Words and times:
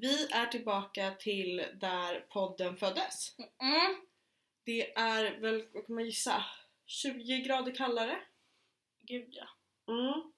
Vi 0.00 0.28
är 0.32 0.46
tillbaka 0.46 1.14
till 1.18 1.66
där 1.74 2.20
podden 2.20 2.76
föddes. 2.76 3.36
Mm. 3.38 4.06
Det 4.64 4.92
är 4.92 5.40
väl, 5.40 5.68
vad 5.72 5.86
kan 5.86 5.94
man 5.94 6.04
gissa, 6.04 6.44
20 6.86 7.38
grader 7.38 7.74
kallare. 7.74 8.20
Gud 9.00 9.28
ja. 9.30 9.48
Mm. 9.92 10.32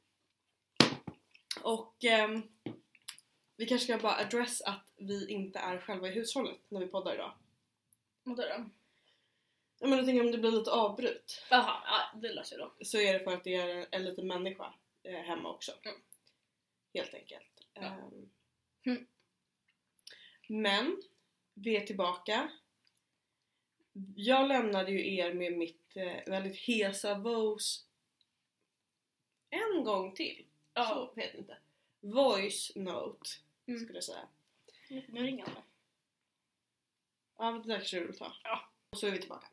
Och 1.62 2.04
ehm, 2.04 2.42
vi 3.56 3.66
kanske 3.66 3.84
ska 3.84 3.98
bara 3.98 4.16
address 4.16 4.60
att 4.60 4.92
vi 4.96 5.30
inte 5.30 5.58
är 5.58 5.78
själva 5.78 6.08
i 6.08 6.10
hushållet 6.10 6.58
när 6.68 6.80
vi 6.80 6.86
poddar 6.86 7.14
idag. 7.14 7.32
Vadå 8.22 8.42
då? 8.42 8.70
Jag 9.78 9.90
menar, 9.90 9.96
jag 9.96 10.06
tänker 10.06 10.24
om 10.24 10.32
det 10.32 10.38
blir 10.38 10.50
lite 10.52 10.70
avbryt 10.70 11.46
Jaha, 11.50 11.82
ja, 11.84 12.18
det 12.20 12.32
löser 12.32 12.58
jag 12.58 12.70
då. 12.78 12.84
så 12.84 12.98
är 12.98 13.12
det 13.12 13.24
för 13.24 13.34
att 13.34 13.44
det 13.44 13.54
är 13.54 13.68
en, 13.68 13.86
en 13.90 14.04
liten 14.04 14.26
människa 14.26 14.74
eh, 15.02 15.20
hemma 15.20 15.50
också. 15.50 15.72
Mm. 15.82 16.00
Helt 16.94 17.14
enkelt. 17.14 17.66
Ja. 17.74 17.82
Ehm. 17.82 18.30
Mm. 18.86 19.06
Men, 20.48 21.02
vi 21.54 21.76
är 21.76 21.86
tillbaka. 21.86 22.50
Jag 24.16 24.48
lämnade 24.48 24.90
ju 24.90 25.14
er 25.16 25.34
med 25.34 25.52
mitt 25.52 25.96
eh, 25.96 26.16
väldigt 26.26 26.56
hesa 26.56 27.18
vos 27.18 27.86
en 29.50 29.84
gång 29.84 30.14
till. 30.14 30.46
Så, 30.76 31.12
vet 31.16 31.34
inte. 31.34 31.58
Voice 32.00 32.72
note 32.76 33.30
Mm. 33.66 33.80
skulle 33.80 33.96
jag 33.96 34.04
säga. 34.04 34.28
Nu 34.88 35.22
ringer 35.22 35.44
han. 35.46 35.62
Ja, 37.38 37.50
men 37.52 37.62
det 37.62 37.68
där 37.68 37.76
kanske 37.76 38.00
du 38.00 38.06
vill 38.06 38.18
ta. 38.18 38.32
Ja. 38.44 38.68
Och 38.90 38.98
så 38.98 39.06
är 39.06 39.10
vi 39.10 39.18
tillbaka. 39.18 39.46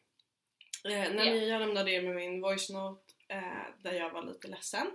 Eh, 0.83 0.89
när 0.91 1.25
Ja. 1.25 1.33
ni, 1.33 1.49
jag 1.49 1.59
lämnade 1.59 1.91
er 1.91 2.01
med 2.01 2.15
min 2.15 2.41
voice 2.41 2.69
note 2.69 3.13
eh, 3.27 3.63
där 3.81 3.93
jag 3.93 4.09
var 4.09 4.23
lite 4.23 4.47
ledsen. 4.47 4.87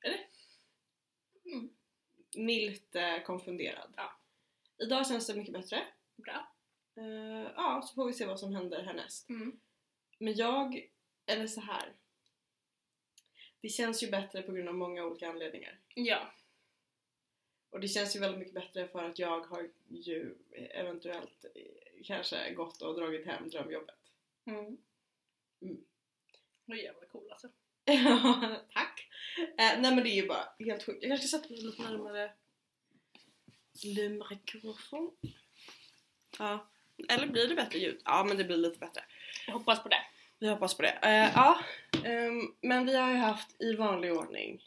Eller? 0.00 0.26
Mm. 1.44 1.70
Milt 2.36 2.94
eh, 2.94 3.22
konfunderad. 3.22 3.92
Ja. 3.96 4.12
Idag 4.80 5.06
känns 5.06 5.26
det 5.26 5.34
mycket 5.34 5.52
bättre. 5.52 5.86
Bra. 6.16 6.52
Eh, 6.96 7.52
ja, 7.56 7.82
så 7.84 7.94
får 7.94 8.06
vi 8.06 8.12
se 8.12 8.26
vad 8.26 8.40
som 8.40 8.54
händer 8.54 8.82
härnäst. 8.82 9.28
Mm. 9.28 9.60
Men 10.18 10.34
jag, 10.36 10.90
eller 11.26 11.46
så 11.46 11.60
här. 11.60 11.96
Det 13.60 13.68
känns 13.68 14.02
ju 14.02 14.10
bättre 14.10 14.42
på 14.42 14.52
grund 14.52 14.68
av 14.68 14.74
många 14.74 15.04
olika 15.04 15.28
anledningar. 15.28 15.80
Ja. 15.94 16.32
Och 17.70 17.80
det 17.80 17.88
känns 17.88 18.16
ju 18.16 18.20
väldigt 18.20 18.38
mycket 18.38 18.54
bättre 18.54 18.88
för 18.88 19.04
att 19.04 19.18
jag 19.18 19.40
har 19.40 19.68
ju 19.88 20.34
eventuellt 20.70 21.44
eh, 21.44 22.04
kanske 22.04 22.54
gått 22.54 22.82
och 22.82 22.94
dragit 22.94 23.26
hem 23.26 23.48
drömjobbet. 23.48 23.98
Mm. 24.44 24.76
Mm. 25.62 25.84
Vad 26.64 26.78
jävla 26.78 27.06
cool 27.06 27.30
alltså. 27.30 27.48
Ja, 27.84 28.56
tack! 28.72 29.08
Eh, 29.38 29.80
nej 29.80 29.94
men 29.94 30.04
det 30.04 30.10
är 30.10 30.22
ju 30.22 30.28
bara 30.28 30.48
helt 30.58 30.82
sjukt. 30.82 31.02
Jag 31.02 31.10
kanske 31.10 31.28
sätta 31.28 31.48
mig 31.48 31.62
lite 31.62 31.82
närmare 31.82 32.32
le 33.84 34.08
mikrofon. 34.08 35.10
Ja. 36.38 36.70
Eller 37.08 37.26
blir 37.26 37.48
det 37.48 37.54
bättre 37.54 37.78
ljud? 37.78 38.00
Ja 38.04 38.24
men 38.28 38.36
det 38.36 38.44
blir 38.44 38.56
lite 38.56 38.78
bättre. 38.78 39.04
Jag 39.46 39.52
hoppas 39.54 39.82
på 39.82 39.88
det. 39.88 40.02
Vi 40.38 40.48
hoppas 40.48 40.74
på 40.76 40.82
det. 40.82 40.98
Eh, 41.02 41.30
ja, 41.34 41.60
ehm, 42.04 42.54
men 42.60 42.86
vi 42.86 42.96
har 42.96 43.10
ju 43.10 43.16
haft 43.16 43.62
i 43.62 43.74
vanlig 43.74 44.12
ordning 44.12 44.62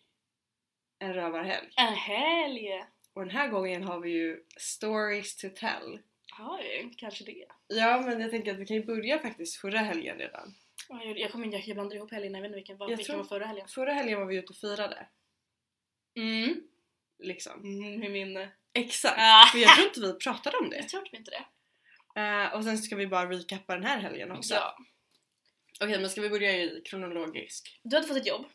en 1.00 1.14
rövarhelg. 1.14 1.70
En 1.78 1.94
helg! 1.94 2.84
Och 3.14 3.22
den 3.22 3.30
här 3.30 3.48
gången 3.48 3.84
har 3.84 4.00
vi 4.00 4.10
ju 4.12 4.44
stories 4.58 5.36
to 5.38 5.48
tell. 5.56 6.00
Ja, 6.38 6.60
kanske 6.98 7.24
det. 7.24 7.46
Ja 7.68 8.02
men 8.02 8.22
jag 8.22 8.32
tänker 8.32 8.54
att 8.54 8.60
vi 8.60 8.66
kan 8.66 8.78
ju 8.78 8.84
börja 8.86 9.20
faktiskt 9.20 9.56
förra 9.56 9.80
helgen 9.80 10.18
redan. 10.18 10.56
Ja, 10.90 11.04
Jag, 11.04 11.20
jag 11.20 11.32
kommer 11.32 11.46
inte, 11.46 11.58
jag 11.58 11.76
blandar 11.76 11.96
ihop 11.96 12.12
helgerna, 12.12 12.38
jag 12.38 12.42
vet 12.42 12.50
inte 12.50 12.56
vilken 12.56 12.78
var, 12.78 12.90
Jag 12.90 12.98
vilken 12.98 13.14
tror- 13.14 13.24
var 13.24 13.30
förra 13.30 13.46
helgen. 13.46 13.68
Förra 13.68 13.94
helgen 13.94 14.20
var 14.20 14.26
vi 14.26 14.36
ute 14.36 14.48
och 14.50 14.56
firade. 14.56 15.08
Mm. 16.16 16.62
Liksom. 17.20 17.62
Mm, 17.64 18.12
min... 18.12 18.38
eh, 18.38 18.48
Exakt! 18.74 19.52
För 19.52 19.58
jag 19.58 19.76
tror 19.76 19.88
inte 19.88 20.00
vi 20.00 20.14
pratade 20.14 20.58
om 20.58 20.70
det. 20.70 20.76
Jag 20.76 20.90
tror 20.90 21.02
typ 21.02 21.14
inte 21.14 21.32
det. 21.32 21.46
Eh, 22.22 22.54
och 22.54 22.64
sen 22.64 22.78
ska 22.78 22.96
vi 22.96 23.08
bara 23.08 23.30
recappa 23.30 23.74
den 23.74 23.84
här 23.84 24.00
helgen 24.00 24.32
också. 24.32 24.54
Ja. 24.54 24.78
Okej 25.82 26.00
men 26.00 26.10
ska 26.10 26.22
vi 26.22 26.30
börja 26.30 26.52
i 26.52 26.82
kronologisk? 26.86 27.80
Du 27.84 27.96
hade 27.96 28.08
fått 28.08 28.18
ett 28.18 28.28
jobb. 28.28 28.46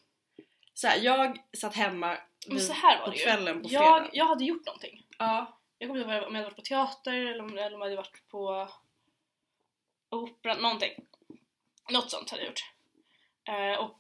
Så 0.75 0.87
här, 0.87 0.99
jag 0.99 1.39
satt 1.57 1.75
hemma 1.75 2.19
Men 2.47 2.61
så 2.61 2.73
här 2.73 2.99
var 2.99 3.05
på 3.05 3.11
det 3.11 3.19
kvällen 3.19 3.63
på 3.63 3.69
jag, 3.71 3.97
fredag. 3.97 4.11
jag 4.13 4.27
hade 4.27 4.45
gjort 4.45 4.67
någonting. 4.67 5.07
Ja. 5.19 5.61
Jag 5.79 5.89
kommer 5.89 6.01
inte 6.01 6.15
ihåg 6.15 6.25
om 6.25 6.35
jag 6.35 6.43
hade 6.43 6.45
varit 6.45 6.57
på 6.57 6.63
teater 6.63 7.13
eller 7.13 7.41
om, 7.41 7.59
eller 7.59 7.75
om 7.75 7.81
jag 7.81 7.87
hade 7.87 7.97
varit 7.97 8.29
på 8.29 8.69
operan, 10.11 10.63
någonting. 10.63 10.93
Något 11.91 12.11
sånt 12.11 12.31
hade 12.31 12.43
jag 12.43 12.49
gjort. 12.49 12.63
Eh, 13.49 13.85
och 13.85 13.97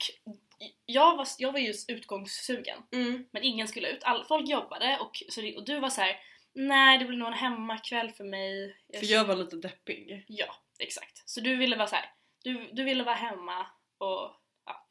jag 0.86 1.16
var, 1.16 1.28
jag 1.38 1.52
var 1.52 1.58
just 1.58 1.90
utgångssugen, 1.90 2.82
Mm. 2.92 3.24
men 3.32 3.42
ingen 3.42 3.68
skulle 3.68 3.88
ut. 3.88 4.04
All, 4.04 4.24
folk 4.24 4.48
jobbade 4.48 4.98
och, 5.00 5.22
så 5.28 5.56
och 5.56 5.64
du 5.64 5.80
var 5.80 5.90
så 5.90 6.00
här: 6.00 6.16
nej 6.52 6.98
det 6.98 7.04
blir 7.04 7.18
nog 7.18 7.28
en 7.28 7.34
hemmakväll 7.34 8.10
för 8.10 8.24
mig. 8.24 8.76
För 8.98 9.06
jag 9.06 9.24
var 9.24 9.36
lite 9.36 9.56
deppig. 9.56 10.24
Ja, 10.28 10.54
exakt. 10.78 11.28
Så 11.28 11.40
du 11.40 11.56
ville 11.56 11.76
vara 11.76 11.86
så 11.86 11.96
här. 11.96 12.12
Du, 12.44 12.70
du 12.72 12.84
ville 12.84 13.04
vara 13.04 13.14
hemma 13.14 13.66
och 13.98 14.34
ja. 14.66 14.86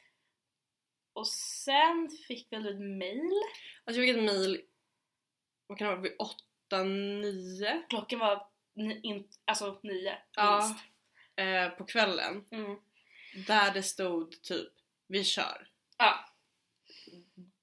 Och 1.13 1.27
sen 1.27 2.09
fick 2.27 2.51
väl 2.51 2.63
du 2.63 2.69
ett 2.69 2.97
mail. 2.99 3.31
Alltså 3.85 4.01
jag 4.01 4.07
fick 4.07 4.17
ett 4.17 4.23
mail, 4.33 4.61
vad 5.67 5.77
kan 5.77 5.87
det 5.87 5.93
vara, 5.93 6.01
vid 6.01 6.15
åtta, 6.19 6.83
nio 6.83 7.83
Klockan 7.89 8.19
var 8.19 8.47
ni, 8.75 8.99
in, 9.03 9.27
alltså 9.45 9.79
nio 9.83 10.17
Ja. 10.35 10.57
minst. 10.67 10.83
eh, 11.35 11.69
på 11.77 11.85
kvällen. 11.85 12.45
Mm. 12.51 12.77
Där 13.47 13.73
det 13.73 13.83
stod 13.83 14.41
typ, 14.41 14.73
vi 15.07 15.23
kör. 15.23 15.67
Ja. 15.97 16.25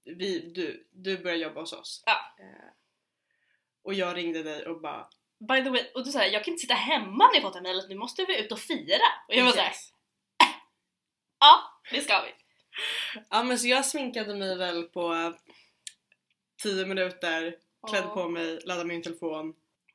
Vi, 0.04 0.38
du, 0.54 0.88
du 0.92 1.18
börjar 1.18 1.36
jobba 1.36 1.60
hos 1.60 1.72
oss. 1.72 2.02
Ja. 2.06 2.34
Eh, 2.38 2.70
och 3.82 3.94
jag 3.94 4.16
ringde 4.16 4.42
dig 4.42 4.66
och 4.66 4.80
bara 4.80 5.08
By 5.48 5.64
the 5.64 5.70
way, 5.70 5.90
och 5.94 6.04
du 6.04 6.12
sa 6.12 6.24
jag 6.24 6.44
kan 6.44 6.52
inte 6.52 6.60
sitta 6.60 6.74
hemma 6.74 7.26
när 7.26 7.34
jag 7.34 7.42
fått 7.42 7.52
det 7.52 7.58
här 7.58 7.62
mejlet, 7.62 7.88
nu 7.88 7.94
måste 7.94 8.24
vi 8.24 8.40
ut 8.44 8.52
och 8.52 8.58
fira. 8.58 9.04
Och 9.28 9.34
jag 9.34 9.44
var 9.44 9.52
såhär, 9.52 9.66
Yes. 9.68 9.92
ja 11.40 11.60
det 11.90 12.00
ska 12.00 12.20
vi. 12.22 12.32
Ja 13.30 13.42
men 13.42 13.58
så 13.58 13.66
jag 13.68 13.86
sminkade 13.86 14.34
mig 14.34 14.56
väl 14.56 14.82
på 14.82 15.34
10 16.62 16.86
minuter, 16.86 17.58
klädde 17.88 18.06
Ja. 18.06 18.14
på 18.14 18.28
mig, 18.28 18.60
laddade 18.64 18.88
min 18.88 19.02
telefon 19.02 19.54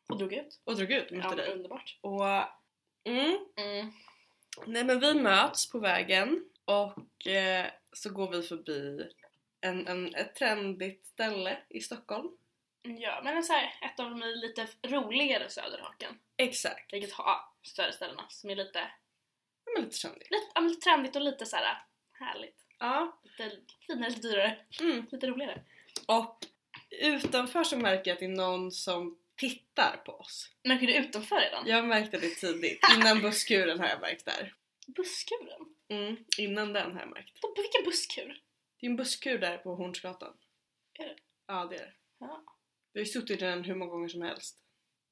Och 0.09 0.17
drog 0.17 0.33
ut. 0.33 0.61
och 0.63 0.75
drog 0.75 0.91
ut 0.91 1.11
och 1.11 1.17
Ja, 1.17 1.23
mötte 1.23 1.35
dig. 1.35 1.53
underbart. 1.53 1.97
Och 2.01 2.25
mm, 3.03 3.37
Mm. 3.55 3.93
nej 4.65 4.83
men 4.83 4.99
vi 4.99 5.13
möts 5.13 5.69
på 5.71 5.79
vägen 5.79 6.48
och 6.69 7.27
eh, 7.27 7.65
så 7.93 8.09
går 8.09 8.31
vi 8.31 8.41
förbi 8.41 9.09
en, 9.61 9.87
en, 9.87 10.15
ett 10.15 10.35
trendigt 10.35 11.05
ställe 11.07 11.57
i 11.69 11.81
Stockholm. 11.81 12.29
Ja, 12.81 13.21
men 13.23 13.43
så 13.43 13.53
här, 13.53 13.73
ett 13.81 13.99
av 13.99 14.09
de 14.09 14.19
lite 14.19 14.67
roligare 14.87 15.49
söderhaken. 15.49 16.19
Exakt. 16.37 16.93
Vilket 16.93 17.11
har 17.13 17.25
ja, 17.25 17.53
större 17.63 17.93
ställena 17.93 18.25
som 18.29 18.49
är 18.49 18.55
lite, 18.55 18.79
Ja, 19.65 19.71
men 19.75 19.83
lite 19.83 19.97
trendigt. 19.97 20.31
lite, 20.31 20.45
ja, 20.55 20.61
men 20.61 20.69
lite 20.69 20.81
trendigt 20.81 21.15
och 21.15 21.21
lite 21.21 21.45
så 21.45 21.55
här 21.55 21.77
härligt. 22.11 22.55
Ja. 22.79 23.19
Lite 23.23 23.57
finare, 23.87 24.09
lite 24.09 24.21
dyrare, 24.27 24.57
Mm. 24.81 25.05
lite 25.11 25.27
roligare. 25.27 25.61
Och 26.07 26.37
utanför 27.01 27.63
så 27.63 27.77
märker 27.77 28.11
jag 28.11 28.13
att 28.15 28.19
det 28.19 28.25
är 28.25 28.29
någon 28.29 28.71
som 28.71 29.17
tittar 29.35 29.97
på 30.05 30.11
oss. 30.11 30.49
Märker 30.63 30.87
du 30.87 30.93
utanför 30.95 31.39
redan? 31.41 31.67
Jag 31.67 31.85
märkte 31.87 32.17
det 32.17 32.29
tidigt. 32.29 32.79
Innan 32.95 33.21
busskuren 33.21 33.79
har 33.79 33.87
jag 33.87 34.01
märkt 34.01 34.25
där. 34.25 34.53
Busskuren? 34.95 35.75
Mm, 35.89 36.25
innan 36.37 36.73
den 36.73 36.91
har 36.91 36.99
jag 36.99 37.09
märkt. 37.09 37.41
På 37.41 37.53
vilken 37.57 37.83
busskur? 37.85 38.43
Det 38.79 38.85
är 38.85 38.89
en 38.89 38.95
busskur 38.95 39.37
där 39.37 39.57
på 39.57 39.75
Hornsgatan. 39.75 40.37
Är 40.99 41.05
det? 41.05 41.15
Ja, 41.47 41.65
det 41.65 41.75
är 41.75 41.79
det. 41.85 41.93
Ja. 42.19 42.43
Vi 42.93 42.99
har 42.99 43.05
ju 43.05 43.11
suttit 43.11 43.41
i 43.41 43.45
den 43.45 43.63
hur 43.63 43.75
många 43.75 43.91
gånger 43.91 44.07
som 44.07 44.21
helst. 44.21 44.57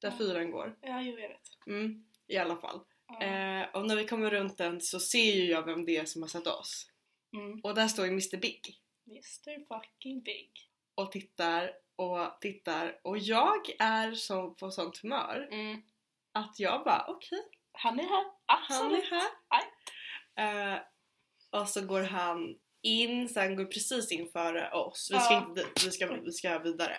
Där 0.02 0.10
Ja. 0.12 0.18
fyran 0.18 0.52
går. 0.52 0.78
Ja, 0.82 1.02
jo 1.02 1.20
jag 1.20 1.30
vet. 1.30 1.50
Mm, 1.68 2.06
I 2.28 2.38
alla 2.38 2.56
fall. 2.58 2.80
Ja. 3.08 3.22
Eh, 3.22 3.70
och 3.76 3.88
när 3.88 3.96
vi 3.96 4.06
kommer 4.06 4.30
runt 4.30 4.58
den 4.58 4.82
så 4.82 5.00
ser 5.00 5.34
ju 5.36 5.46
jag 5.46 5.66
vem 5.66 5.86
det 5.86 5.98
är 5.98 6.06
som 6.06 6.22
har 6.22 6.30
sett 6.30 6.48
oss. 6.48 6.92
Mm. 7.34 7.60
Och 7.64 7.76
där 7.76 7.88
står 7.88 8.06
ju 8.06 8.12
Mr 8.12 8.38
Big. 8.38 8.82
Mr 9.08 9.66
fucking 9.68 10.22
big. 10.22 10.52
Och 10.96 11.12
tittar 11.12 11.72
och 11.96 12.42
tittar. 12.42 13.00
Och 13.04 13.18
jag 13.18 13.70
är 13.80 14.12
som 14.12 14.56
på 14.56 14.72
sånt 14.72 14.98
humör 14.98 15.48
Mm. 15.52 15.82
att 16.32 16.60
jag 16.60 16.84
bara 16.84 17.06
okej, 17.08 17.44
Han 17.78 18.00
är 18.00 18.04
här. 18.04 18.26
han 18.46 18.64
Absolut. 18.70 19.04
är 19.12 19.22
här. 20.36 20.74
Eh, 20.76 20.80
och 21.50 21.70
så 21.70 21.82
går 21.86 22.02
han 22.02 22.56
in, 22.82 23.30
han 23.36 23.56
går 23.56 23.66
precis 23.66 24.12
in 24.12 24.30
före 24.30 24.72
oss. 24.72 25.10
Vi 25.14 25.20
ska 25.20 25.34
Ja. 25.34 25.46
inte 25.50 25.66
vi 25.86 25.92
ska, 25.92 26.08
vi 26.08 26.32
ska 26.32 26.60
vidare. 26.60 26.98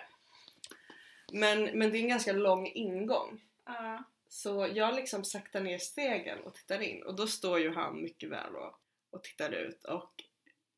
Men, 1.31 1.63
men 1.63 1.91
det 1.91 1.97
är 1.97 2.01
en 2.01 2.09
ganska 2.09 2.31
lång 2.33 2.67
ingång. 2.67 3.41
Ja. 3.65 4.03
Så 4.29 4.69
jag 4.73 4.95
liksom 4.95 5.23
saktar 5.23 5.61
ner 5.61 5.77
stegen 5.77 6.39
och 6.39 6.53
tittar 6.55 6.81
in 6.81 7.03
och 7.03 7.15
då 7.15 7.27
står 7.27 7.59
ju 7.59 7.73
han 7.73 8.01
mycket 8.01 8.29
väl 8.29 8.55
och, 8.55 8.79
och 9.11 9.23
tittar 9.23 9.51
ut 9.51 9.83
och 9.83 10.23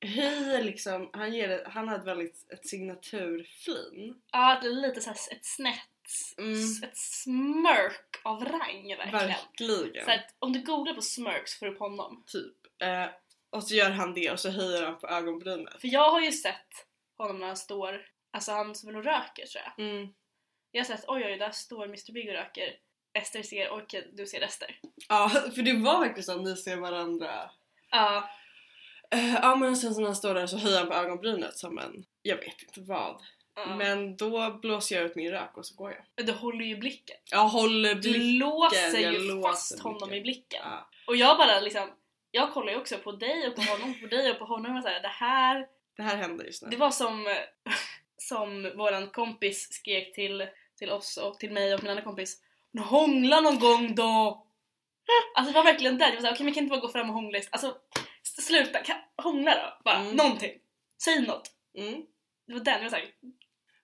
höjer 0.02 0.64
liksom, 0.64 1.10
han, 1.14 1.34
ger 1.34 1.66
han 1.66 1.88
har 1.88 2.00
ett 2.00 2.06
väldigt 2.06 2.52
ett 2.52 2.68
signaturflin. 2.68 4.22
Ja, 4.32 4.62
är 4.68 4.72
lite 4.72 5.02
såhär 5.02 5.18
ett 5.32 5.46
snett, 5.46 5.90
Mm. 6.38 6.84
ett 6.84 6.98
smörk 6.98 8.22
av 8.24 8.46
rang 8.46 8.88
verkligen. 8.98 9.28
Verkligen. 9.28 10.06
Så 10.06 10.12
att 10.12 10.36
om 10.40 10.54
du 10.54 10.62
googlar 10.62 10.94
på 10.94 11.02
smörk 11.02 11.48
så 11.48 11.60
får 11.60 11.66
du 11.66 11.72
upp 11.72 11.80
honom. 11.80 12.24
Typ. 12.28 12.56
Eh, 12.82 13.06
och 13.50 13.64
så 13.64 13.76
gör 13.76 13.90
han 13.90 14.14
det 14.14 14.32
och 14.32 14.40
så 14.40 14.50
höjer 14.50 14.86
han 14.86 15.00
på 15.00 15.08
ögonbrynen. 15.08 15.74
För 15.82 15.88
jag 15.88 16.12
har 16.12 16.22
ju 16.22 16.32
sett 16.32 16.88
honom 17.18 17.40
när 17.40 17.48
han 17.48 17.58
står, 17.58 18.06
alltså 18.32 18.52
han 18.52 18.76
som 18.76 18.94
väl 18.94 19.04
röker 19.04 19.46
tror 19.46 19.64
jag. 19.64 19.86
Mm. 19.88 20.14
Jag 20.72 20.80
har 20.80 20.86
sett 20.86 21.06
oj 21.08 21.26
oj 21.26 21.38
där 21.38 21.52
står 21.52 21.86
Mr 21.86 22.14
Big 22.14 22.30
och 22.30 22.36
röker. 22.36 22.76
Ester 23.14 23.44
ser, 23.44 23.70
okej 23.70 24.10
du 24.14 24.26
ser 24.26 24.42
Ester. 24.42 24.80
Ja, 25.10 25.30
för 25.56 25.62
det 25.62 25.74
var 25.74 26.00
verkligen 26.00 26.24
så 26.24 26.36
att 26.36 26.44
ni 26.44 26.56
ser 26.56 26.78
varandra. 26.78 27.52
Ja, 27.90 28.30
Eh, 29.12 29.34
ja 29.34 29.56
men 29.56 29.78
sen 29.78 29.94
så 29.94 30.00
när 30.00 30.08
han 30.08 30.16
står 30.16 30.34
där 30.34 30.48
så 30.48 30.58
höjer 30.58 30.80
han 30.80 30.88
på 30.88 30.94
ögonbrynet 30.94 31.58
som 31.58 31.78
en, 31.78 32.06
jag 32.22 32.38
vet 32.38 32.62
inte 32.62 32.82
vad. 32.82 33.22
Men 33.78 34.18
då 34.18 34.52
blåser 34.52 34.96
jag 34.96 35.06
ut 35.06 35.16
min 35.16 35.32
rök 35.32 35.58
och 35.58 35.66
så 35.66 35.76
går 35.76 35.92
jag. 36.16 36.26
du 36.26 36.32
håller 36.32 36.66
ju 36.66 36.76
blicken. 36.78 37.18
Jag 37.32 37.48
håller 37.48 37.96
Du 37.96 38.02
blicken. 38.02 38.38
låser 38.38 39.00
jag 39.00 39.14
ju 39.14 39.20
låser 39.20 39.50
fast 39.50 39.80
honom 39.80 39.98
blicken. 40.10 40.18
i 40.18 40.22
blicken. 40.22 40.62
Ja. 40.64 40.88
Och 41.08 41.16
jag 41.16 41.38
bara 41.38 41.60
liksom, 41.60 41.90
jag 42.32 42.54
kollar 42.54 42.72
ju 42.74 42.80
också 42.80 42.98
på 42.98 43.12
dig 43.12 43.48
och 43.48 43.56
på 43.56 43.62
honom, 43.62 43.96
på 44.02 44.08
dig 44.08 44.32
och 44.32 44.40
på 44.40 44.46
honom 44.46 44.76
och 44.78 44.84
så 44.84 44.90
här, 44.90 45.02
det 45.02 45.08
här, 45.08 45.68
Det 45.98 46.04
här 46.04 46.16
händer 46.18 46.46
just 46.46 46.64
nu. 46.64 46.70
det 46.70 46.78
var 46.78 46.92
som, 46.92 47.36
som 48.18 48.72
våran 48.78 49.08
kompis 49.08 49.74
skrek 49.74 50.14
till, 50.16 50.48
till 50.78 50.90
oss 50.92 51.18
och 51.18 51.40
till 51.40 51.52
mig 51.52 51.74
och 51.74 51.84
min 51.84 51.90
andra 51.90 52.04
kompis 52.04 52.38
"Men 52.72 52.84
Hångla 52.84 53.40
någon 53.42 53.60
gång 53.60 53.96
då! 53.96 54.46
Alltså 55.36 55.52
det 55.54 55.58
var 55.60 55.64
verkligen 55.64 55.98
där, 55.98 56.08
det 56.10 56.14
var 56.16 56.22
såhär, 56.22 56.34
okej 56.34 56.44
men 56.46 56.54
kan 56.54 56.64
inte 56.64 56.70
bara 56.76 56.82
gå 56.82 56.90
fram 56.90 57.10
och 57.10 57.16
hångla 57.16 57.40
Alltså 57.52 57.78
sluta, 58.24 58.80
kan, 58.84 58.98
hångla 59.18 59.56
då! 59.56 59.84
Bara 59.84 59.96
Mm. 60.00 60.16
någonting! 60.16 60.52
Säg 61.04 61.22
något! 61.22 61.52
Mm. 61.78 62.02
Det 62.48 62.54
var 62.54 62.60
den, 62.60 62.74
jag 62.74 62.82
var 62.84 62.90
såhär, 62.90 63.06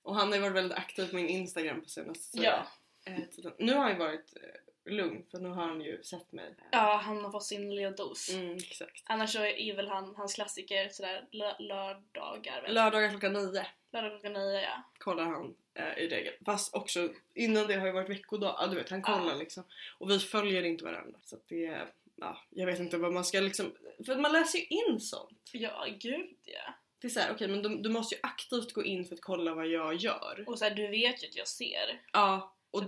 Och 0.07 0.15
han 0.15 0.27
har 0.27 0.35
ju 0.35 0.41
varit 0.41 0.55
väldigt 0.55 0.77
aktiv 0.77 1.09
på 1.09 1.15
min 1.15 1.29
Instagram 1.29 1.81
på 1.81 1.89
senaste 1.89 2.37
ja. 2.37 2.67
eh, 3.05 3.23
tiden. 3.35 3.53
Nu 3.57 3.73
har 3.73 3.81
han 3.81 3.91
ju 3.91 3.97
varit 3.97 4.33
eh, 4.35 4.91
lugn 4.93 5.25
för 5.31 5.39
nu 5.39 5.49
har 5.49 5.67
han 5.67 5.81
ju 5.81 6.03
sett 6.03 6.31
mig. 6.31 6.55
Ja, 6.71 7.01
han 7.03 7.23
har 7.23 7.31
fått 7.31 7.43
sin 7.43 7.75
lilla 7.75 7.91
dos. 7.91 8.29
Mm, 8.33 8.55
exakt. 8.57 9.03
Annars 9.05 9.33
så 9.33 9.45
är 9.45 9.75
väl 9.75 9.87
han, 9.87 10.15
hans 10.15 10.33
klassiker 10.33 10.89
sådär 10.89 11.27
lö- 11.31 11.59
lördagar 11.59 12.61
väl? 12.61 12.73
Lördagar 12.73 13.09
klockan 13.09 13.33
nio 13.33 13.65
Lördag 13.91 14.11
klockan 14.11 14.33
nio 14.33 14.61
ja. 14.61 14.83
kollar 14.97 15.23
han 15.23 15.55
eh, 15.73 15.97
i 15.97 16.07
regel. 16.07 16.33
Fast 16.45 16.73
också 16.75 17.09
innan 17.33 17.67
det 17.67 17.75
har 17.75 17.87
ju 17.87 17.93
varit 17.93 18.09
veckodag. 18.09 18.55
Ja, 18.59 18.67
du 18.67 18.75
vet 18.75 18.89
han 18.89 19.01
kollar 19.01 19.33
Ja. 19.33 19.39
liksom. 19.39 19.63
Och 19.97 20.09
vi 20.09 20.19
följer 20.19 20.63
inte 20.63 20.83
varandra. 20.83 21.19
Så 21.23 21.35
att 21.35 21.47
det 21.47 21.87
ja, 22.15 22.37
jag 22.49 22.65
vet 22.65 22.79
inte 22.79 22.97
vad 22.97 23.13
man 23.13 23.25
ska 23.25 23.39
liksom, 23.39 23.73
för 24.05 24.15
man 24.15 24.31
läser 24.31 24.59
ju 24.59 24.65
in 24.65 24.99
sånt. 24.99 25.49
Ja, 25.51 25.85
gud 25.99 26.37
ja. 26.43 26.73
Det 27.01 27.07
är 27.07 27.09
såhär, 27.09 27.31
okej 27.33 27.47
men 27.47 27.61
du, 27.61 27.77
du 27.77 27.89
måste 27.89 28.15
ju 28.15 28.21
aktivt 28.23 28.73
gå 28.73 28.83
in 28.83 29.05
för 29.05 29.15
att 29.15 29.21
kolla 29.21 29.53
vad 29.53 29.67
jag 29.67 29.95
gör. 29.95 30.43
Och 30.47 30.59
så 30.59 30.65
här, 30.65 30.75
du 30.75 30.87
vet 30.87 31.23
ju 31.23 31.27
att 31.27 31.35
jag 31.35 31.47
ser. 31.47 32.01
Ja, 32.13 32.55
och 32.71 32.83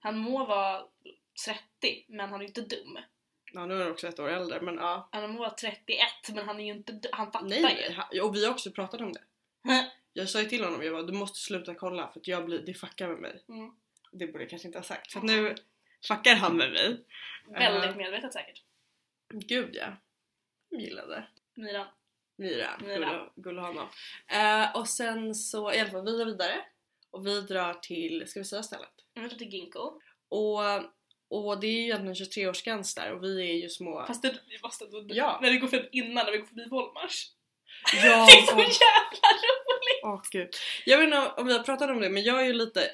Han 0.00 0.18
må 0.18 0.46
vara 0.46 0.82
30 1.46 2.04
men 2.08 2.20
han 2.30 2.34
är 2.34 2.40
ju 2.40 2.46
inte 2.46 2.60
dum. 2.60 2.98
ja, 3.52 3.66
nu 3.66 3.74
är 3.74 3.82
han 3.82 3.90
också 3.92 4.08
ett 4.08 4.18
år 4.18 4.28
äldre 4.28 4.60
men 4.60 4.74
ja. 4.74 5.08
Han 5.12 5.30
må 5.30 5.38
vara 5.38 5.50
31 5.50 5.98
men 6.34 6.46
han 6.46 6.60
är 6.60 6.64
ju 6.64 6.70
inte 6.72 6.92
dum. 6.92 7.10
Han 7.12 7.32
fattar 7.32 7.46
Nej, 7.48 7.58
ju. 7.58 7.64
nej, 7.64 7.92
ha- 7.92 8.22
och 8.26 8.34
vi 8.34 8.44
har 8.44 8.52
också 8.52 8.70
pratat 8.70 9.00
om 9.00 9.12
det. 9.12 9.22
Jag 10.12 10.28
sa 10.28 10.40
ju 10.40 10.46
till 10.48 10.64
honom, 10.64 10.82
jag 10.82 10.92
bara, 10.94 11.02
du 11.02 11.12
måste 11.12 11.38
sluta 11.38 11.74
kolla 11.74 12.08
för 12.08 12.20
att 12.20 12.28
jag 12.28 12.44
blir, 12.46 12.58
det 12.66 12.74
fuckar 12.74 13.08
med 13.08 13.18
mig. 13.18 13.42
Mm. 13.48 13.74
Det 14.12 14.26
borde 14.26 14.44
jag 14.44 14.50
kanske 14.50 14.68
inte 14.68 14.78
ha 14.78 14.84
sagt 14.84 15.12
för 15.12 15.18
att 15.18 15.24
nu 15.24 15.54
fuckar 16.08 16.34
han 16.34 16.56
med 16.56 16.70
mig. 16.72 17.04
Väldigt 17.48 17.90
Eh. 17.90 17.96
medvetet 17.96 18.32
säkert. 18.32 18.62
Gud 19.28 19.70
ja. 19.74 19.96
Jag 20.68 20.80
gillade. 20.80 21.26
Myran. 21.54 21.86
Myra. 22.38 22.70
Myra. 22.80 23.10
Gull, 23.10 23.30
gull 23.44 23.58
honom. 23.58 23.88
Eh, 24.32 24.76
och 24.76 24.88
sen 24.88 25.34
så 25.34 25.72
i 25.72 25.80
alla 25.80 25.90
fall 25.90 26.04
vi 26.04 26.16
drar 26.18 26.24
vidare. 26.26 26.64
Och 27.10 27.26
vi 27.26 27.40
drar 27.40 27.74
till, 27.74 28.24
ska 28.28 28.40
vi 28.40 28.44
säga 28.44 28.62
stället? 28.62 28.90
Jag 29.14 29.22
vet 29.22 29.38
till 29.38 29.48
Ginkgo. 29.48 30.00
Och, 30.28 30.60
och 31.30 31.60
det 31.60 31.66
är 31.66 31.72
ju 31.72 31.82
egentligen 31.82 32.14
23-årsgräns 32.14 32.94
där 32.96 33.12
och 33.12 33.24
vi 33.24 33.50
är 33.50 33.54
ju 33.54 33.68
små. 33.68 34.04
Fast 34.06 34.22
det, 34.22 34.34
vi 34.48 34.58
måste 34.62 34.84
då, 34.86 35.04
Ja. 35.08 35.38
när 35.42 35.50
vi 35.50 35.58
går 35.58 35.68
förbi 35.68 35.88
innan, 35.92 36.26
när 36.26 36.32
vi 36.32 36.38
går 36.38 36.46
förbi 36.46 36.64
Volmars. 36.70 37.30
Ja, 37.94 38.00
det 38.30 38.32
är 38.38 38.46
så 38.46 38.56
jävla 38.58 39.28
roligt! 39.44 40.00
åh, 40.04 40.20
gud. 40.30 40.48
Jag 40.86 40.98
vet 40.98 41.04
inte 41.04 41.18
om 41.36 41.46
vi 41.46 41.52
har 41.52 41.62
pratat 41.64 41.90
om 41.90 42.00
det 42.00 42.08
men 42.10 42.22
jag 42.22 42.40
är 42.40 42.44
ju 42.44 42.52
lite, 42.52 42.90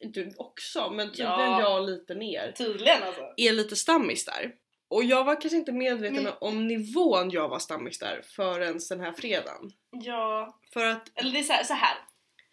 du 0.00 0.32
också, 0.36 0.90
men 0.90 1.08
tydligen 1.08 1.30
Ja. 1.30 1.60
jag 1.60 1.86
lite 1.90 2.14
ner. 2.14 2.52
Tydligen 2.52 3.02
alltså. 3.02 3.32
Är 3.36 3.52
lite 3.52 3.76
stammis 3.76 4.24
där. 4.24 4.52
Och 4.90 5.04
jag 5.04 5.24
var 5.24 5.40
kanske 5.40 5.56
inte 5.56 5.72
medveten 5.72 6.18
Mm. 6.18 6.32
om 6.40 6.66
nivån 6.66 7.30
jag 7.30 7.48
var 7.48 7.58
stammis 7.58 7.98
där 7.98 8.22
förrän 8.24 8.78
den 8.88 9.00
här 9.00 9.12
fredagen. 9.12 9.72
Ja, 9.90 10.58
För 10.72 10.84
att, 10.86 11.10
eller 11.14 11.32
det 11.32 11.38
är 11.38 11.42
så 11.42 11.52
här. 11.52 11.64
Så 11.64 11.74
här. 11.74 11.96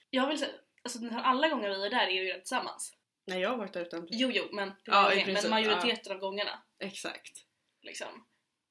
Jag 0.09 0.27
vill 0.27 0.39
säga, 0.39 0.51
alltså 0.83 0.99
alla 1.23 1.49
gånger 1.49 1.69
vi 1.69 1.85
är 1.85 1.89
där 1.89 2.07
är 2.07 2.11
ju 2.11 2.23
redan 2.23 2.39
tillsammans. 2.39 2.93
när 3.27 3.37
jag 3.39 3.49
har 3.49 3.57
varit 3.57 3.73
där 3.73 3.81
utan 3.81 4.07
Jo, 4.09 4.31
jo, 4.33 4.43
men, 4.51 4.71
Ja, 4.83 5.13
i 5.13 5.15
men 5.15 5.25
princip, 5.25 5.49
majoriteten 5.49 6.13
av 6.13 6.19
gångerna. 6.19 6.63
Exakt. 6.79 7.31
Liksom. 7.81 8.07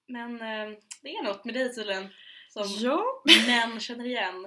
Men 0.08 0.34
eh, 0.34 0.78
det 1.02 1.08
är 1.16 1.22
något 1.22 1.44
med 1.44 1.54
dig 1.54 1.74
tydligen 1.74 2.08
som 2.48 2.64
Ja. 2.68 3.22
män 3.46 3.80
känner 3.80 4.04
igen. 4.06 4.44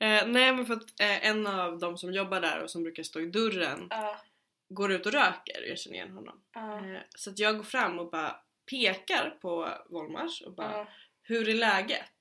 Eh, 0.00 0.26
nej 0.26 0.52
men 0.52 0.66
för 0.66 0.74
att 0.74 1.00
eh, 1.00 1.26
en 1.26 1.46
av 1.46 1.78
de 1.78 1.98
som 1.98 2.12
jobbar 2.12 2.40
där 2.40 2.62
och 2.62 2.70
som 2.70 2.82
brukar 2.82 3.02
stå 3.02 3.20
i 3.20 3.26
dörren 3.26 3.86
Ja, 3.90 4.20
går 4.68 4.92
ut 4.92 5.06
och 5.06 5.12
röker 5.12 5.62
och 5.62 5.68
jag 5.68 5.78
känner 5.78 5.96
igen 5.96 6.10
honom. 6.10 6.40
Eh, 6.56 7.00
så 7.16 7.30
att 7.30 7.38
jag 7.38 7.56
går 7.56 7.64
fram 7.64 7.98
och 7.98 8.10
bara 8.10 8.36
pekar 8.70 9.30
på 9.30 9.68
Volmars 9.90 10.42
och 10.42 10.54
bara 10.54 10.72
ja. 10.72 10.88
Hur 11.22 11.48
är 11.48 11.54
läget? 11.54 12.12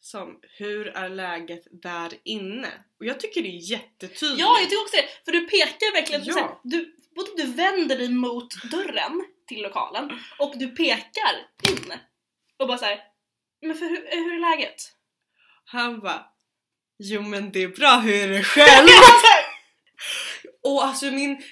Som 0.00 0.40
hur 0.42 0.86
är 0.86 1.08
läget 1.08 1.62
där 1.70 2.12
inne? 2.24 2.68
Och 2.98 3.06
jag 3.06 3.20
tycker 3.20 3.42
det 3.42 3.48
är 3.48 3.70
jättetydligt. 3.70 4.40
Ja, 4.40 4.56
jag 4.60 4.70
tycker 4.70 4.82
också 4.82 4.96
det! 4.96 5.24
För 5.24 5.32
du 5.32 5.46
pekar 5.46 5.92
verkligen, 5.92 6.24
Ja. 6.24 6.34
här, 6.34 6.50
du, 6.62 6.96
både 7.14 7.30
du 7.36 7.52
vänder 7.52 7.98
dig 7.98 8.08
mot 8.08 8.70
dörren 8.70 9.24
till 9.46 9.62
lokalen 9.62 10.18
och 10.38 10.58
du 10.58 10.68
pekar 10.68 11.34
in. 11.70 11.92
Och 12.56 12.68
bara 12.68 12.78
såhär, 12.78 13.00
men 13.62 13.74
för 13.74 13.86
hur, 13.86 14.08
hur 14.10 14.34
är 14.34 14.40
läget? 14.50 14.76
Han 15.64 16.00
bara 16.00 16.26
Jo 16.98 17.22
men 17.22 17.52
det 17.52 17.62
är 17.62 17.68
bra, 17.68 17.96
hur 17.98 18.14
är 18.14 18.28
det 18.28 18.44
själv? 18.44 18.88
och 20.62 20.84
alltså 20.84 21.06
min 21.06 21.42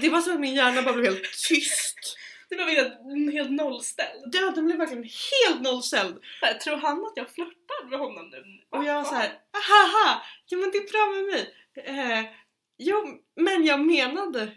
Det 0.00 0.08
var 0.08 0.20
som 0.20 0.34
att 0.34 0.40
min 0.40 0.54
hjärna 0.54 0.82
bara 0.82 0.94
blev 0.94 1.12
helt 1.12 1.32
tyst. 1.48 2.16
Det 2.48 2.54
blev 2.56 2.68
helt, 2.68 2.94
helt 3.32 3.50
nollställd. 3.50 4.34
Ja, 4.34 4.50
den 4.54 4.64
blev 4.66 4.78
verkligen 4.78 5.04
helt 5.04 5.62
nollställd. 5.62 6.22
Här, 6.42 6.54
Tror 6.54 6.76
han 6.76 7.04
att 7.04 7.12
jag 7.16 7.30
flörtar 7.30 7.86
med 7.90 7.98
honom 7.98 8.30
nu? 8.30 8.44
Och 8.70 8.84
jag 8.84 8.94
var 8.94 9.04
så 9.04 9.14
här, 9.14 9.28
haha, 9.52 10.22
ja 10.46 10.58
men 10.58 10.70
det 10.70 10.78
är 10.78 10.92
bra 10.92 11.06
med 11.14 11.24
mig. 11.24 11.54
Eh, 11.84 12.32
jo, 12.78 13.22
men 13.36 13.64
jag 13.64 13.80
menade 13.80 14.54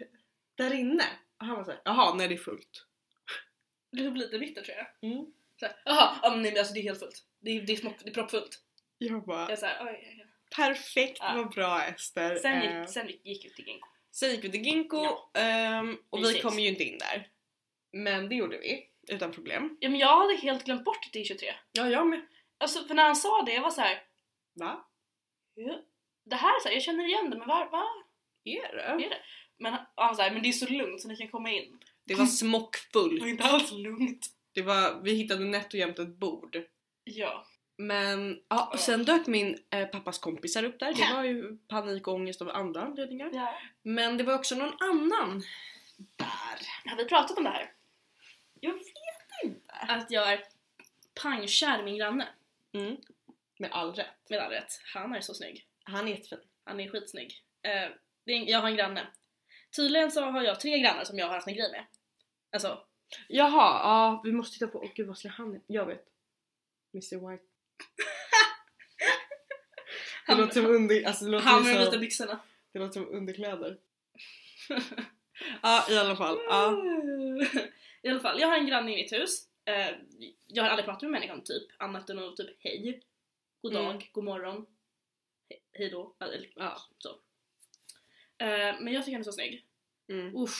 där 0.54 0.74
inne. 0.74 1.04
Och 1.40 1.46
han 1.46 1.56
var 1.56 1.64
såhär, 1.64 1.80
jaha, 1.84 2.14
nej 2.14 2.28
det 2.28 2.34
är 2.34 2.38
fullt. 2.38 2.84
Du 3.92 4.10
blir 4.10 4.22
lite 4.24 4.38
bitter 4.38 4.62
tror 4.62 4.76
jag. 4.76 5.10
Mm. 5.12 5.24
Jaha, 5.84 6.18
ja, 6.22 6.30
men 6.30 6.42
nej 6.42 6.50
men 6.52 6.58
alltså 6.58 6.74
det 6.74 6.80
är 6.80 6.82
helt 6.84 6.98
fullt. 6.98 7.22
Det 7.40 7.50
är, 7.50 7.60
det 7.62 7.72
är, 7.72 7.76
smock, 7.76 7.94
det 8.04 8.10
är 8.10 8.14
proppfullt. 8.14 8.58
Jag 8.98 9.24
bara, 9.24 9.40
Jag 9.40 9.50
är 9.50 9.56
såhär, 9.56 9.78
oj, 9.86 9.88
oj, 9.90 10.20
oj. 10.24 10.26
perfekt, 10.56 11.18
Ja. 11.20 11.32
vad 11.36 11.50
bra 11.50 11.82
Ester. 11.82 12.36
Sen 12.36 12.62
Eh, 12.62 12.80
gick, 12.80 12.90
sen 12.90 13.06
gick, 13.08 13.26
gick 13.26 13.54
till 13.56 13.64
Ginkgo. 13.66 13.88
Sen 14.14 14.30
gick 14.30 14.44
vi 14.44 14.50
till 14.50 14.62
Ginkgo 14.64 14.96
Ja. 15.04 15.30
ehm, 15.40 15.98
och 16.10 16.18
vi 16.18 16.22
Mysigt. 16.22 16.42
kom 16.44 16.58
ju 16.58 16.68
inte 16.68 16.84
in 16.84 16.98
där. 16.98 17.28
Men 17.92 18.28
det 18.28 18.34
gjorde 18.34 18.58
vi, 18.58 18.86
utan 19.08 19.32
problem. 19.32 19.76
Ja 19.80 19.88
men 19.88 19.98
jag 20.00 20.20
hade 20.20 20.36
helt 20.36 20.64
glömt 20.64 20.84
bort 20.84 21.06
att 21.06 21.12
det 21.12 21.20
är 21.20 21.24
23. 21.24 21.48
Ja, 21.72 21.88
jag 21.88 22.06
med. 22.06 22.26
Alltså 22.58 22.84
för 22.84 22.94
när 22.94 23.04
han 23.04 23.16
sa 23.16 23.42
det, 23.42 23.52
jag 23.54 23.62
var 23.62 23.70
så 23.70 23.80
här. 23.80 24.02
Va? 24.54 24.84
Ja. 25.54 25.80
Det 26.24 26.36
här 26.36 26.56
är 26.56 26.60
så 26.60 26.68
här, 26.68 26.74
jag 26.74 26.82
känner 26.82 27.06
igen 27.06 27.30
det 27.30 27.38
men 27.38 27.48
var, 27.48 27.70
va? 27.70 27.84
Är 28.44 28.76
det? 28.76 28.82
Är 28.82 28.98
det? 29.10 29.22
Men 29.58 29.74
han 29.94 30.16
sa 30.16 30.30
men 30.30 30.42
det 30.42 30.48
är 30.48 30.52
så 30.52 30.66
lugnt 30.66 31.00
så 31.02 31.08
ni 31.08 31.16
kan 31.16 31.28
komma 31.28 31.50
in. 31.50 31.78
Det 32.04 32.14
var 32.14 32.26
smockfullt. 32.26 33.12
Det 33.14 33.20
var 33.20 33.28
inte 33.28 33.44
alls 33.44 33.72
lugnt. 33.72 34.26
Det 34.54 34.62
var, 34.62 35.00
vi 35.02 35.14
hittade 35.14 35.44
nätt 35.44 35.66
och 35.66 35.74
jämnt 35.80 35.98
ett 35.98 36.16
bord. 36.16 36.62
Ja. 37.04 37.46
Men 37.76 38.40
ja, 38.48 38.70
och 38.72 38.78
sen 38.80 39.04
dök 39.04 39.26
min 39.26 39.58
eh, 39.70 39.86
pappas 39.88 40.18
kompisar 40.18 40.64
upp 40.64 40.78
där. 40.80 40.94
Det 40.94 41.14
var 41.14 41.24
ju 41.24 41.56
panik 41.68 42.08
och 42.08 42.14
ångest 42.14 42.42
av 42.42 42.48
andra 42.48 42.82
anledningar. 42.82 43.30
ja. 43.32 43.54
Men 43.82 44.16
det 44.16 44.24
var 44.24 44.34
också 44.34 44.54
någon 44.54 44.76
annan 44.80 45.42
där. 46.16 46.90
Har 46.90 46.96
vi 46.96 47.04
pratat 47.04 47.38
om 47.38 47.44
det 47.44 47.50
här? 47.50 47.72
Jag 48.60 48.72
vet 48.72 48.82
inte. 49.44 49.74
Att 49.88 50.10
jag 50.10 50.32
är 50.32 50.44
pangkär 51.22 51.78
i 51.80 51.82
min 51.82 51.96
granne. 51.98 52.28
Mm. 52.72 52.96
Med 53.58 53.70
all 53.72 53.92
rätt. 53.94 54.30
Med 54.30 54.38
all 54.40 54.50
rätt. 54.50 54.80
Han 54.94 55.14
är 55.14 55.20
så 55.20 55.34
snygg. 55.34 55.66
Han 55.84 56.08
är 56.08 56.10
jättefin. 56.12 56.38
Han 56.64 56.80
är 56.80 56.88
skitsnygg. 56.88 57.42
Eh, 57.62 57.90
det 58.24 58.32
är, 58.32 58.36
en- 58.36 58.46
jag 58.46 58.58
har 58.60 58.68
en 58.68 58.76
granne. 58.76 59.06
Tydligen 59.76 60.10
så 60.10 60.20
har 60.24 60.42
jag 60.42 60.60
tre 60.60 60.78
grannar 60.78 61.04
som 61.04 61.18
jag 61.18 61.26
har 61.26 61.34
haft 61.34 61.46
en 61.48 61.54
grej 61.54 61.70
med. 61.72 61.84
Alltså, 62.52 62.84
Jaha, 63.28 63.80
ja 63.82 64.20
vi 64.24 64.32
måste 64.32 64.54
titta 64.58 64.66
på, 64.72 64.78
åh 64.78 64.90
gud 64.94 65.06
vad 65.06 65.18
ska 65.18 65.28
han 65.28 65.52
heta? 65.52 65.64
Jag 65.66 65.86
vet. 65.86 66.04
Mr 66.94 67.30
White. 67.30 67.44
Det 70.26 70.34
låter 70.34 70.52
som 70.52 70.66
under, 70.66 71.06
alltså 71.06 71.24
det 71.24 71.30
låter 71.30 71.46
han 71.46 71.62
med 71.64 71.74
de 71.76 71.84
vita 71.84 71.98
byxorna. 71.98 72.40
det 72.72 72.78
låter 72.78 72.92
som 72.92 73.08
underkläder. 73.08 73.78
Ja 75.62 75.86
i 75.90 75.98
alla 75.98 76.16
fall. 76.16 76.38
Ja. 76.48 76.82
I 78.02 78.08
alla 78.08 78.20
fall, 78.20 78.40
jag 78.40 78.48
har 78.48 78.56
en 78.56 78.66
granne 78.66 78.92
i 78.92 78.96
mitt 79.02 79.12
hus. 79.12 79.48
Eh, 79.64 79.90
jag 80.46 80.62
har 80.62 80.70
aldrig 80.70 80.84
pratat 80.86 81.02
med 81.02 81.10
människan 81.10 81.44
typ, 81.44 81.62
annat 81.78 82.10
än 82.10 82.18
att 82.18 82.36
typ 82.36 82.56
hej, 82.58 83.02
god 83.62 83.72
dag, 83.72 83.90
Mm. 83.90 84.02
god 84.12 84.24
morgon, 84.24 84.56
he- 85.50 85.58
hej 85.72 85.90
då, 85.90 86.16
eller 86.20 86.52
ja. 86.56 86.80
så. 86.98 87.08
Eh, 88.38 88.80
men 88.80 88.92
jag 88.92 89.04
tycker 89.04 89.12
han 89.12 89.20
är 89.20 89.24
så 89.24 89.32
snygg. 89.32 89.66
Mm. 90.08 90.36
Uff. 90.36 90.58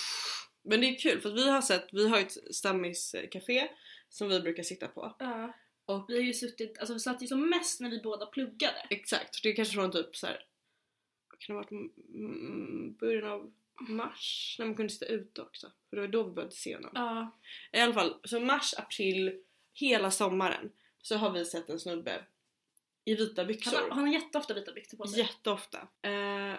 Men 0.62 0.80
det 0.80 0.86
är 0.86 0.98
kul 0.98 1.20
för 1.20 1.28
att 1.28 1.36
vi 1.36 1.50
har 1.50 1.62
sett, 1.62 1.88
vi 1.92 2.08
har 2.08 2.18
ett 2.18 2.54
stammiscafé 2.54 3.68
som 4.08 4.28
vi 4.28 4.40
brukar 4.40 4.62
sitta 4.62 4.88
på. 4.88 5.16
Ja. 5.18 5.52
Och 5.86 6.04
Vi 6.08 6.14
har 6.16 6.22
ju 6.22 6.32
suttit, 6.34 6.78
alltså 6.78 6.94
vi 6.94 7.00
satt 7.00 7.22
ju 7.22 7.26
som 7.26 7.50
mest 7.50 7.80
när 7.80 7.90
vi 7.90 8.00
båda 8.02 8.26
pluggade. 8.26 8.86
exakt, 8.90 9.42
det 9.42 9.48
är 9.48 9.56
kanske 9.56 9.74
från 9.74 9.92
typ 9.92 10.16
så 10.16 10.26
här 10.26 10.46
kan 11.38 11.46
det 11.46 11.52
ha 11.52 11.62
varit 11.62 11.70
m- 11.72 11.92
m- 12.14 12.96
början 13.00 13.30
av 13.30 13.52
mars 13.88 14.56
när 14.58 14.66
man 14.66 14.74
kunde 14.74 14.92
sitta 14.92 15.06
ute 15.06 15.42
också. 15.42 15.72
För 15.90 15.96
det 15.96 16.00
var 16.02 16.08
då 16.08 16.22
vi 16.22 16.30
började 16.30 16.54
se 16.54 16.74
honom. 16.74 16.90
Ja. 16.94 17.38
I 17.72 17.80
alla 17.80 17.94
fall, 17.94 18.14
så 18.24 18.40
mars, 18.40 18.74
april, 18.78 19.40
hela 19.72 20.10
sommaren 20.10 20.72
så 21.02 21.16
har 21.16 21.30
vi 21.30 21.44
sett 21.44 21.68
en 21.68 21.80
snubbe 21.80 22.24
i 23.04 23.14
vita 23.14 23.40
Han, 23.42 23.46
byxor. 23.48 23.76
har- 23.78 23.90
han 23.90 23.98
har 24.06 24.12
jätteofta 24.12 24.54
vita 24.54 24.72
byxor 24.72 24.96
på 24.98 25.06
sig. 25.06 25.20
Jätteofta. 25.20 25.78
Eh, 26.02 26.54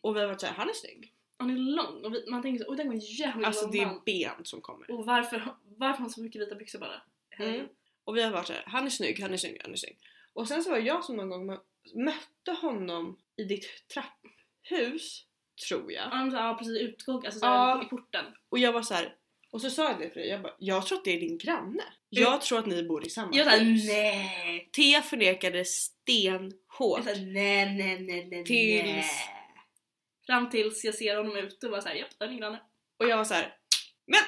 och 0.00 0.16
vi 0.16 0.20
har 0.20 0.26
varit 0.26 0.40
såhär, 0.40 0.54
han 0.54 0.68
är 0.68 0.72
snygg. 0.74 1.14
Han 1.36 1.50
är 1.50 1.56
lång 1.56 2.04
och 2.04 2.14
vi, 2.14 2.30
man 2.30 2.42
tänker 2.42 2.64
så, 2.64 2.70
oj 2.70 2.76
den 2.76 2.88
var 2.88 2.94
jävla 3.20 3.46
Alltså 3.46 3.62
lång 3.62 3.72
det 3.72 3.78
är 3.78 3.86
man. 3.86 4.02
ben 4.06 4.44
som 4.44 4.60
kommer. 4.60 4.90
Och 4.90 5.06
varför, 5.06 5.54
varför 5.64 5.86
har 5.98 5.98
han 5.98 6.10
så 6.10 6.22
mycket 6.22 6.42
vita 6.42 6.54
byxor 6.54 6.78
bara? 6.78 7.02
Mm. 7.38 7.68
Och 8.04 8.16
vi 8.16 8.22
har 8.22 8.30
varit 8.30 8.46
såhär, 8.46 8.62
han 8.66 8.86
är 8.86 8.90
snygg, 8.90 9.20
han 9.20 9.32
är 9.32 9.36
snygg, 9.36 9.60
han 9.62 9.72
är 9.72 9.76
snygg. 9.76 9.98
Och 10.32 10.48
sen 10.48 10.62
så 10.64 10.70
var 10.70 10.76
det 10.78 10.84
jag 10.86 11.04
som 11.04 11.16
någon 11.16 11.30
gång 11.30 11.50
mö- 11.50 11.60
mötte 12.04 12.52
honom 12.60 13.18
i 13.36 13.44
ditt 13.44 13.66
trapphus, 13.94 15.24
tror 15.68 15.92
jag. 15.92 16.04
Ja, 16.04 16.14
men 16.16 16.30
så- 16.30 16.36
ja 16.36 16.54
precis, 16.58 16.80
utgång, 16.80 17.24
alltså 17.24 17.40
så 17.40 17.46
Ja. 17.46 17.82
i 17.82 17.86
porten. 17.86 18.24
Och 18.48 18.58
jag 18.58 18.72
var 18.72 18.82
så 18.82 18.94
här. 18.94 19.14
och 19.50 19.60
så 19.60 19.70
sa 19.70 19.90
jag 19.90 19.98
det 20.00 20.08
för 20.10 20.20
dig, 20.20 20.28
jag 20.28 20.42
bara, 20.42 20.54
jag 20.58 20.86
tror 20.86 20.98
att 20.98 21.04
det 21.04 21.10
är 21.16 21.20
din 21.20 21.38
granne. 21.38 21.82
Jag 22.08 22.40
tror 22.40 22.58
att 22.58 22.66
ni 22.66 22.82
bor 22.82 23.06
i 23.06 23.10
samma 23.10 23.34
Jag 23.36 23.44
såhär 23.46 23.60
hus. 23.60 23.86
nej. 23.88 24.70
Thea 24.72 25.02
förnekade 25.02 25.64
stenhårt. 25.64 26.52
Jag 26.78 27.04
såhär 27.04 27.26
nej 27.32 27.74
nej 27.76 28.00
nej 28.00 28.26
nej 28.30 28.44
Tills- 28.44 28.84
nej. 28.84 29.04
Fram 30.26 30.50
tills 30.50 30.84
jag 30.84 30.94
ser 30.94 31.16
honom 31.16 31.36
ute 31.36 31.66
och 31.66 31.72
bara 31.72 31.80
såhär 31.82 31.94
japp, 31.94 32.18
där 32.18 32.26
är 32.26 32.30
min 32.30 32.40
granne. 32.40 32.60
Och 32.98 33.08
jag 33.08 33.16
var 33.16 33.24
så 33.24 33.34
här. 33.34 33.54
Men! 34.06 34.22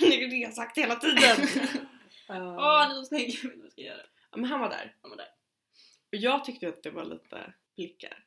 det 0.10 0.22
är 0.24 0.28
det 0.28 0.36
jag 0.36 0.54
sagt 0.54 0.78
hela 0.78 0.96
tiden! 0.96 1.36
Åh 2.30 2.36
Uh, 2.36 2.58
han 2.58 2.90
är 2.90 2.94
så 2.94 3.04
snygg, 3.04 3.30
jag 3.42 3.42
vet 3.42 3.44
inte 3.44 3.56
vad 3.56 3.64
jag 3.64 3.72
ska 3.72 3.82
göra. 3.82 4.02
ja, 4.30 4.36
men 4.36 4.44
han 4.44 4.60
var 4.60 4.68
där. 4.70 4.96
Han 5.02 5.10
var 5.10 5.16
där. 5.16 5.28
Och 6.12 6.16
jag 6.16 6.44
tyckte 6.44 6.68
att 6.68 6.82
det 6.82 6.90
var 6.90 7.04
lite 7.04 7.54
blickar. 7.76 8.24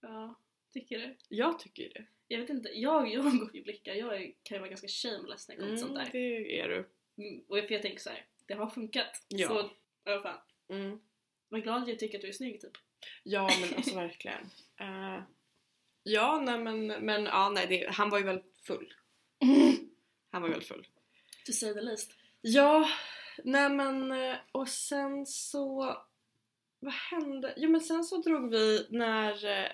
Ja, 0.00 0.34
tycker 0.72 0.98
du? 0.98 1.16
Jag 1.28 1.58
tycker 1.58 1.82
ju 1.82 1.88
det. 1.88 2.06
Jag 2.28 2.38
vet 2.38 2.50
inte, 2.50 2.68
jag, 2.68 3.08
jag 3.12 3.38
går 3.38 3.56
ju 3.56 3.62
blickar, 3.62 3.94
jag 3.94 4.16
är, 4.16 4.32
kan 4.42 4.54
ju 4.56 4.58
vara 4.58 4.68
ganska 4.68 4.88
shameless 4.88 5.48
när 5.48 5.54
det 5.54 5.60
kommer 5.60 5.76
till 5.76 5.84
sånt 5.84 5.94
där. 5.94 6.08
det 6.12 6.60
är 6.60 6.68
du. 6.68 6.88
Mm, 7.18 7.44
och 7.48 7.56
för 7.56 7.72
jag 7.72 7.82
tänker 7.82 8.00
så 8.00 8.10
här, 8.10 8.26
det 8.46 8.54
har 8.54 8.68
funkat. 8.68 9.24
Ja. 9.28 9.48
Så, 9.48 9.70
ja 10.04 10.20
fan. 10.22 10.38
Mm. 10.68 11.00
Var 11.48 11.58
glad 11.58 11.88
jag 11.88 11.98
tycker 11.98 12.18
att 12.18 12.22
du 12.22 12.28
är 12.28 12.32
snygg 12.32 12.60
typ. 12.60 12.72
Ja 13.22 13.50
men 13.60 13.76
alltså 13.76 13.94
verkligen. 13.96 14.50
Eh, 14.80 15.22
ja 16.02 16.40
nej 16.40 16.58
men, 16.58 16.86
men 16.86 17.24
ja, 17.24 17.50
nej, 17.50 17.66
det, 17.66 17.90
han 17.90 18.10
var 18.10 18.18
ju 18.18 18.24
väl 18.24 18.42
full. 18.62 18.94
Han 20.30 20.42
var 20.42 20.48
ju 20.48 20.54
väl 20.54 20.64
full. 20.64 20.86
To 21.46 21.52
say 21.52 21.74
the 21.74 21.80
least. 21.80 22.12
Ja, 22.40 22.88
nej 23.44 23.68
men 23.70 24.12
eh, 24.12 24.36
och 24.52 24.68
sen 24.68 25.26
så... 25.26 25.96
Vad 26.80 26.92
hände? 26.94 27.54
Jo 27.56 27.70
men 27.70 27.80
sen 27.80 28.04
så 28.04 28.16
drog 28.22 28.50
vi 28.50 28.86
när... 28.90 29.44
eh, 29.44 29.70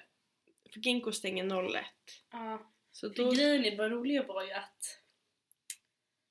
För 0.73 0.81
Ginkgo 0.81 1.13
stänger 1.13 1.69
01. 1.77 1.85
Ja. 2.33 2.71
Så 2.93 3.11
För 3.11 3.17
då 3.25 3.31
grejen 3.31 3.65
är, 3.65 3.77
vad 3.79 3.91
roliga 3.91 4.23
var 4.23 4.43
ju 4.45 4.53
att... 4.53 5.01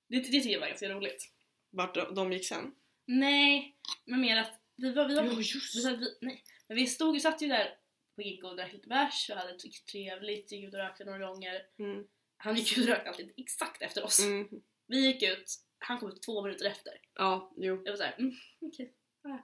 Det, 0.07 0.19
det 0.19 0.23
tycker 0.23 0.49
jag 0.49 0.59
var 0.59 0.67
ganska 0.67 0.89
roligt. 0.89 1.31
vart 1.69 1.95
de, 1.95 2.15
de 2.15 2.33
gick 2.33 2.45
sen. 2.45 2.75
Nej, 3.05 3.77
men 4.05 4.21
mer 4.21 4.37
att 4.37 4.59
vi 4.75 4.93
var... 4.93 5.07
Vi 5.07 5.15
var 5.15 5.23
Jo, 5.23 5.31
just 5.31 5.75
vi, 5.75 5.81
satt- 5.81 5.99
vi, 5.99 6.17
nej. 6.21 6.43
Men 6.67 6.77
vi 6.77 6.87
stod 6.87 7.15
och 7.15 7.21
satt 7.21 7.41
ju 7.41 7.47
där 7.47 7.77
på 8.15 8.21
Ginkgo 8.21 8.47
och 8.47 8.55
drack 8.55 8.73
lite 8.73 8.87
bärs 8.87 9.29
och 9.29 9.37
hade 9.37 9.57
trevligt, 9.91 10.51
gick 10.51 10.63
ut 10.67 10.73
och 10.73 10.79
rökte 10.79 11.05
några 11.05 11.27
gånger. 11.27 11.61
Mm. 11.79 12.03
Han 12.37 12.55
gick 12.55 12.77
ut 12.77 12.83
och 12.83 12.89
rökte 12.89 13.09
alltid 13.09 13.33
exakt 13.37 13.81
efter 13.81 14.03
oss. 14.03 14.19
Mm. 14.19 14.47
Vi 14.87 15.05
gick 15.05 15.23
ut, 15.23 15.51
han 15.83 15.97
kom 15.99 16.09
ut 16.09 16.21
två 16.21 16.41
minuter 16.41 16.65
efter. 16.65 16.93
Ja, 17.15 17.51
jo. 17.57 17.81
Jag 17.85 17.91
var 17.91 17.97
såhär, 17.97 18.15
mm, 18.19 18.33
okej. 18.61 18.93
Ja. 19.23 19.43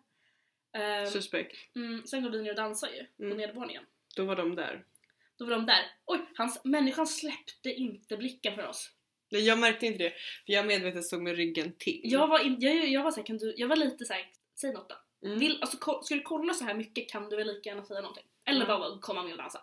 Ehm, 0.80 1.08
Suspekt. 1.08 1.58
mm, 1.76 2.08
sen 2.08 2.24
går 2.24 2.30
vi 2.30 2.42
ner 2.42 2.50
och 2.50 2.56
dansar 2.56 2.88
ju 2.90 3.06
på 3.18 3.24
Mm. 3.24 3.38
nedervåningen. 3.38 3.84
Då 4.16 4.26
var 4.26 4.36
de 4.36 4.56
där. 4.56 4.86
Då 5.38 5.46
var 5.46 5.52
de 5.52 5.66
där. 5.66 5.92
Oj, 6.06 6.20
hans, 6.36 6.64
människan 6.64 7.08
släppte 7.08 7.70
inte 7.70 8.18
blicken 8.18 8.56
från 8.56 8.66
oss. 8.66 8.92
Nej, 9.32 9.42
Jag 9.46 9.60
märkte 9.60 9.86
inte 9.86 10.04
det, 10.04 10.10
för 10.46 10.54
jag 10.54 10.66
medvetet 10.68 11.06
stod 11.06 11.22
med 11.22 11.36
ryggen 11.36 11.74
till. 11.78 12.02
Jag 12.04 12.28
var, 12.28 12.40
in, 12.40 12.56
jag, 12.60 12.88
jag 12.90 13.04
var 13.04 13.12
såhär, 13.12 13.26
kan 13.26 13.38
du, 13.38 13.54
jag 13.58 13.68
var 13.68 13.76
lite 13.76 14.06
såhär, 14.06 14.30
säg 14.56 14.74
något 14.74 14.90
då. 14.90 15.28
Mm. 15.28 15.40
Vill, 15.40 15.58
alltså, 15.62 15.78
ko- 15.78 16.02
ska 16.04 16.16
du 16.16 16.22
kolla 16.22 16.54
så 16.54 16.64
här 16.64 16.74
mycket 16.74 17.10
kan 17.10 17.30
du 17.30 17.36
väl 17.36 17.48
lika 17.48 17.70
gärna 17.70 17.86
säga 17.86 18.02
någonting. 18.02 18.26
Eller 18.46 18.66
Mm. 18.66 18.80
bara 18.80 19.00
komma 19.00 19.24
med 19.24 19.32
och 19.32 19.38
dansa. 19.38 19.62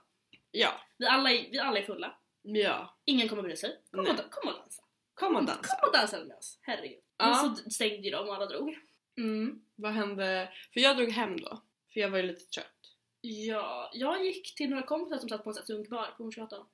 Ja. 0.50 0.80
Vi 0.97 1.06
alla, 1.06 1.30
är, 1.33 1.50
vi 1.50 1.59
alla 1.59 1.78
är 1.78 1.83
fulla, 1.83 2.18
Ja. 2.42 2.97
ingen 3.04 3.28
kommer 3.28 3.42
bry 3.42 3.56
sig. 3.56 3.80
Kom, 3.90 4.00
och, 4.00 4.30
kom 4.30 4.49
och 4.49 4.59
dansa. 4.59 4.83
Kom 5.16 5.37
och 5.37 5.44
dansa. 5.44 5.76
Kom 5.80 5.88
och 5.88 5.92
dansa 5.96 6.25
med 6.25 6.37
oss, 6.37 6.58
herregud. 6.62 7.00
Ja. 7.18 7.30
Och 7.50 7.58
så 7.58 7.70
stängde 7.70 7.96
ju 7.96 8.11
de 8.11 8.28
och 8.28 8.35
alla 8.35 8.46
drog. 8.46 8.78
Mm. 9.18 9.62
Vad 9.76 9.92
hände? 9.92 10.52
För 10.73 10.80
jag 10.80 10.96
drog 10.96 11.11
hem 11.11 11.40
då. 11.40 11.62
För 11.92 12.00
jag 12.00 12.11
var 12.11 12.18
ju 12.18 12.23
lite 12.23 12.44
trött. 12.44 12.73
Ja, 13.20 13.90
jag 13.94 14.25
gick 14.26 14.54
till 14.54 14.70
några 14.70 14.82
kompisar 14.82 15.18
som 15.18 15.28
satt 15.28 15.44
på 15.44 15.50
en 15.50 15.54
sån 15.54 15.66
sunkbar 15.66 16.06
på 16.16 16.23
Hornsgatan. 16.23 16.66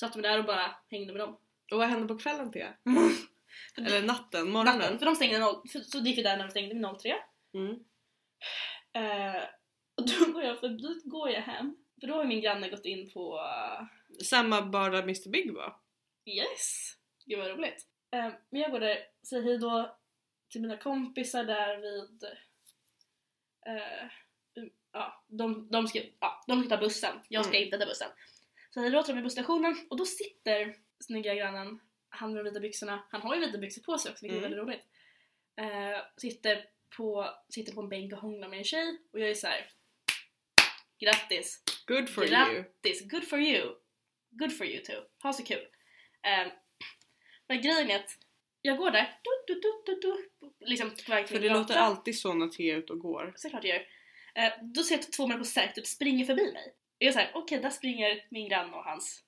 Satt 0.00 0.14
mig 0.14 0.22
där 0.22 0.38
och 0.38 0.44
bara 0.44 0.76
hängde 0.90 1.12
med 1.12 1.20
dem. 1.20 1.36
Och 1.72 1.78
vad 1.78 1.88
hände 1.88 2.08
på 2.08 2.18
kvällen 2.18 2.50
det- 2.50 2.76
Eller 3.76 4.02
natten? 4.02 4.50
Morgonen? 4.50 4.78
Natten, 4.78 4.98
för 4.98 5.06
de 5.06 5.16
stängde 5.16 5.38
noll, 5.38 5.68
för, 5.72 5.80
så 5.80 5.98
gick 5.98 6.18
vi 6.18 6.22
där 6.22 6.36
när 6.36 6.44
de 6.44 6.50
stängde 6.50 6.74
vid 6.74 6.86
03. 7.00 7.14
Mm. 7.54 7.70
Eh, 8.92 9.42
och 9.96 10.08
då 10.08 10.32
går 10.32 10.42
jag, 10.42 10.60
för 10.60 10.68
då 10.68 11.10
går 11.10 11.30
jag 11.30 11.42
hem. 11.42 11.76
För 12.00 12.06
då 12.06 12.14
har 12.14 12.24
min 12.24 12.40
granne 12.40 12.68
gått 12.70 12.84
in 12.84 13.10
på 13.10 13.38
eh, 13.38 13.86
Samma 14.24 14.62
bar 14.62 14.90
där 14.90 15.02
Mr 15.02 15.30
Big 15.30 15.54
var. 15.54 15.76
Yes! 16.26 16.92
Gud 17.24 17.38
vad 17.38 17.48
roligt. 17.50 17.86
Eh, 18.10 18.32
men 18.50 18.60
jag 18.60 18.70
går 18.70 18.80
där, 18.80 18.98
säger 19.28 19.42
hej 19.42 19.58
då 19.58 19.96
till 20.48 20.60
mina 20.60 20.76
kompisar 20.76 21.44
där 21.44 21.76
vid... 21.76 22.24
eh, 23.66 24.08
ja, 24.92 25.24
de, 25.28 25.68
de, 25.70 25.88
ska, 25.88 26.00
ja, 26.20 26.44
de 26.46 26.60
ska 26.64 26.76
ta 26.76 26.82
bussen. 26.82 27.20
Jag 27.28 27.44
ska 27.44 27.54
Mm. 27.56 27.64
inte 27.66 27.78
ta 27.78 27.86
bussen. 27.86 28.08
Så 28.70 28.80
hej 28.80 28.90
då 28.90 29.02
till 29.02 29.08
dem 29.14 29.16
vid 29.16 29.24
busstationen 29.24 29.76
och 29.90 29.96
då 29.96 30.04
sitter 30.04 30.76
snygga 31.00 31.34
grannen, 31.34 31.80
han 32.08 32.32
med 32.34 32.44
de 32.44 32.50
vita 32.50 32.60
byxorna, 32.60 33.02
han 33.10 33.20
har 33.22 33.34
ju 33.34 33.40
vita 33.46 33.58
byxor 33.58 33.82
på 33.82 33.98
sig 33.98 34.12
också 34.12 34.24
vilket 34.26 34.42
är 34.42 34.46
Mm. 34.46 34.50
väldigt 34.66 34.66
roligt. 34.68 34.86
Eh, 35.56 36.02
sitter, 36.16 36.66
på, 36.96 37.30
sitter 37.48 37.72
på 37.72 37.80
en 37.80 37.88
bänk 37.88 38.12
och 38.12 38.18
hånglar 38.18 38.48
med 38.48 38.58
en 38.58 38.64
tjej 38.64 38.98
och 39.12 39.20
jag 39.20 39.30
är 39.30 39.34
så 39.34 39.46
här. 39.46 39.66
Grattis! 40.98 41.62
Good 41.86 42.08
for 42.08 42.24
Grattis! 42.26 43.00
you. 43.02 43.08
Good 43.10 43.28
for 43.28 43.38
you! 43.38 43.74
Good 44.30 44.56
for 44.58 44.66
you 44.66 44.84
too. 44.84 45.02
Ha 45.22 45.32
så 45.32 45.44
kul. 45.44 45.58
Um, 46.44 46.50
men 47.48 47.62
grejen 47.62 47.90
är 47.90 47.96
att 47.96 48.10
jag 48.62 48.76
går 48.78 48.90
där, 48.90 49.18
du, 49.22 49.54
du, 49.54 49.60
du, 49.60 49.82
du, 49.86 50.00
du, 50.00 50.30
liksom 50.66 50.90
på 50.90 51.10
väg 51.12 51.26
till 51.26 51.36
För 51.36 51.42
det 51.42 51.48
gata. 51.48 51.60
låter 51.60 51.74
alltid 51.76 52.18
så 52.18 52.34
när 52.34 52.48
Thea 52.48 52.74
är 52.74 52.78
ute 52.78 52.92
och 52.92 52.98
går. 52.98 53.32
Såklart 53.36 53.64
jag 53.64 53.76
gör. 53.76 53.86
Eh, 54.44 54.52
då 54.62 54.82
ser 54.82 54.94
jag 54.94 55.00
att 55.00 55.12
två 55.12 55.26
människor 55.26 55.44
säkert 55.44 55.74
typ 55.74 55.86
springer 55.86 56.24
förbi 56.24 56.52
mig. 56.52 56.66
Och 56.66 56.96
jag 56.98 57.08
är 57.08 57.12
såhär, 57.12 57.30
okej 57.34 57.58
där 57.58 57.70
springer 57.70 58.26
min 58.30 58.48
granne 58.48 58.76
och 58.76 58.84
hans. 58.84 59.22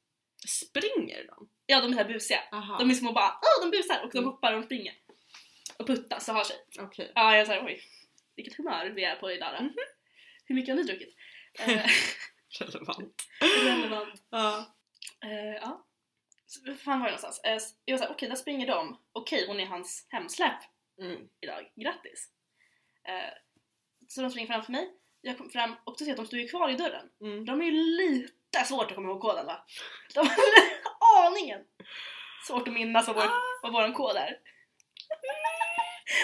Springer 0.48 1.26
de? 1.26 1.48
Ja 1.66 1.80
de 1.80 1.86
är 1.88 1.92
såhär 1.92 2.12
busiga. 2.12 2.40
Aha. 2.52 2.78
De 2.78 2.90
är 2.90 2.94
små 2.94 3.08
och 3.08 3.14
bara, 3.14 3.38
åh 3.42 3.64
de 3.70 3.76
busar! 3.76 4.00
Och 4.04 4.10
de 4.12 4.18
Mm. 4.18 4.30
hoppar 4.30 4.52
och 4.52 4.60
de 4.60 4.66
springer. 4.66 4.94
Och 5.78 5.86
puttas 5.86 6.28
och 6.28 6.34
har 6.34 6.44
sig. 6.44 6.56
Okej. 6.80 7.12
Ja 7.14 7.32
jag 7.32 7.40
är 7.40 7.44
såhär, 7.44 7.66
oj. 7.66 7.80
Vilket 8.36 8.54
humör 8.56 8.92
vi 8.94 9.04
är 9.04 9.16
på 9.16 9.32
idag 9.32 9.54
då. 9.58 9.62
Mhm. 9.64 9.74
Hur 10.44 10.54
mycket 10.54 10.74
har 10.74 10.76
ni 10.76 10.82
druckit? 10.82 11.14
Eh, 11.58 11.86
Relevant. 12.60 13.14
relevant. 13.64 14.22
Ja. 14.30 14.74
Eh, 15.24 15.54
ja. 15.60 15.85
Så, 16.64 16.74
fan 16.74 17.00
var 17.00 17.06
jag 17.06 17.12
någonstans? 17.12 17.40
Eh, 17.44 17.58
jag 17.84 17.94
var 17.94 17.98
såhär, 17.98 18.12
okej 18.14 18.28
där 18.28 18.36
springer 18.36 18.66
de. 18.66 19.00
Okej 19.12 19.46
hon 19.46 19.60
är 19.60 19.66
hans 19.66 20.06
hemsläp 20.10 20.54
Mm. 21.02 21.28
idag. 21.40 21.72
Grattis! 21.76 22.28
Eh, 23.08 23.32
så 24.08 24.20
de 24.22 24.30
springer 24.30 24.46
framför 24.46 24.72
mig. 24.72 24.90
Jag 25.20 25.38
kom 25.38 25.50
fram 25.50 25.76
och 25.84 25.96
då 25.98 26.04
ser 26.04 26.10
att 26.10 26.16
de 26.16 26.26
står 26.26 26.38
ju 26.38 26.48
kvar 26.48 26.68
i 26.68 26.74
dörren. 26.74 27.08
Mm. 27.20 27.44
De 27.44 27.60
är 27.60 27.64
ju 27.66 27.72
lite 27.72 28.64
svårt 28.64 28.90
att 28.90 28.94
komma 28.94 29.08
ihåg 29.08 29.20
koden 29.20 29.46
va? 29.46 29.64
De 30.14 30.20
har 30.20 30.36
aningen! 31.26 31.64
Svårt 32.46 32.68
att 32.68 32.74
minnas 32.74 33.06
vad, 33.06 33.16
vår, 33.16 33.30
vad 33.62 33.72
våran 33.72 33.94
kod 33.94 34.16
är. 34.16 34.30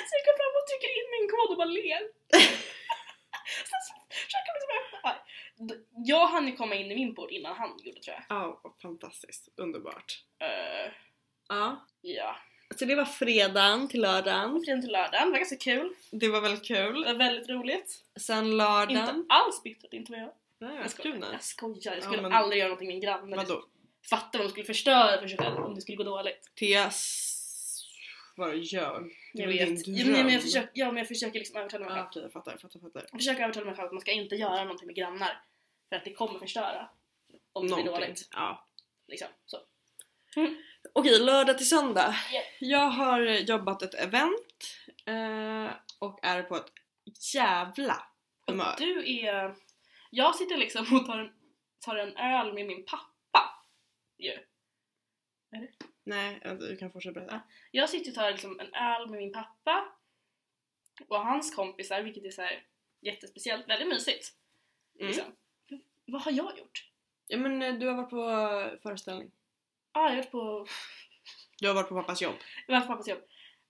Så 0.08 0.12
jag 0.16 0.24
kom 0.26 0.36
fram 0.40 0.54
och 0.58 0.66
trycker 0.68 0.90
in 0.98 1.08
min 1.14 1.28
kod 1.32 1.50
och 1.50 1.56
bara 1.56 1.74
ler. 1.80 2.02
Sen 3.70 3.80
så 3.86 3.92
försöker 4.24 4.50
de 4.52 4.54
liksom 4.58 4.74
öppna. 4.80 4.98
Ja, 5.02 5.12
d- 5.68 5.84
Jag 6.06 6.26
hann 6.26 6.46
ju 6.46 6.56
komma 6.56 6.74
in 6.74 6.90
i 6.90 6.94
min 6.94 7.14
port 7.14 7.30
innan 7.30 7.56
han 7.56 7.70
gjorde 7.82 8.00
tror 8.00 8.14
jag. 8.16 8.24
Ja, 8.28 8.60
vad 8.62 8.72
fantastiskt. 8.82 9.48
Underbart. 9.56 10.24
Eh, 10.38 10.92
Ja. 11.48 11.86
ja. 12.00 12.36
Så 12.78 12.84
det 12.84 12.94
var 12.94 13.04
fredagen 13.04 13.88
till 13.88 14.00
lördagen. 14.00 14.50
Fredagen 14.64 14.82
till 14.82 14.92
lördagen, 14.92 15.26
det 15.26 15.30
var 15.30 15.38
ganska 15.38 15.56
kul. 15.56 15.94
Det 16.10 16.28
var 16.28 16.40
väldigt 16.40 16.68
Det 16.68 16.74
kul. 16.74 17.04
var 17.04 17.14
väldigt 17.14 17.48
roligt. 17.48 18.02
Sen 18.20 18.56
lördagen. 18.56 19.16
Inte 19.16 19.34
alls 19.34 19.62
bittert, 19.62 19.92
inte 19.92 20.12
vad 20.12 20.20
jag. 20.20 20.32
Nej, 20.58 20.76
Jag 20.82 20.90
skojar. 20.90 21.28
Jag 21.32 21.42
skojar, 21.42 21.78
jag 21.84 21.96
Ja, 21.96 22.00
skulle 22.00 22.22
men- 22.22 22.32
aldrig 22.32 22.58
göra 22.58 22.68
någonting 22.68 22.88
med 22.88 22.94
min 22.94 23.00
granne. 23.02 23.36
Vadå? 23.36 23.64
Fatta 24.10 24.38
vad 24.38 24.46
de 24.46 24.50
skulle 24.50 24.66
förstöra 24.66 25.20
för 25.20 25.28
sig 25.28 25.38
själv 25.38 25.56
om 25.56 25.74
det 25.74 25.80
skulle 25.80 25.96
gå 25.96 26.02
dåligt. 26.04 26.50
Theas 26.54 27.28
bara 28.36 28.54
ljög. 28.54 29.02
Det 29.32 29.42
Jag 29.42 29.46
var 29.46 29.52
din 29.54 29.74
vet. 29.74 29.84
dröm. 29.84 29.96
Ja, 30.16 30.24
men 30.24 30.32
jag 30.32 30.42
försöker, 30.42 30.70
ja, 30.74 30.86
men 30.86 30.96
jag 30.96 31.08
försöker 31.08 31.38
liksom 31.38 31.56
övertala 31.56 31.84
mig 31.84 31.94
Ja, 31.96 31.96
själv. 31.96 32.08
Okej, 32.08 32.22
jag 32.22 32.32
fattar, 32.32 32.50
jag 32.52 32.60
fattar, 32.60 32.80
jag 32.82 32.92
fattar. 32.92 33.08
Jag 33.12 33.20
försöker 33.20 33.42
övertala 33.42 33.66
mig 33.66 33.74
själv 33.76 33.86
att 33.86 33.92
man 33.92 34.00
ska 34.00 34.12
inte 34.12 34.34
göra 34.36 34.62
någonting 34.62 34.86
med 34.86 34.96
grannar. 34.96 35.42
För 35.92 35.96
att 35.96 36.04
det 36.04 36.12
kommer 36.12 36.38
förstöra. 36.38 36.90
Om 37.52 37.68
det 37.68 37.74
blir 37.74 37.84
Någonting. 37.84 38.08
dåligt. 38.08 38.28
Ja. 38.32 38.68
Liksom. 39.08 39.28
Så. 39.44 39.58
Okej, 40.92 41.18
lördag 41.20 41.58
till 41.58 41.68
söndag. 41.68 42.14
Yeah. 42.32 42.44
Jag 42.60 42.88
har 42.90 43.20
jobbat 43.20 43.82
ett 43.82 43.94
event 43.94 44.76
eh, 45.06 45.70
och 45.98 46.18
är 46.22 46.42
på 46.42 46.56
ett 46.56 47.34
jävla 47.34 48.06
humör. 48.46 48.74
Du 48.78 49.24
är... 49.24 49.54
Jag 50.10 50.36
sitter 50.36 50.56
liksom 50.56 50.96
och 50.96 51.06
tar 51.06 51.18
en 51.18 51.32
tar 51.80 51.96
en 51.96 52.16
öl 52.16 52.52
med 52.54 52.66
min 52.66 52.84
pappa. 52.84 53.64
Ju. 54.18 54.38
Nej, 56.04 56.40
ja, 56.44 56.54
du 56.54 56.76
kan 56.76 56.92
fortsätta 56.92 57.20
berätta. 57.20 57.40
Jag 57.70 57.90
sitter 57.90 58.10
och 58.10 58.14
tar 58.14 58.30
liksom 58.30 58.60
en 58.60 58.74
öl 58.74 59.10
med 59.10 59.18
min 59.18 59.32
pappa 59.32 59.92
och 61.08 61.18
hans 61.18 61.54
kompisar, 61.54 62.02
vilket 62.02 62.24
är 62.24 62.30
så 62.30 62.42
här 62.42 62.66
jättespeciellt, 63.00 63.68
väldigt 63.68 63.88
mysigt. 63.88 64.32
Mm. 65.00 65.06
Liksom. 65.06 65.36
Vad 66.12 66.22
har 66.22 66.32
jag 66.32 66.58
gjort? 66.58 66.88
Ja 67.26 67.38
men 67.38 67.62
eh, 67.62 67.74
du 67.74 67.86
har 67.88 67.94
varit 67.94 68.10
på 68.10 68.78
föreställning. 68.82 69.30
Ja, 69.92 70.00
ah, 70.00 70.04
jag 70.04 70.10
har 70.10 70.16
varit 70.16 70.30
på, 70.30 70.66
Du 71.60 71.68
har 71.68 71.74
varit 71.74 71.88
på 71.88 71.94
pappas 71.94 72.22
jobb. 72.22 72.34
jag 72.66 72.74
var 72.74 72.80
på 72.80 72.86
pappas 72.92 73.08
jobb. 73.08 73.22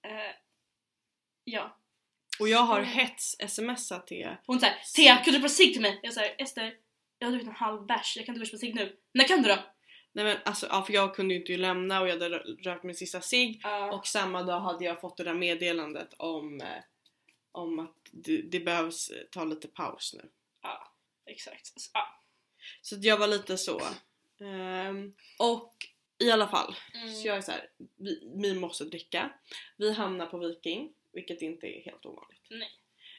Eh, 0.06 0.34
ja. 1.44 1.76
Och 2.40 2.49
jag 2.49 2.58
har 2.58 2.82
hets-smsat 2.82 4.06
till 4.06 4.37
Hon 4.46 4.61
säger 4.61 4.76
Thea, 4.96 5.16
kan 5.16 5.32
du 5.32 5.38
köpa 5.38 5.49
cigg 5.49 5.72
till 5.72 5.82
mig? 5.82 6.00
Jag 6.02 6.12
säger 6.12 6.34
Ester, 6.42 6.75
jag 7.18 7.26
har 7.26 7.32
druckit 7.32 7.49
en 7.49 7.54
halv 7.54 7.87
bärs, 7.87 8.16
jag 8.16 8.26
kan 8.26 8.34
inte 8.34 8.46
köpa 8.46 8.58
cigg 8.58 8.75
nu. 8.75 8.96
När 9.14 9.28
kan 9.28 9.42
du 9.42 9.49
då? 9.49 9.58
Nej 10.12 10.25
men 10.25 10.37
alltså, 10.44 10.66
ja, 10.66 10.82
för 10.82 10.92
jag 10.92 11.14
kunde 11.14 11.34
ju 11.34 11.40
inte 11.40 11.56
lämna 11.56 12.00
och 12.00 12.08
jag 12.08 12.12
hade 12.12 12.28
rö- 12.38 12.62
rökt 12.64 12.84
min 12.84 12.94
sista 12.94 13.20
cigg 13.20 13.61
Ja. 13.64 13.92
och 13.92 14.06
samma 14.06 14.42
dag 14.42 14.61
hade 14.61 14.84
jag 14.84 15.00
fått 15.00 15.16
det 15.16 15.25
där 15.25 15.34
meddelandet 15.34 16.14
om, 16.16 16.61
eh, 16.61 16.82
om 17.52 17.78
att 17.78 17.96
det, 18.12 18.42
det 18.42 18.61
behövs 18.61 19.11
eh, 19.11 19.22
ta 19.30 19.44
lite 19.44 19.68
paus 19.68 20.14
nu. 20.18 20.28
ja, 20.62 20.92
exakt. 21.26 21.68
Ja. 21.94 22.18
Så 22.83 22.97
jag 23.00 23.16
var 23.19 23.28
lite 23.28 23.57
så. 23.59 23.81
Ehm, 24.40 25.12
och 25.38 25.75
i 26.19 26.31
alla 26.31 26.49
fall, 26.49 26.75
Mm. 26.95 27.14
så 27.14 27.28
jag 27.28 27.37
är 27.37 27.40
så 27.40 27.50
här, 27.52 27.69
vi, 27.97 28.33
vi 28.42 28.54
måste 28.54 28.85
dricka. 28.85 29.31
Vi 29.76 29.92
hamnar 29.92 30.26
på 30.26 30.38
Viking, 30.38 30.92
vilket 31.12 31.42
inte 31.42 31.66
är 31.66 31.81
helt 31.85 32.07
ovanligt. 32.07 32.42
Nej. 32.50 32.71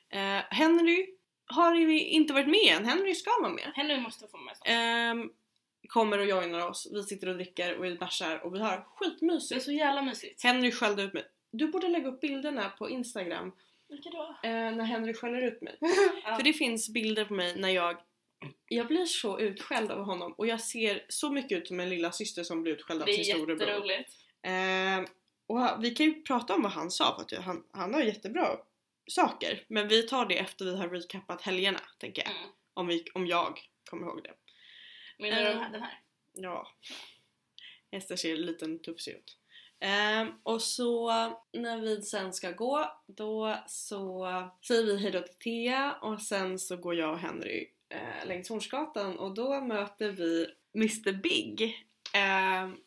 Eh, 0.09 0.43
Henry 0.49 1.07
har 1.45 1.75
ju 1.75 1.99
inte 2.01 2.33
varit 2.33 2.47
med 2.47 2.75
än, 2.77 2.85
Henry 2.85 3.15
ska 3.15 3.31
vara 3.41 3.53
med. 3.53 3.71
Henry 3.75 3.97
måste 3.99 4.27
få 4.27 4.37
med 4.37 4.57
snart. 4.57 4.67
Ehm, 4.69 5.31
kommer 5.87 6.17
och 6.19 6.25
joinar 6.25 6.67
oss, 6.69 6.87
vi 6.93 7.03
sitter 7.03 7.29
och 7.29 7.35
dricker 7.35 7.77
och 7.77 7.83
vi 7.85 7.95
bärsar 7.95 8.39
och 8.45 8.55
vi 8.55 8.59
har 8.59 8.71
Det 8.71 8.75
är 8.77 9.09
skitmysigt. 9.09 9.63
så 9.63 9.71
jävla 9.71 10.01
mysigt. 10.01 10.43
Henry 10.43 10.71
skällde 10.71 11.03
ut 11.03 11.13
mig. 11.13 11.23
Du 11.51 11.67
borde 11.67 11.87
lägga 11.87 12.07
upp 12.07 12.21
bilderna 12.21 12.69
på 12.69 12.89
Instagram 12.89 13.51
Vilka 13.89 14.09
då? 14.09 14.35
eh, 14.43 14.51
när 14.51 14.83
Henry 14.83 15.13
skäller 15.13 15.41
ut 15.41 15.61
mig. 15.61 15.77
Ja. 16.23 16.35
För 16.35 16.43
det 16.43 16.53
finns 16.53 16.89
bilder 16.89 17.25
på 17.25 17.33
mig 17.33 17.55
när 17.55 17.69
jag 17.69 17.97
jag 18.67 18.87
blir 18.87 19.05
så 19.05 19.39
utskälld 19.39 19.91
av 19.91 20.03
honom 20.05 20.33
och 20.33 20.47
jag 20.47 20.61
ser 20.61 21.05
så 21.09 21.31
mycket 21.31 21.57
ut 21.57 21.67
som 21.67 21.79
en 21.79 21.89
lilla 21.89 22.11
syster 22.11 22.43
som 22.43 22.63
blir 22.63 22.73
utskälld 22.73 23.01
av 23.01 23.05
Det 23.07 23.13
sin 23.13 23.35
är 23.35 23.37
storebror. 23.39 23.69
jätteroligt. 23.69 24.09
Eh, 24.41 25.13
och 25.47 25.83
vi 25.83 25.91
kan 25.91 26.05
ju 26.05 26.21
prata 26.23 26.55
om 26.55 26.61
vad 26.61 26.71
han 26.71 26.91
sa 26.91 27.15
för 27.15 27.37
att 27.37 27.43
han, 27.45 27.63
han 27.71 27.93
har 27.93 28.01
jättebra 28.01 28.57
saker. 29.07 29.65
Men 29.67 29.87
vi 29.87 30.03
tar 30.03 30.25
det 30.25 30.37
efter 30.39 30.65
vi 30.65 30.75
har 30.77 30.89
recappat 30.89 31.41
helgerna, 31.41 31.79
tänker 31.99 32.21
jag. 32.23 32.31
Mm. 32.31 32.49
Om, 32.73 32.87
vi, 32.87 33.05
om 33.13 33.27
jag 33.27 33.59
kommer 33.89 34.07
ihåg 34.07 34.23
det. 34.23 34.33
Menar 35.19 35.41
du 35.41 35.49
Eh. 35.49 35.71
den 35.71 35.81
här? 35.81 35.99
Ja. 36.33 36.67
Ester 37.91 38.15
ser 38.15 38.37
liten 38.37 38.79
tufsig 38.81 39.11
ut. 39.11 39.37
Ehm, 39.79 40.27
och 40.43 40.61
så 40.61 41.07
när 41.53 41.81
vi 41.81 42.01
sen 42.01 42.33
ska 42.33 42.51
gå, 42.51 43.01
då 43.07 43.57
så 43.67 44.25
säger 44.67 44.83
vi 44.83 44.97
hejdå 44.97 45.21
till 45.21 45.35
Thea 45.39 45.95
och 46.01 46.21
sen 46.21 46.59
så 46.59 46.77
går 46.77 46.95
jag 46.95 47.11
och 47.11 47.19
Henry 47.19 47.67
eh, 47.93 48.27
längs 48.27 48.49
Hornsgatan 48.49 49.17
och 49.19 49.33
då 49.33 49.61
möter 49.61 50.11
vi 50.11 50.47
Mr 50.75 51.11
Big. 51.13 51.85
ehm, 52.13 52.77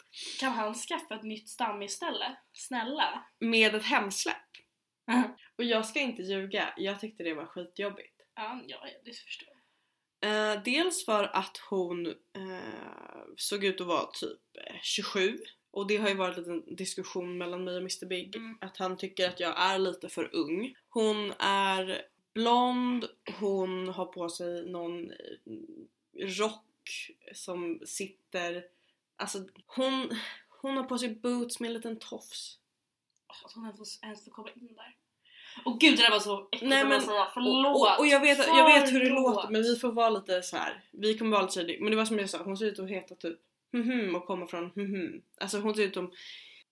Kan 0.41 0.53
han 0.53 0.75
skaffa 0.75 1.15
ett 1.15 1.23
nytt 1.23 1.49
stammisställe? 1.49 2.37
Snälla? 2.53 3.25
med 3.41 3.75
ett 3.75 3.85
hemsläpp. 3.85 4.37
Och 5.59 5.65
jag 5.65 5.87
ska 5.87 6.01
inte 6.01 6.23
ljuga, 6.23 6.75
jag 6.77 7.01
tyckte 7.01 7.23
det 7.25 7.35
var 7.35 7.47
skitjobbigt. 7.47 8.15
Ja, 8.35 8.61
ja, 8.67 8.79
det 9.05 9.13
förstår 9.13 9.49
jag. 9.49 9.57
Eh, 10.57 10.63
dels 10.63 11.05
för 11.05 11.25
att 11.37 11.57
hon 11.71 12.07
eh, 12.07 12.13
såg 13.37 13.65
ut 13.65 13.81
att 13.81 13.87
vara 13.87 14.07
typ 14.07 14.41
eh, 14.71 14.77
27 14.83 15.39
och 15.71 15.87
det 15.87 15.97
har 15.97 16.09
ju 16.09 16.15
varit 16.15 16.39
en 16.47 16.75
diskussion 16.77 17.39
mellan 17.39 17.65
mig 17.65 17.75
och 17.75 17.81
Mr 17.81 18.07
Big 18.07 18.37
Mm. 18.37 18.59
att 18.61 18.77
han 18.77 18.97
tycker 18.97 19.29
att 19.29 19.41
jag 19.41 19.55
är 19.61 19.79
lite 19.79 20.09
för 20.09 20.35
ung. 20.35 20.75
Hon 20.89 21.33
är 21.39 22.03
blond, 22.37 23.05
hon 23.41 23.89
har 23.89 24.07
på 24.07 24.29
sig 24.29 24.71
någon 24.71 25.11
eh, 25.11 25.17
rock 26.17 27.11
som 27.35 27.81
sitter... 27.87 28.65
Alltså 29.17 29.39
hon, 29.67 30.11
hon 30.63 30.77
har 30.77 30.85
på 30.85 30.99
sig 30.99 31.15
boots 31.15 31.61
med 31.61 31.69
en 31.69 31.75
liten 31.75 31.99
tofs. 31.99 32.59
Att 33.45 33.53
hon 33.53 33.65
ens 33.65 33.77
får, 33.77 34.07
ens 34.07 34.25
får 34.25 34.31
komma 34.31 34.49
in 34.55 34.75
där. 34.75 34.97
Och 35.65 35.81
gud 35.81 35.97
det 35.97 36.03
där 36.03 36.11
var 36.11 36.21
så 36.21 36.49
äckligt 36.53 36.71
Nej, 36.71 36.83
att 36.83 36.89
men- 36.89 37.03
säga. 37.03 37.27
Förlåt! 37.35 37.77
Och, 37.77 37.99
och, 37.99 38.07
jag, 38.07 38.21
vet, 38.21 38.39
jag 38.39 38.65
vet 38.65 38.93
hur 38.93 39.01
det 39.01 39.11
låter 39.11 39.51
men 39.51 39.63
vi 39.63 39.77
får 39.77 39.93
vara 39.93 40.11
lite 40.11 40.43
så 40.43 40.57
här. 40.57 40.85
Vi 40.91 41.19
kommer 41.19 41.31
vara 41.31 41.43
lite 41.43 41.55
tydliga. 41.55 41.81
Men 41.81 41.91
det 41.91 41.97
var 41.97 42.05
som 42.05 42.19
jag 42.19 42.31
sa, 42.31 42.43
hon 42.43 42.57
ser 42.57 42.67
ut 42.67 42.79
att 42.79 42.91
heta 42.91 43.15
typ 43.15 43.39
mhm 43.73 44.15
och 44.15 44.27
komma 44.27 44.47
från 44.47 44.73
mhm. 44.75 45.23
Alltså 45.41 45.59
hon 45.59 45.75
ser 45.75 45.83
ut 45.83 45.95
som, 45.95 46.13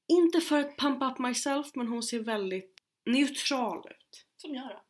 inte 0.06 0.40
för 0.40 0.60
att 0.60 0.76
pump 0.76 1.02
up 1.02 1.18
myself 1.18 1.66
men 1.74 1.88
hon 1.88 2.02
ser 2.02 2.18
väldigt 2.18 2.74
neutral 3.04 3.88
ut. 3.90 4.26
Som 4.36 4.54
jag 4.54 4.68
då. 4.68 4.80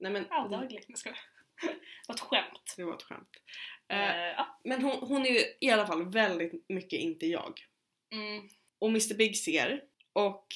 Nej 0.00 0.12
men 0.12 0.26
Alldaglig. 0.30 0.84
Jag 0.88 0.98
skojar. 0.98 1.18
Det 1.62 2.08
var 2.08 2.14
ett 2.14 2.20
skämt. 2.20 2.74
det 2.76 2.84
var 2.84 2.94
ett 2.94 3.02
skämt. 3.02 3.30
Eh, 3.88 4.10
Eh, 4.10 4.16
ja. 4.36 4.60
men 4.64 4.82
hon, 4.82 4.98
hon 5.08 5.26
är 5.26 5.30
ju 5.30 5.40
i 5.60 5.70
alla 5.70 5.86
fall 5.86 6.10
väldigt 6.12 6.64
mycket 6.68 6.98
inte 6.98 7.26
jag. 7.26 7.60
Mm. 8.12 8.48
Och 8.78 8.88
Mr 8.88 9.14
Big 9.16 9.36
ser 9.36 9.84
och 10.12 10.46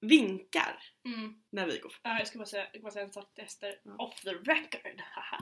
vinkar 0.00 0.82
Mm. 1.04 1.42
när 1.50 1.66
vi 1.66 1.78
går. 1.78 1.92
Ja, 2.02 2.18
jag 2.18 2.26
ska 2.28 2.38
bara 2.38 2.46
säga, 2.46 2.62
jag 2.62 2.70
ska 2.72 2.80
bara 2.80 2.90
säga 2.92 3.04
en 3.04 3.12
sak 3.12 3.34
till 3.34 3.44
Ester. 3.44 3.80
Ja. 3.84 3.96
Off 3.98 4.20
the 4.22 4.30
record. 4.30 5.00
Haha. 5.00 5.38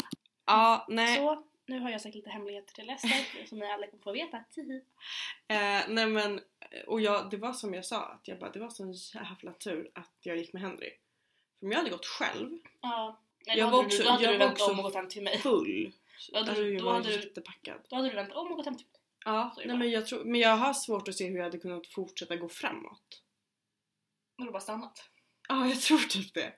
Ja, 0.47 0.87
nej. 0.89 1.17
Så, 1.17 1.47
nu 1.67 1.79
har 1.81 1.91
jag 1.91 2.01
sagt 2.01 2.15
lite 2.15 2.31
hemligheter 2.31 2.75
till 2.75 2.91
Ester 2.91 3.47
som 3.47 3.59
ni 3.59 3.67
alla 3.67 3.87
kommer 3.87 4.03
få 4.03 4.13
veta. 4.13 4.37
Eh, 5.49 5.83
nej 5.89 6.07
men, 6.07 6.41
och 6.87 7.01
jag, 7.01 7.31
det 7.31 7.37
var 7.37 7.53
som 7.53 7.75
jag 7.75 7.85
sa, 7.85 8.05
att 8.05 8.29
jag 8.29 8.39
bara, 8.39 8.51
det 8.51 8.59
var 8.59 8.71
sån 8.71 8.93
jävla 8.93 9.53
tur 9.53 9.91
att 9.95 10.17
jag 10.21 10.37
gick 10.37 10.53
med 10.53 10.63
Henry. 10.63 10.91
För 11.63 11.67
om 11.67 11.73
jag 11.73 11.79
hade 11.79 11.91
gått 11.91 12.07
själv, 12.07 12.51
Ja. 12.81 13.21
Nej, 13.47 13.59
Jag 13.59 13.71
var 13.71 13.81
du, 13.81 13.87
också- 13.87 14.03
då 14.03 14.11
hade 14.11 14.25
jag 14.25 14.35
du 14.35 14.39
vänt 14.39 14.53
också 14.53 14.71
om 14.71 14.79
och 14.79 14.85
gått 14.85 14.95
hem 14.95 15.09
till 15.09 15.23
mig. 15.23 15.39
full, 15.39 15.93
Då 16.33 16.39
hade 16.39 16.55
du- 16.55 16.77
då 16.77 16.91
hade 16.91 17.09
du-. 17.17 17.33
Då 17.89 17.97
hade 17.97 18.09
du 18.09 18.15
vänt 18.15 18.33
om 18.33 18.47
och 18.51 18.57
gått 18.57 18.67
hem 18.67 18.77
till 18.77 18.87
mig. 18.87 19.01
Ja, 19.25 19.55
nej, 19.57 19.67
bara. 19.67 19.77
men, 19.77 19.91
jag 19.91 20.07
tror, 20.07 20.25
men 20.25 20.41
jag 20.41 20.57
har 20.57 20.73
svårt 20.75 21.09
att 21.09 21.15
se 21.15 21.29
hur 21.29 21.37
jag 21.37 21.45
hade 21.45 21.59
kunnat 21.59 21.87
fortsätta 21.87 22.37
gå 22.37 22.49
framåt. 22.49 23.23
Hade 24.39 24.49
du 24.49 24.53
bara 24.53 24.61
stannat. 24.61 25.09
Ja, 25.49 25.67
jag 25.67 25.81
tror 25.81 25.99
typ 25.99 26.35
det. 26.35 26.53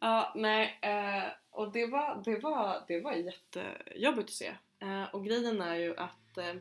Ja, 0.00 0.32
nej, 0.36 0.78
eh, 0.82 1.24
och 1.50 1.72
det 1.72 1.86
var, 1.86 2.22
det, 2.24 2.38
var, 2.38 2.84
det 2.88 3.00
var 3.00 3.12
jättejobbigt 3.12 4.28
att 4.28 4.34
se. 4.34 4.54
Eh, 4.82 5.14
och 5.14 5.24
grejen 5.26 5.60
är 5.60 5.74
ju 5.74 5.96
att 5.96 6.38
eh, 6.38 6.54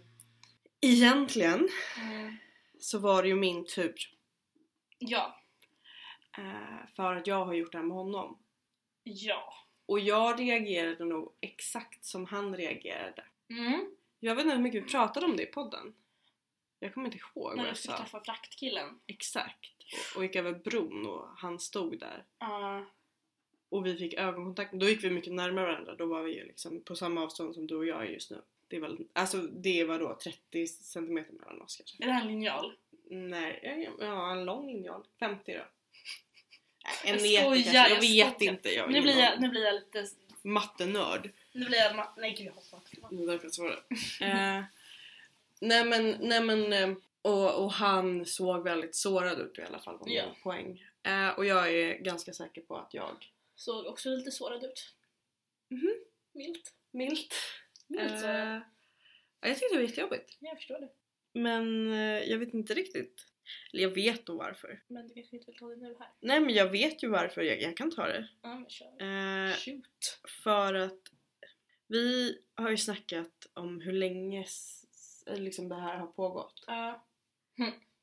egentligen 0.82 1.69
Mm. 2.02 2.38
så 2.80 2.99
var 2.99 3.23
det 3.23 3.30
ju 3.30 3.36
min 3.36 3.65
tur. 3.65 3.95
Ja. 4.97 5.43
Eh, 6.38 6.88
för 6.96 7.15
att 7.15 7.28
jag 7.28 7.46
har 7.46 7.54
gjort 7.54 7.72
det 7.72 7.78
här 7.78 7.86
med 7.86 7.98
honom. 7.98 8.38
Ja. 9.04 9.54
Och 9.86 10.00
jag 10.00 10.39
reagerade 10.39 11.06
nog 11.06 11.34
exakt 11.41 12.06
som 12.06 12.26
han 12.26 12.56
reagerade. 12.58 13.24
Mm. 13.50 13.96
Jag 14.19 14.36
vet 14.36 14.46
inte 14.46 14.56
hur 14.56 14.63
mycket 14.63 14.84
vi 14.84 14.88
pratade 14.89 15.26
om 15.26 15.38
det 15.38 15.43
i 15.43 15.52
podden. 15.52 15.93
Jag 16.80 16.93
kommer 16.93 17.08
inte 17.08 17.17
ihåg 17.17 17.50
När 17.50 17.56
vad 17.56 17.65
du 17.65 17.69
jag 17.69 17.78
skulle 17.78 17.98
sa. 17.98 18.04
träffa 18.04 18.24
fraktkillen. 18.24 19.00
Exakt. 19.08 19.72
Och, 19.93 20.17
och 20.17 20.24
gick 20.24 20.36
över 20.36 20.54
bron 20.54 21.06
och 21.08 21.28
han 21.38 21.60
stod 21.60 22.00
där. 22.00 22.24
Ja. 22.39 22.86
Och 23.69 23.86
vi 23.86 23.98
fick 23.98 24.13
ögonkontakt. 24.13 24.74
Då 24.74 24.86
gick 24.89 25.04
vi 25.04 25.10
mycket 25.10 25.34
närmare 25.34 25.65
varandra. 25.65 25.96
Då 25.96 26.06
var 26.06 26.22
vi 26.24 26.36
ju 26.36 26.46
liksom 26.46 26.82
på 26.82 26.96
samma 26.96 27.24
avstånd 27.24 27.56
som 27.56 27.67
du 27.67 27.76
och 27.76 27.86
jag 27.86 28.02
är 28.02 28.10
just 28.10 28.32
nu. 28.32 28.41
Det 28.67 28.80
var, 28.80 28.98
alltså 29.13 29.38
det 29.41 29.84
var 29.84 30.00
då 30.00 30.17
30 30.24 30.67
centimeter 30.67 31.34
mellan 31.34 31.62
oss 31.62 31.78
kanske. 31.78 32.04
är 32.04 32.08
det 32.08 32.13
här 32.13 32.22
en 32.22 32.28
linjal? 32.28 32.74
Nej, 33.10 33.89
ja 34.00 34.32
en 34.32 34.46
lång 34.46 34.67
linjal. 34.67 35.04
50 35.19 35.54
då. 35.54 35.63
En 37.04 37.12
Jag 37.32 37.43
skojar. 37.43 37.74
Jag, 37.74 37.91
jag 37.91 38.02
vet 38.02 38.34
skojar. 38.36 38.52
inte. 38.54 38.69
Jag 38.69 38.91
Nu 38.91 39.02
blir, 39.02 39.19
jag, 39.19 39.41
nu 39.41 39.50
blir 39.50 39.63
jag 39.65 39.74
lite... 39.76 40.06
mattenörd. 40.41 41.30
Nu 41.52 41.65
blir 41.65 41.78
jag... 41.78 41.91
ma- 41.96 42.13
Nej 42.17 42.36
gud 42.38 42.48
jag 42.48 42.54
hoppar. 42.54 42.82
Det 43.10 43.24
är 43.24 43.28
därför 43.28 43.46
jag 43.46 43.54
svarar. 43.54 43.84
eh, 44.22 44.63
nej 45.62 45.86
men, 45.86 46.17
nej 46.19 46.41
men 46.41 46.74
eh, 46.74 46.96
och, 47.22 47.63
och 47.63 47.72
han 47.72 48.26
såg 48.26 48.63
väldigt 48.63 48.96
sårad 48.96 49.39
ut 49.39 49.58
i 49.60 49.62
alla 49.62 49.80
fall 49.80 49.98
var 49.98 50.06
min 50.06 50.15
Ja. 50.15 50.36
poäng. 50.43 50.84
Eh, 51.04 51.30
och 51.30 51.46
jag 51.46 51.74
är 51.74 51.98
ganska 51.98 52.34
säker 52.34 52.62
på 52.62 52.78
att 52.78 52.93
jag 52.93 53.30
Såg 53.56 53.86
också 53.86 54.10
lite 54.10 54.32
sårad 54.32 54.63
ut. 54.63 54.93
Mhm. 55.69 55.93
Milt. 56.34 56.74
milt. 56.91 57.34
Milt. 57.88 58.12
Eh, 58.24 58.30
ja, 58.30 58.62
jag 59.41 59.60
tyckte 59.60 59.76
det 59.76 59.82
var 59.82 59.89
jättejobbigt. 59.89 60.38
Jag 60.39 60.58
förstår 60.58 60.80
det. 60.80 60.89
Men 61.39 61.93
eh, 61.93 62.24
jag 62.24 62.38
vet 62.38 62.54
inte 62.54 62.74
riktigt. 62.74 63.26
Eller 63.74 63.84
jag 63.84 63.90
vet 63.90 64.26
då 64.26 64.38
varför. 64.38 64.84
Men 64.88 65.08
du 65.08 65.14
kanske 65.14 65.36
inte 65.36 65.52
vill 65.52 65.60
ta 65.60 65.68
det 65.68 65.76
nu 65.76 65.96
här? 66.00 66.10
Nej 66.20 66.40
men 66.40 66.54
jag 66.54 66.72
vet 66.72 67.04
ju 67.04 67.10
varför. 67.10 67.42
Jag, 67.42 67.62
jag 67.62 67.78
kan 67.78 67.92
ta 67.92 68.08
det. 68.08 68.28
Ja 68.42 68.54
men 68.56 68.70
kör. 68.70 69.02
Eh, 69.02 69.54
Shoot. 69.56 70.20
för 70.44 70.74
att 70.74 71.00
vi 71.88 72.38
har 72.56 72.70
ju 72.70 72.78
snackat 72.78 73.48
om 73.54 73.82
hur 73.82 73.92
länge 73.94 74.46
liksom 75.28 75.70
det 75.70 75.76
här 75.76 75.98
har 75.98 76.08
pågått. 76.08 76.64
Ja. 76.68 77.06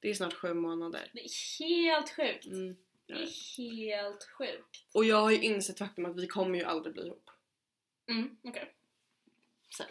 Det 0.01 0.11
är 0.11 0.15
snart 0.15 0.35
sju 0.35 0.55
månader. 0.55 1.11
det 1.13 1.21
är 1.21 1.59
helt 1.59 2.11
sjukt. 2.11 2.47
Mm. 2.47 2.77
Det 3.07 3.13
är 3.13 3.57
helt 3.57 4.25
sjukt. 4.25 4.87
Och 4.95 5.05
jag 5.05 5.17
har 5.17 5.31
ju 5.31 5.43
insett 5.43 5.79
faktum 5.79 6.05
att 6.05 6.17
vi 6.17 6.27
kommer 6.27 6.59
ju 6.59 6.65
aldrig 6.65 6.95
bli 6.95 7.07
ihop. 7.07 7.31
Mm, 8.11 8.37
okej. 8.43 8.75
Sen. 9.77 9.87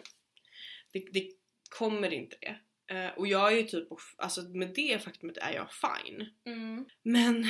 Det, 0.92 0.98
det 1.12 1.32
kommer 1.78 2.12
inte 2.12 2.36
det. 2.40 2.58
Eh, 2.90 3.10
och 3.16 3.26
jag 3.26 3.52
är 3.52 3.56
ju 3.56 3.62
typ, 3.62 3.88
alltså 4.16 4.42
med 4.42 4.72
det 4.74 5.02
faktumet 5.02 5.36
är 5.36 5.52
jag 5.52 5.68
fine. 5.72 6.26
Mm. 6.44 6.86
Men 7.02 7.44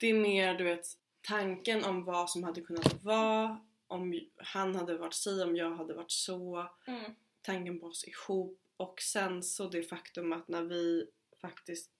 det 0.00 0.06
är 0.06 0.14
mer 0.14 0.54
du 0.58 0.64
vet 0.64 0.86
tanken 1.22 1.84
om 1.84 2.04
vad 2.04 2.30
som 2.30 2.44
hade 2.44 2.60
kunnat 2.60 3.02
vara, 3.02 3.60
om 3.86 4.20
han 4.36 4.74
hade 4.76 4.96
varit 4.98 5.14
si, 5.14 5.42
om 5.42 5.56
jag 5.56 5.76
hade 5.76 5.94
varit 5.94 6.10
så, 6.10 6.68
Mm. 6.86 7.14
tanken 7.42 7.80
på 7.80 7.86
oss 7.86 8.04
ihop 8.04 8.60
och 8.76 9.00
sen 9.00 9.42
så 9.42 9.68
det 9.68 9.82
faktum 9.82 10.32
att 10.32 10.48
när 10.48 10.62
vi 10.62 11.06
faktiskt 11.40 11.90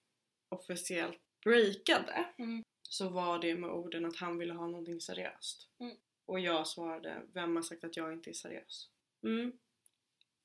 officiellt 0.49 1.19
breakade 1.43 2.25
Mm. 2.37 2.63
så 2.81 3.09
var 3.09 3.39
det 3.39 3.55
med 3.55 3.69
orden 3.69 4.05
att 4.05 4.15
han 4.15 4.37
ville 4.37 4.53
ha 4.53 4.67
någonting 4.67 5.01
seriöst. 5.01 5.69
Mm. 5.79 5.95
Och 6.25 6.39
jag 6.39 6.67
svarade, 6.67 7.21
vem 7.33 7.55
har 7.55 7.63
sagt 7.63 7.83
att 7.83 7.97
jag 7.97 8.13
inte 8.13 8.29
är 8.29 8.33
seriös? 8.33 8.89
Mm. 9.23 9.51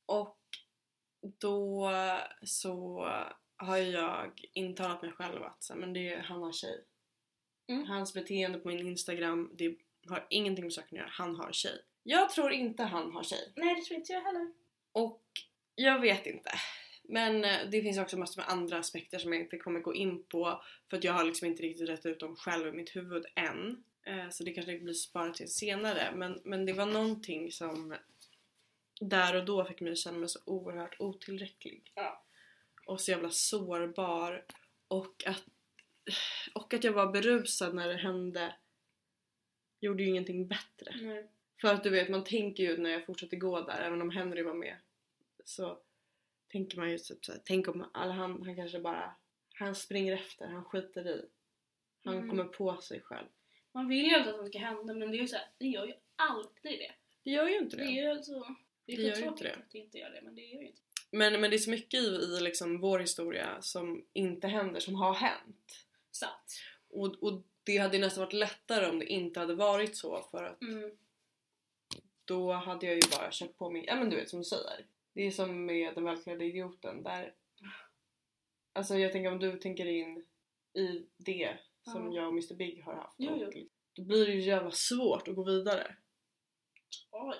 Och 0.06 0.38
då 1.38 1.90
så 2.42 3.08
har 3.56 3.76
jag 3.76 4.44
intalat 4.52 5.02
mig 5.02 5.12
själv 5.12 5.42
att 5.42 5.62
så 5.62 5.72
här, 5.72 5.80
men 5.80 5.92
det 5.92 6.12
är, 6.12 6.18
han 6.22 6.42
har 6.42 6.52
tjej. 6.52 6.84
Mm. 7.68 7.86
Hans 7.86 8.14
beteende 8.14 8.58
på 8.58 8.68
min 8.68 8.86
Instagram, 8.86 9.50
det 9.54 9.76
har 10.08 10.26
ingenting 10.30 10.64
med 10.64 10.72
saken 10.72 10.98
att 10.98 11.00
göra. 11.00 11.10
Han 11.12 11.36
har 11.36 11.52
tjej. 11.52 11.82
Jag 12.02 12.30
tror 12.30 12.52
inte 12.52 12.82
han 12.82 13.12
har 13.12 13.22
tjej. 13.22 13.52
Nej 13.56 13.74
det 13.74 13.82
tror 13.82 13.98
inte 13.98 14.12
jag 14.12 14.20
heller. 14.22 14.52
Och 14.92 15.22
jag 15.74 16.00
vet 16.00 16.26
inte. 16.26 16.50
Men 17.02 17.44
eh, 17.44 17.58
det 17.70 17.82
finns 17.82 17.98
också 17.98 18.16
massor 18.16 18.40
med 18.42 18.50
andra 18.50 18.78
aspekter 18.78 19.18
som 19.18 19.32
jag 19.32 19.42
inte 19.42 19.56
kommer 19.58 19.80
gå 19.80 19.94
in 19.94 20.22
på 20.24 20.62
för 20.90 20.96
att 20.96 21.04
jag 21.04 21.12
har 21.12 21.24
liksom 21.24 21.48
inte 21.48 21.62
riktigt 21.62 21.88
rätt 21.88 22.06
ut 22.06 22.20
dem 22.20 22.36
själv 22.36 22.66
i 22.68 22.72
mitt 22.72 22.96
huvud 22.96 23.26
än. 23.34 23.84
Eh, 24.06 24.28
Så 24.30 24.44
det 24.44 24.52
kanske 24.52 24.78
blir 24.78 24.94
sparat 24.94 25.34
till 25.34 25.52
senare. 25.52 26.12
Men, 26.14 26.40
men 26.44 26.66
det 26.66 26.72
var 26.72 26.86
någonting 26.86 27.52
som 27.52 27.94
där 29.00 29.36
och 29.36 29.44
då 29.44 29.64
fick 29.64 29.80
mig 29.80 29.96
känna 29.96 30.18
mig 30.18 30.28
så 30.28 30.38
oerhört 30.44 30.96
otillräcklig. 30.98 31.92
Ja. 31.94 32.24
Och 32.86 33.00
så 33.00 33.10
jävla 33.10 33.30
sårbar. 33.30 34.44
Och 34.88 35.24
att, 35.26 35.44
och 36.54 36.74
att 36.74 36.84
jag 36.84 36.92
var 36.92 37.12
berusad 37.12 37.74
när 37.74 37.88
det 37.88 37.96
hände 37.96 38.54
gjorde 39.80 40.02
ju 40.02 40.08
ingenting 40.08 40.46
bättre. 40.48 40.94
Nej. 41.02 41.28
För 41.60 41.68
att 41.74 41.82
du 41.84 41.90
vet, 41.90 42.08
man 42.08 42.24
tänker 42.24 42.62
ju 42.62 42.76
när 42.76 42.90
jag 42.90 43.06
fortsatte 43.06 43.36
gå 43.36 43.60
där, 43.60 43.80
även 43.80 44.02
om 44.02 44.10
Henry 44.10 44.42
var 44.42 44.54
med, 44.54 44.76
så 45.44 45.78
tänker 46.48 46.78
man 46.78 46.90
ju 46.90 46.98
typ 46.98 47.24
såhär, 47.24 47.40
tänk 47.44 47.68
om 47.68 47.90
alla 47.92 48.12
han, 48.12 48.42
han 48.42 48.56
kanske 48.56 48.80
bara, 48.80 49.14
han 49.54 49.74
springer 49.74 50.12
efter, 50.12 50.46
han 50.46 50.64
skiter 50.64 51.08
i. 51.08 51.24
Han 52.04 52.14
Mm. 52.16 52.28
kommer 52.30 52.44
på 52.44 52.80
sig 52.80 53.00
själv. 53.00 53.26
Man 53.72 53.88
vill 53.88 54.06
ju 54.06 54.14
alltid 54.14 54.34
att 54.34 54.40
det 54.44 54.46
ska 54.50 54.58
hända 54.58 54.94
men 54.94 55.10
det 55.10 55.16
är 55.16 55.20
ju 55.20 55.28
så 55.28 55.36
här, 55.36 55.48
det 55.58 55.66
gör 55.66 55.86
ju 55.86 55.94
alltid 56.16 56.78
det. 56.78 56.92
Det 57.22 57.30
gör 57.30 57.48
ju 57.48 57.58
inte 57.58 57.76
Det 57.76 57.84
det. 57.84 57.98
är 58.00 58.14
ju 58.14 58.22
så... 58.22 58.54
Det 58.86 58.92
är 58.92 58.96
Det 58.96 59.02
gör 59.02 59.16
ju 59.16 59.24
inte 59.28 59.44
det. 59.44 59.54
att 59.54 59.70
det 59.70 59.78
inte 59.78 59.98
gör 59.98 60.10
det 60.10 60.22
men 60.22 60.34
det 60.34 60.42
gör 60.42 60.60
ju 60.60 60.66
inte. 60.66 60.80
Men, 61.10 61.40
men 61.40 61.50
det 61.50 61.56
är 61.56 61.58
så 61.58 61.70
mycket 61.70 62.00
i, 62.00 62.06
i 62.06 62.40
liksom 62.40 62.80
vår 62.80 62.98
historia 62.98 63.62
som 63.62 64.06
inte 64.12 64.48
händer, 64.48 64.80
som 64.80 64.94
har 64.94 65.14
hänt. 65.14 65.86
Sant. 66.10 66.60
Och, 66.90 67.22
och 67.22 67.42
det 67.64 67.76
hade 67.78 67.98
nästan 67.98 68.24
varit 68.24 68.32
lättare 68.32 68.90
om 68.90 68.98
det 68.98 69.06
inte 69.06 69.40
hade 69.40 69.54
varit 69.54 69.96
så 69.96 70.22
för 70.30 70.44
att 70.44 70.62
Mm. 70.62 70.96
då 72.24 72.52
hade 72.52 72.86
jag 72.86 72.94
ju 72.94 73.00
bara 73.10 73.28
kört 73.32 73.56
på 73.56 73.70
mig, 73.70 73.84
ja 73.86 73.94
men 73.96 74.10
du 74.10 74.16
vet 74.16 74.28
som 74.30 74.38
du 74.38 74.44
säger. 74.44 74.86
Det 75.12 75.22
är 75.26 75.30
som 75.30 75.66
med 75.66 75.94
den 75.94 76.04
välklädda 76.04 76.44
idioten 76.44 77.02
där 77.02 77.34
Alltså 78.72 78.98
jag 78.98 79.12
tänker 79.12 79.32
om 79.32 79.38
du 79.38 79.58
tänker 79.58 79.86
in 79.86 80.24
i 80.74 81.06
det 81.16 81.58
som 81.92 82.12
Ja. 82.12 82.20
jag 82.20 82.26
och 82.26 82.32
Mr 82.32 82.54
Big 82.54 82.82
har 82.84 82.94
haft. 82.94 83.14
Jo, 83.18 83.48
jo. 83.54 83.68
Då 83.92 84.02
blir 84.02 84.26
det 84.26 84.32
ju 84.32 84.40
jävla 84.40 84.70
svårt 84.70 85.28
att 85.28 85.34
gå 85.34 85.42
vidare. 85.44 85.96
Oj. 87.10 87.36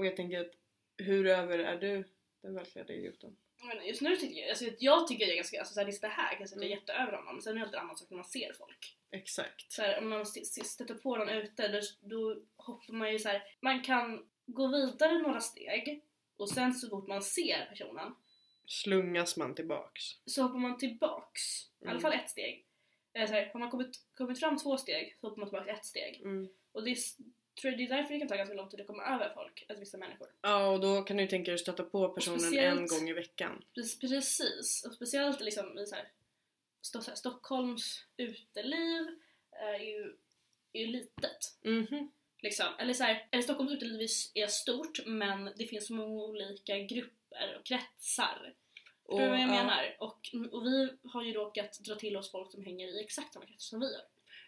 Och 0.00 0.06
jag 0.06 0.16
tänker 0.16 0.40
att 0.40 0.52
hur 0.96 1.26
över 1.26 1.58
är 1.58 1.76
du 1.80 2.04
den 2.42 2.54
välklädda 2.54 2.92
idioten? 2.92 3.36
Men 3.62 3.86
just 3.86 4.00
nu 4.00 4.16
tycker 4.16 4.40
jag, 4.40 4.48
alltså, 4.50 4.64
jag 4.78 5.06
tycker 5.08 5.24
jag 5.24 5.32
är 5.32 5.36
ganska, 5.36 5.58
alltså 5.58 5.74
såhär, 5.74 5.86
just 5.86 6.02
det 6.02 6.08
här 6.08 6.36
kanske 6.38 6.56
jag 6.56 6.62
är 6.64 6.66
Mm. 6.66 6.78
jätteöver 6.78 7.12
honom 7.12 7.34
men 7.34 7.42
sen 7.42 7.52
är 7.52 7.58
det 7.58 7.64
alltid 7.64 7.78
en 7.78 7.84
annan 7.84 7.96
sak 7.96 8.10
när 8.10 8.16
man 8.16 8.24
ser 8.24 8.52
folk. 8.52 8.96
Exakt. 9.10 9.72
Så 9.72 9.82
här, 9.82 9.98
om 9.98 10.08
man 10.08 10.20
st- 10.22 10.40
st- 10.40 10.64
stöter 10.64 10.94
på 10.94 11.16
någon 11.16 11.28
ute 11.28 11.68
då, 11.68 11.80
då 12.00 12.42
hoppar 12.56 12.92
man 12.92 13.12
ju 13.12 13.18
så 13.18 13.28
här. 13.28 13.42
man 13.60 13.82
kan 13.82 14.28
gå 14.46 14.66
vidare 14.68 15.18
några 15.18 15.40
steg 15.40 16.02
och 16.36 16.50
sen 16.50 16.74
så 16.74 16.88
fort 16.88 17.08
man 17.08 17.22
ser 17.22 17.66
personen 17.66 18.14
Slungas 18.66 19.36
man 19.36 19.54
tillbaks. 19.54 20.02
så 20.26 20.42
hoppar 20.42 20.58
man 20.58 20.78
tillbaks. 20.78 21.42
I 21.80 21.82
alla 21.84 21.90
Mm. 21.90 22.02
fall 22.02 22.12
ett 22.12 22.30
steg. 22.30 22.66
Eller 23.12 23.26
så 23.26 23.32
här, 23.32 23.50
har 23.52 23.60
man 23.60 23.70
kommit, 23.70 24.00
kommit 24.14 24.40
fram 24.40 24.56
två 24.58 24.76
steg 24.76 25.16
så 25.20 25.26
hoppar 25.26 25.40
man 25.40 25.48
tillbaka 25.48 25.72
ett 25.72 25.84
steg. 25.86 26.20
Mm. 26.22 26.48
Och 26.72 26.84
det 26.84 26.90
är, 26.90 26.96
tror 27.60 27.70
det 27.70 27.84
är 27.84 27.88
därför 27.88 28.14
det 28.14 28.18
kan 28.18 28.28
ta 28.28 28.36
ganska 28.36 28.54
lång 28.54 28.68
tid 28.68 28.80
att 28.80 28.86
komma 28.86 29.02
över 29.02 29.34
folk, 29.34 29.64
alltså 29.68 29.80
vissa 29.80 29.98
människor. 29.98 30.28
Ja 30.40 30.68
och 30.68 30.80
då 30.80 31.02
kan 31.02 31.16
du 31.16 31.22
ju 31.22 31.28
tänka 31.28 31.50
dig 31.50 31.54
att 31.54 31.60
stöta 31.60 31.82
på 31.82 32.08
personen 32.08 32.58
en 32.58 32.86
gång 32.86 33.08
i 33.08 33.12
veckan. 33.12 33.64
Precis, 33.74 34.84
och 34.86 34.94
speciellt 34.94 35.40
liksom 35.40 35.78
i 35.78 35.86
så 35.86 35.94
här, 35.94 36.08
så 36.80 37.00
här, 37.00 37.14
Stockholms 37.14 38.04
uteliv 38.16 39.08
eh, 39.52 39.68
är 39.68 39.78
ju, 39.78 40.16
är 40.72 40.80
ju 40.80 40.86
litet. 40.86 41.58
Mhm. 41.62 42.10
Liksom. 42.42 42.66
Eller, 42.78 42.94
så 42.94 43.04
här, 43.04 43.28
eller 43.30 43.42
Stockholms 43.42 43.72
uteliv 43.72 44.08
är 44.34 44.46
stort 44.46 45.06
men 45.06 45.52
det 45.56 45.66
finns 45.66 45.86
så 45.86 45.94
många 45.94 46.24
olika 46.24 46.78
grupper 46.78 47.56
och 47.58 47.66
kretsar. 47.66 48.54
Och, 49.02 49.18
Förstår 49.18 49.24
du 49.24 49.28
vad 49.28 49.40
jag 49.40 49.48
ja, 49.48 49.64
menar? 49.64 49.96
Och, 49.98 50.30
och 50.52 50.66
vi 50.66 50.90
har 51.04 51.22
ju 51.22 51.32
råkat 51.32 51.78
dra 51.80 51.94
till 51.94 52.16
oss 52.16 52.30
folk 52.30 52.50
som 52.50 52.64
hänger 52.64 52.88
i 52.88 53.04
exakt 53.04 53.32
samma 53.32 53.46
kretsar 53.46 53.60
som 53.60 53.80
vi 53.80 53.86
gör. 53.86 54.04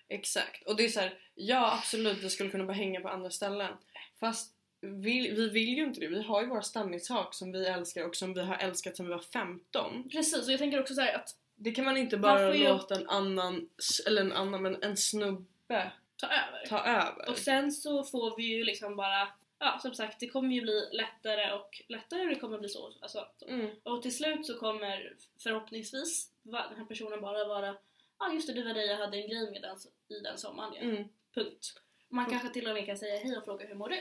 Exakt. 0.09 0.67
Och 0.69 0.77
det 0.77 0.85
är 0.85 0.89
så 0.89 1.01
här, 1.01 1.19
ja 1.35 1.73
absolut 1.79 2.19
vi 2.23 2.31
skulle 2.31 2.51
kunna 2.51 2.65
bara 2.65 2.73
hänga 2.73 3.01
på 3.01 3.09
andra 3.09 3.31
ställen. 3.31 3.73
Fast 4.21 4.53
vi, 4.81 5.31
vi 5.31 5.49
vill 5.49 5.69
ju 5.69 5.85
inte 5.85 6.01
det. 6.01 6.09
Vi 6.09 6.23
har 6.23 6.43
ju 6.43 6.49
våra 6.49 6.63
stammissak 6.63 7.35
som 7.35 7.53
vi 7.53 7.67
älskar 7.67 8.07
och 8.09 8.17
som 8.17 8.35
vi 8.35 8.43
har 8.43 8.57
älskat 8.57 8.97
sedan 8.97 9.07
vi 9.07 9.13
var 9.13 9.21
15. 9.33 10.09
Precis, 10.13 10.47
och 10.47 10.53
jag 10.53 10.59
tänker 10.59 10.81
också 10.81 10.95
så 10.95 11.01
här 11.01 11.15
att 11.15 11.37
Det 11.55 11.73
kan 11.73 11.85
man 11.85 11.97
inte 11.97 12.17
Man 12.17 12.23
bara 12.23 12.47
får 12.49 12.57
ju- 12.57 12.69
låta 12.69 12.95
en 12.95 13.09
annan, 13.09 13.69
eller 14.07 14.23
en 14.23 14.33
annan, 14.33 14.63
men 14.63 14.83
en 14.83 14.97
snubbe 14.97 15.93
ta 16.17 16.27
över. 16.27 16.67
ta 16.69 16.79
över. 16.85 17.29
Och 17.29 17.39
sen 17.39 17.73
så 17.73 18.05
får 18.05 18.37
vi 18.37 18.43
ju 18.43 18.65
liksom 18.65 18.97
bara, 18.97 19.29
ja 19.59 19.79
som 19.83 19.95
sagt 19.95 20.21
det 20.21 20.29
kommer 20.29 20.55
ju 20.55 20.61
bli 20.63 20.89
lättare 20.93 21.53
och 21.53 21.83
lättare 21.89 22.25
det 22.25 22.35
kommer 22.35 22.59
bli 22.59 22.69
så. 22.69 22.93
Alltså, 23.01 23.27
så. 23.39 23.49
Mm. 23.49 23.71
Och 23.83 24.03
till 24.03 24.17
slut 24.17 24.47
så 24.47 24.59
kommer 24.59 25.13
förhoppningsvis 25.43 26.29
den 26.43 26.55
här 26.55 26.85
personen 26.85 27.21
bara 27.21 27.45
vara 27.45 27.77
Ja 28.25 28.29
ah, 28.29 28.33
just 28.35 28.47
det, 28.47 28.53
det 28.55 28.63
var 28.65 28.75
det 28.75 28.85
jag 28.87 28.97
hade 28.97 29.17
en 29.17 29.29
grej 29.29 29.51
med 29.51 29.63
den, 29.63 29.77
i 30.19 30.21
den 30.21 30.39
sommaren. 30.39 30.73
Ja. 30.75 30.81
Mm. 30.81 31.05
Punkt. 31.35 31.73
Man 32.11 32.31
kanske 32.31 32.49
till 32.49 32.69
och 32.69 32.75
med 32.75 32.87
kan 32.87 32.97
säga 32.99 33.19
hej 33.19 33.37
och 33.37 33.45
fråga 33.45 33.67
hur 33.67 33.75
mår 33.75 33.89
du? 33.89 33.97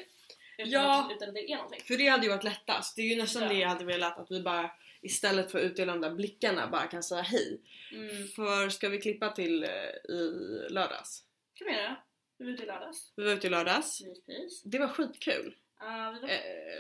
Utan, 0.58 0.72
Ja. 0.72 1.06
att, 1.06 1.12
utan 1.12 1.28
att 1.30 1.36
det 1.36 1.52
är 1.52 1.56
någonting. 1.56 1.82
För 1.88 1.98
det 1.98 2.08
hade 2.08 2.24
ju 2.24 2.30
varit 2.30 2.44
lättast. 2.44 2.96
Det 2.96 3.02
är 3.02 3.06
ju 3.06 3.16
nästan 3.16 3.44
Ja. 3.44 3.50
det 3.50 3.56
jag 3.56 3.70
hade 3.70 3.86
velat 3.86 4.20
att 4.20 4.32
vi 4.32 4.42
bara 4.42 4.72
istället 5.02 5.52
för 5.52 5.60
att 5.60 5.64
utdela 5.66 5.92
de 5.92 6.02
där 6.02 6.10
blickarna 6.16 6.68
bara 6.68 6.88
kan 6.88 7.04
säga 7.04 7.22
hej. 7.22 7.62
Mm. 7.92 8.28
För 8.28 8.70
ska 8.70 8.90
vi 8.90 9.02
klippa 9.02 9.30
till 9.30 9.64
eh, 9.64 9.70
i 10.16 10.68
lördags? 10.70 11.24
kan 11.54 11.68
vi 11.68 11.74
göra. 11.74 11.98
Vi 12.38 12.46
var 12.46 12.52
ute 12.52 12.64
i 12.64 12.66
lördags. 12.66 13.14
Vi 13.16 13.24
var 13.24 13.32
ute 13.32 13.48
i 13.48 13.50
lördags. 13.50 14.02
Myspys. 14.02 14.64
Det 14.64 14.80
var 14.80 14.88
skitkul. 14.88 15.56
Uh, 15.84 16.12
vi 16.14 16.20
var 16.22 16.30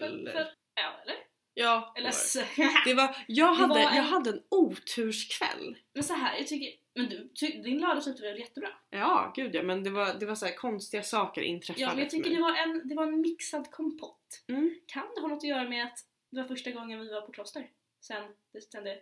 Eller? 0.07 0.31
för, 0.31 0.31
för, 0.31 0.53
ja, 0.75 0.99
eller? 1.03 1.15
Ja, 1.53 1.93
Eller 1.97 2.05
var 2.05 2.11
det. 2.11 2.15
så, 2.17 2.39
Det 2.85 2.93
var, 2.93 3.15
jag, 3.27 3.53
hade, 3.53 3.73
var 3.73 3.79
en- 3.79 3.95
jag 3.95 4.03
hade 4.03 4.29
en 4.29 4.43
oturskväll. 4.49 5.77
Men 5.93 6.03
så 6.03 6.13
här, 6.13 6.37
jag 6.37 6.47
tycker, 6.47 6.80
men 6.95 7.09
du, 7.09 7.31
ty, 7.39 7.47
din 7.61 7.79
lördag 7.79 8.03
slutade 8.03 8.29
väl 8.29 8.39
jättebra? 8.39 8.69
Ja, 8.89 9.33
gud 9.35 9.55
ja, 9.55 9.63
men 9.63 9.83
det 9.83 9.89
var, 9.89 10.13
det 10.19 10.25
var 10.25 10.35
så 10.35 10.45
här 10.45 10.55
konstiga 10.55 11.03
saker 11.03 11.41
inträffade 11.41 11.81
Ja, 11.81 11.89
men 11.89 11.99
jag 11.99 12.09
tycker 12.09 12.29
det 12.29 12.41
var, 12.41 12.55
en, 12.57 12.87
det 12.87 12.95
var 12.95 13.03
en 13.03 13.21
mixad 13.21 13.71
kompott. 13.71 14.43
Mm. 14.47 14.75
Kan 14.85 15.07
det 15.15 15.21
ha 15.21 15.27
något 15.27 15.37
att 15.37 15.43
göra 15.49 15.69
med 15.69 15.85
att 15.85 15.97
det 16.31 16.37
var 16.41 16.47
första 16.47 16.71
gången 16.71 16.99
vi 16.99 17.09
var 17.13 17.21
på 17.21 17.31
kloster? 17.31 17.69
Sen 18.01 18.23
det, 18.53 18.61
sen 18.61 18.83
det 18.83 18.99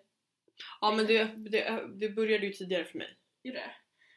Ja, 0.82 0.92
men 0.96 1.06
det, 1.08 1.24
det, 1.50 1.88
det 2.00 2.10
började 2.10 2.46
ju 2.46 2.54
tidigare 2.54 2.86
för 2.86 2.98
mig. 2.98 3.18
gjorde 3.44 3.60
det. 3.60 3.72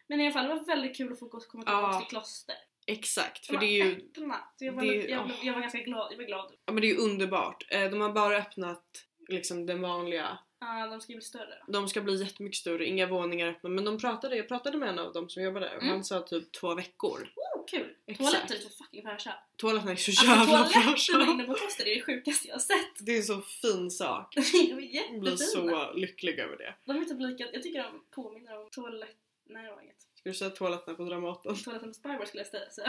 Men 0.07 0.21
i 0.21 0.25
alla 0.27 0.33
fall, 0.33 0.49
det 0.49 0.55
var 0.55 0.65
väldigt 0.65 0.97
kul 0.97 1.13
att 1.13 1.19
få 1.19 1.29
komma 1.29 1.41
tillbaka 1.65 1.67
Ja. 1.93 1.99
till 1.99 2.09
kloster. 2.09 2.55
Exakt, 2.87 3.47
för 3.47 3.53
De 3.55 3.59
det 3.67 3.67
är 3.81 3.85
var 3.85 3.91
ju, 3.91 3.97
öppna. 3.97 4.37
Så 4.57 4.65
jag, 4.65 4.73
var, 4.73 4.83
det 4.83 4.95
jag, 4.95 5.27
blev- 5.27 5.39
jag 5.43 5.53
var 5.55 5.61
ganska 5.61 5.79
glad. 5.79 6.13
Jag 6.13 6.17
var 6.17 6.25
glad. 6.25 6.53
ja, 6.65 6.73
men 6.73 6.81
det 6.81 6.87
är 6.87 6.95
ju 6.95 6.97
underbart. 7.01 7.67
Eh, 7.71 7.91
De 7.91 8.01
har 8.01 8.13
bara 8.13 8.37
öppnat 8.37 8.85
liksom 9.29 9.67
den 9.67 9.81
vanliga. 9.81 10.39
Ah, 10.65 10.87
de 10.87 11.01
ska 11.01 11.13
bli 11.13 11.23
större. 11.23 11.63
De 11.69 11.89
ska 11.89 12.01
bli 12.01 12.23
jättemycket 12.23 12.57
större, 12.59 12.85
inga 12.87 13.07
våningar 13.07 13.49
öppna. 13.49 13.69
Men 13.71 13.85
de 13.85 13.99
pratade, 13.99 14.37
jag 14.37 14.49
pratade 14.49 14.79
med 14.79 14.89
en 14.89 14.99
av 14.99 15.13
dem 15.13 15.29
som 15.29 15.43
jobbade 15.43 15.67
där 15.67 15.77
och 15.77 15.83
Mm. 15.83 15.95
han 15.95 16.05
sa 16.05 16.21
typ 16.21 16.53
två 16.53 16.75
veckor. 16.75 17.29
Oh, 17.57 17.65
kul! 17.67 17.97
Exakt. 18.07 18.31
Toaletter 18.31 18.55
är 18.55 18.59
så 18.59 18.69
fucking 18.85 19.03
fräscha. 19.03 19.35
Toaletterna 19.57 19.93
är 19.93 19.97
så 19.97 20.11
Alltså 20.11 20.25
jävla 20.27 20.45
toaletterna 20.47 20.83
fräscha. 20.97 21.31
inne 21.33 21.45
på 21.45 21.55
kloster 21.55 21.89
är 21.89 21.95
det 21.95 22.03
sjukaste 22.03 22.49
jag 22.49 22.55
har 22.55 22.61
sett. 22.61 23.07
Det 23.07 23.13
är 23.13 23.17
en 23.17 23.23
så 23.25 23.41
fin 23.41 23.91
sak. 23.91 24.35
De 24.35 24.41
är 24.73 24.95
Jag 25.13 25.21
blir 25.21 25.37
så 25.37 25.93
lycklig 25.93 26.39
över 26.39 26.57
det. 26.57 26.75
De 26.85 26.97
är 26.97 27.05
typ 27.05 27.21
lika, 27.21 27.53
jag 27.53 27.63
tycker 27.63 27.83
de 27.83 28.05
påminner 28.11 28.61
om 28.61 28.69
toalett... 28.71 29.17
Nej 29.45 29.65
det 29.65 29.71
var 29.71 29.83
inget. 29.83 30.03
Ska 30.15 30.29
du 30.29 30.35
säga 30.35 30.51
toaletterna 30.51 30.97
på 30.97 31.05
Dramaten? 31.05 31.57
Toaletten 31.57 31.89
på 31.89 31.95
Spybar 31.95 32.25
skulle 32.25 32.41
jag 32.43 32.51
säga. 32.51 32.71
Så. 32.71 32.83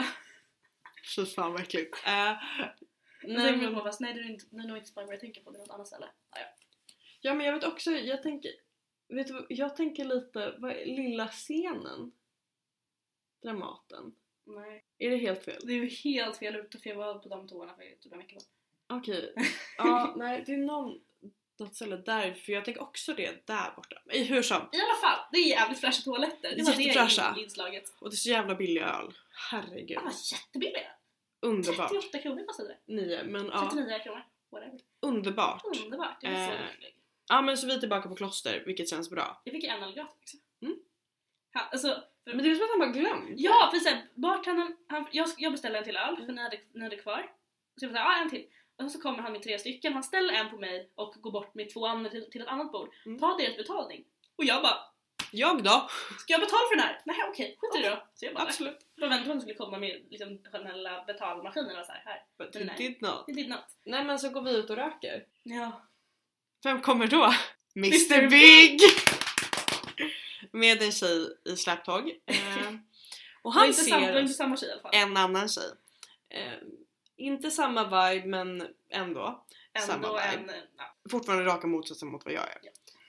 Fy 1.16 1.26
fan 1.26 1.52
vad 1.52 1.60
äckligt. 1.60 1.96
Jag 3.26 3.36
nej, 3.36 3.56
men, 3.56 3.74
fast 3.74 4.00
nej 4.00 4.14
det 4.14 4.20
är 4.20 4.30
inte, 4.30 4.44
det 4.50 4.62
är 4.62 4.66
nog 4.68 4.76
inte 4.76 4.88
Spybar 4.88 5.12
jag 5.12 5.20
tänker 5.20 5.40
på, 5.40 5.50
det 5.50 5.56
är 5.56 5.60
något 5.60 5.70
annat 5.70 5.86
ställe. 5.86 6.06
Ah, 6.30 6.38
ja. 6.38 6.46
Ja 7.24 7.34
men 7.34 7.46
jag 7.46 7.52
vet 7.52 7.64
också, 7.64 7.90
jag 7.90 8.22
tänker, 8.22 8.50
vet 9.08 9.26
du, 9.26 9.46
jag 9.48 9.76
tänker 9.76 10.04
lite, 10.04 10.54
vad 10.58 10.70
är 10.70 10.86
lilla 10.86 11.28
scenen? 11.28 12.12
Dramaten. 13.42 14.14
Nej. 14.44 14.84
Är 14.98 15.10
det 15.10 15.16
helt 15.16 15.44
fel? 15.44 15.60
Det 15.66 15.72
är 15.72 15.76
ju 15.76 15.88
helt 15.88 16.36
fel 16.36 16.56
ute 16.56 16.78
för 16.78 16.90
jag 16.90 16.96
var 16.96 17.18
på 17.18 17.28
de 17.28 17.48
toarna 17.48 17.74
för 17.74 17.82
typ 18.00 18.12
en 18.12 18.18
vecka 18.18 18.40
sedan. 18.40 18.50
Okej. 18.98 19.34
Ja, 19.78 20.14
nej 20.16 20.42
det 20.46 20.52
är 20.52 20.56
någon, 20.56 21.00
något 21.58 21.74
ställe 21.74 21.96
där, 21.96 22.34
för 22.34 22.52
jag 22.52 22.64
tänker 22.64 22.82
också 22.82 23.14
det 23.14 23.46
där 23.46 23.72
borta. 23.76 24.02
I 24.12 24.24
hur 24.24 24.42
som. 24.42 24.56
I 24.56 24.80
alla 24.80 25.00
fall, 25.00 25.26
det 25.32 25.38
är 25.38 25.48
jävligt 25.48 25.80
fräscha 25.80 26.02
toaletter. 26.02 26.56
Det 26.56 26.62
var 26.62 27.34
det 27.36 27.40
inslaget. 27.42 27.94
Och 28.00 28.10
det 28.10 28.14
är 28.14 28.16
så 28.16 28.30
jävla 28.30 28.54
billig 28.54 28.82
öl. 28.82 29.14
Herregud. 29.50 29.96
De 29.98 30.04
var 30.04 30.12
jättebilliga. 30.32 30.90
Underbart. 31.40 31.90
38 31.90 32.18
kronor 32.18 32.44
kostade 32.46 32.68
det. 32.68 32.94
Nio, 32.94 33.24
men 33.24 33.46
ja. 33.46 33.70
39 33.70 33.98
kronor. 33.98 34.24
Whatever. 34.50 34.80
Underbart. 35.00 35.62
Underbart. 35.64 36.20
Det 36.20 36.30
var 36.30 36.46
så 36.46 36.52
Eh. 36.52 36.58
Ja 37.28 37.42
men 37.42 37.56
så 37.56 37.66
vi 37.66 37.74
är 37.74 37.78
tillbaka 37.78 38.08
på 38.08 38.14
kloster, 38.16 38.62
vilket 38.66 38.88
känns 38.88 39.10
bra. 39.10 39.40
Jag 39.44 39.52
fick 39.52 39.64
en 39.64 39.82
öl 39.82 39.94
gratis 39.94 40.20
också. 40.22 40.36
Mm. 40.62 40.76
Ja, 41.52 41.60
alltså, 41.72 41.88
för, 42.24 42.34
Men 42.34 42.44
det 42.44 42.50
är 42.50 42.54
som 42.54 42.64
att 42.64 42.70
han 42.70 42.78
bara 42.78 43.00
glömt. 43.00 43.40
ja, 43.40 43.68
för 43.72 43.78
såhär, 43.80 44.02
bartendern, 44.14 44.76
han, 44.88 45.06
jag, 45.12 45.28
jag 45.36 45.52
beställde 45.52 45.78
en 45.78 45.84
till 45.84 45.96
öl 45.96 46.16
för 46.16 46.32
ni 46.32 46.42
hade, 46.42 46.60
ni 46.74 46.82
hade 46.82 46.96
kvar. 46.96 47.30
Så 47.80 47.84
jag 47.84 47.92
såhär, 47.92 48.04
ja 48.04 48.22
en 48.22 48.30
till. 48.30 48.46
Och 48.82 48.90
så 48.90 49.00
kommer 49.00 49.18
han 49.18 49.32
med 49.32 49.42
tre 49.42 49.58
stycken, 49.58 49.92
han 49.92 50.02
ställer 50.04 50.34
en 50.34 50.50
på 50.50 50.56
mig 50.56 50.90
och 50.94 51.14
går 51.20 51.30
bort 51.30 51.54
med 51.54 51.72
två 51.72 51.86
andra 51.86 52.10
till, 52.10 52.30
till 52.30 52.40
ett 52.40 52.48
annat 52.48 52.72
bord. 52.72 52.88
Mm. 53.06 53.18
Tar 53.18 53.38
deras 53.38 53.56
betalning. 53.56 54.04
Och 54.36 54.44
jag 54.44 54.62
bara, 54.62 54.78
Jag 55.32 55.62
då? 55.62 55.88
ska 56.18 56.32
jag 56.32 56.40
betala 56.40 56.62
för 56.70 56.76
den 56.76 56.84
här? 56.84 57.00
Nej 57.04 57.16
okej, 57.28 57.56
skit 57.58 57.80
i 57.80 57.82
det 57.82 57.90
då. 57.90 58.02
Så 58.14 58.24
jag 58.24 58.34
bara, 58.34 58.44
Absolut. 58.44 58.78
då 58.96 59.08
väntade 59.08 59.30
hon 59.30 59.40
skulle 59.40 59.54
komma 59.56 59.78
med 59.78 60.06
liksom, 60.10 60.38
generella 60.52 61.04
betalmaskinen 61.04 61.78
och 61.78 61.86
så 61.86 61.92
här, 61.92 62.02
här. 62.04 62.22
But 62.38 62.56
you 62.56 62.70
did 62.76 63.02
not. 63.02 63.26
Det 63.26 63.32
did 63.32 63.48
not. 63.48 63.64
Nej 63.84 64.04
men 64.04 64.18
så 64.18 64.28
går 64.28 64.42
vi 64.42 64.56
ut 64.56 64.70
och 64.70 64.76
röker. 64.76 65.26
Ja. 65.42 65.82
Vem 66.64 66.80
kommer 66.80 67.06
då? 67.06 67.34
Mr. 67.76 68.28
Big! 68.30 68.80
Med 70.52 70.82
en 70.82 70.92
tjej 70.92 71.38
i 71.44 71.56
släptåg. 71.56 72.08
Eh, 72.26 72.74
och 73.42 73.52
han 73.52 73.66
inte, 73.66 73.78
samma, 73.78 74.06
ser 74.06 74.20
inte 74.20 74.34
samma 74.34 74.56
tjej 74.56 74.68
i 74.68 74.72
alla 74.72 74.82
fall. 74.82 74.90
en 74.94 75.16
annan 75.16 75.48
tjej. 75.48 75.70
Eh, 76.28 76.52
inte 77.16 77.50
samma 77.50 77.84
vibe 77.84 78.26
men 78.26 78.68
ändå. 78.90 79.44
samma 79.78 79.94
Ändå 79.94 80.08
vibe. 80.08 80.52
en, 80.52 80.62
ja. 80.76 80.96
Fortfarande 81.10 81.44
raka 81.44 81.66
motsatsen 81.66 82.08
mot 82.08 82.24
vad 82.24 82.34
jag 82.34 82.44
är. 82.44 82.60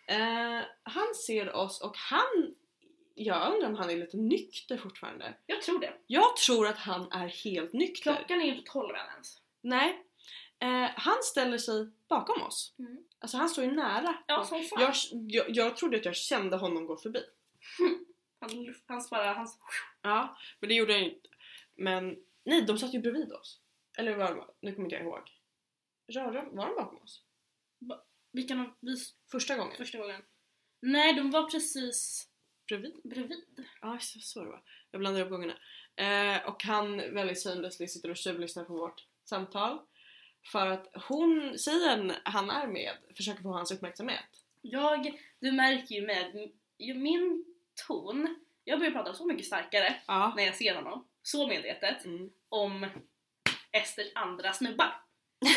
Eh, 0.07 0.63
han 0.83 1.15
ser 1.25 1.55
oss 1.55 1.81
och 1.81 1.97
han... 1.97 2.55
Jag 3.13 3.53
undrar 3.53 3.69
om 3.69 3.75
han 3.75 3.89
är 3.89 3.95
lite 3.95 4.17
nykter 4.17 4.77
fortfarande. 4.77 5.33
Jag 5.45 5.61
tror 5.61 5.79
det. 5.79 5.93
Jag 6.07 6.35
tror 6.35 6.67
att 6.67 6.77
han 6.77 7.11
är 7.11 7.27
helt 7.27 7.73
nykter. 7.73 8.15
Klockan 8.15 8.41
är 8.41 8.45
inte 8.45 8.71
12 8.71 8.95
än 8.95 9.11
ens. 9.13 9.37
Nej. 9.61 10.05
Eh, 10.59 10.89
han 10.95 11.23
ställer 11.23 11.57
sig 11.57 11.91
bakom 12.09 12.41
oss. 12.41 12.73
Mm. 12.79 12.97
Alltså 13.25 13.37
han 13.37 13.49
står 13.49 13.63
ju 13.63 13.71
nära. 13.71 14.17
Ja, 14.27 14.43
som 14.43 14.63
fan. 14.63 14.81
jag, 14.81 14.93
jag, 15.27 15.45
jag 15.49 15.77
trodde 15.77 15.97
att 15.97 16.05
jag 16.05 16.15
kände 16.15 16.57
honom 16.57 16.85
gå 16.85 16.97
förbi. 16.97 17.19
Han, 18.39 18.75
hans 18.87 19.09
bara, 19.09 19.33
hans... 19.33 19.59
Ja, 20.01 20.37
men 20.59 20.69
det 20.69 20.75
gjorde 20.75 20.93
jag 20.93 21.01
inte. 21.01 21.29
Men 21.75 22.17
nej, 22.43 22.61
de 22.61 22.77
satt 22.77 22.93
ju 22.93 22.99
bredvid 22.99 23.33
oss. 23.33 23.61
Eller 23.97 24.15
var 24.15 24.35
de? 24.35 24.47
Nu 24.61 24.71
kommer 24.71 24.85
inte 24.85 24.95
jag 24.95 25.05
ihåg. 25.05 25.31
Rörde, 26.07 26.45
var 26.51 26.67
de 26.67 26.75
bakom 26.75 26.97
oss? 27.01 27.23
Vilka 28.31 28.53
av 28.53 28.75
vi 28.79 28.95
Första 29.31 29.55
gången? 29.57 29.77
första 29.77 29.97
gången? 29.97 30.21
Nej, 30.79 31.13
de 31.13 31.31
var 31.31 31.49
precis 31.49 32.29
Bredvid? 32.67 33.01
bredvid. 33.03 33.65
Ja, 33.81 33.99
så, 33.99 34.19
så 34.19 34.43
det 34.43 34.49
var. 34.49 34.63
Jag 34.91 34.99
blandar 34.99 35.19
ihop 35.19 35.31
gångerna. 35.31 35.57
Eh, 35.95 36.47
och 36.49 36.63
han 36.63 36.97
väldigt 36.97 37.43
shamelessly 37.43 37.87
sitter 37.87 38.09
och 38.09 38.17
tjuvlyssnar 38.17 38.63
på 38.63 38.73
vårt 38.73 39.05
samtal. 39.23 39.79
För 40.51 40.67
att 40.67 40.87
hon, 41.07 41.57
tjejen 41.57 42.13
han 42.23 42.49
är 42.49 42.67
med, 42.67 42.91
försöker 43.17 43.41
få 43.43 43.49
hans 43.49 43.71
uppmärksamhet. 43.71 44.25
Jag, 44.61 45.21
du 45.39 45.51
märker 45.51 45.95
ju 45.95 46.05
med 46.07 46.49
ju 46.77 46.93
min 46.93 47.45
ton, 47.87 48.35
jag 48.63 48.79
börjar 48.79 48.91
prata 48.91 49.13
så 49.13 49.25
mycket 49.25 49.45
starkare 49.45 49.95
Ja. 50.07 50.33
när 50.37 50.43
jag 50.43 50.55
ser 50.55 50.75
honom, 50.75 51.07
så 51.23 51.47
medvetet, 51.47 52.05
Mm. 52.05 52.29
om 52.49 52.87
Esters 53.71 54.11
andra 54.15 54.53
snubbar. 54.53 54.93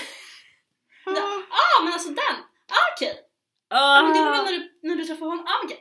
Ah. 1.06 1.42
Ah 1.50 1.84
men 1.84 1.92
alltså 1.92 2.08
den! 2.08 2.36
Ah, 2.68 2.92
okej! 2.96 3.20
Ah, 3.68 4.02
men 4.02 4.12
det 4.14 4.20
var 4.20 4.30
väl 4.30 4.44
när 4.44 4.52
du, 4.52 4.78
när 4.82 4.96
du 4.96 5.04
träffade 5.04 5.30
honom? 5.30 5.46
Ah! 5.48 5.74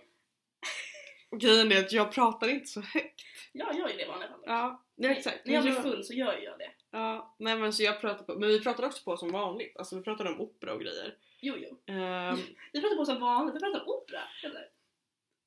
Och 1.32 1.40
Grejen 1.42 1.72
är 1.72 1.80
att 1.80 1.92
jag 1.92 2.12
pratar 2.12 2.48
inte 2.50 2.68
så 2.68 2.82
högt. 2.82 3.22
Jag 3.52 3.76
gör 3.76 3.90
ju 3.90 3.96
det 3.98 4.04
i 4.04 4.08
vanliga 4.08 4.30
fall. 4.30 4.40
Ja, 4.46 4.86
ja 4.96 5.10
exakt. 5.10 5.46
När 5.46 5.54
jag 5.54 5.64
blir 5.64 5.74
full 5.74 6.04
så 6.04 6.14
gör 6.14 6.38
jag 6.44 6.60
det. 6.60 6.72
Ja, 6.98 7.36
nej 7.38 7.58
men 7.58 7.74
så 7.74 7.84
jag 7.84 8.02
pratar 8.02 8.24
på, 8.24 8.36
men 8.40 8.50
vi 8.50 8.60
pratade 8.64 8.88
också 8.88 9.04
på 9.04 9.18
som 9.18 9.32
vanligt. 9.32 9.78
Alltså 9.78 9.96
vi 9.96 10.02
pratade 10.04 10.30
om 10.30 10.42
opera 10.42 10.74
och 10.74 10.82
grejer. 10.82 11.16
Jo 11.42 11.56
jo. 11.58 11.94
Ehm, 11.94 12.36
Vi 12.74 12.82
pratar 12.82 12.96
på 12.96 13.06
som 13.06 13.20
vanligt, 13.20 13.56
vi 13.56 13.60
pratar 13.60 13.82
om 13.82 13.88
opera. 13.88 14.22
Eller? 14.44 14.70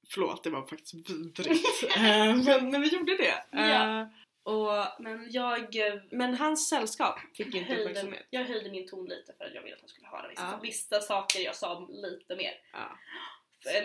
förlåt, 0.08 0.44
det 0.44 0.50
var 0.50 0.66
faktiskt 0.66 0.94
vidrigt. 1.10 1.84
Ehm, 1.96 2.44
men, 2.44 2.70
men 2.70 2.80
vi 2.82 2.88
gjorde 2.88 3.16
det. 3.16 3.44
Ja. 3.50 3.58
Ehm, 3.60 4.06
och, 4.42 5.02
Men 5.02 5.30
jag 5.30 5.76
eh, 5.86 6.00
men 6.10 6.34
hans 6.34 6.68
sällskap 6.68 7.18
fick 7.34 7.46
inte 7.54 7.58
höjde, 7.58 7.82
uppmärksamhet. 7.82 8.26
jag 8.30 8.44
höjde 8.44 8.70
min 8.70 8.88
ton 8.88 9.08
lite 9.08 9.32
för 9.38 9.44
att 9.44 9.54
jag 9.54 9.62
ville 9.62 9.74
att 9.74 9.80
han 9.80 9.88
skulle 9.88 10.06
höra 10.08 10.28
vissa, 10.28 10.42
Ja. 10.42 10.58
vissa 10.62 11.00
saker 11.00 11.40
jag 11.40 11.56
sa 11.56 11.88
lite 11.90 12.36
mer. 12.36 12.52
Ja. 12.72 12.98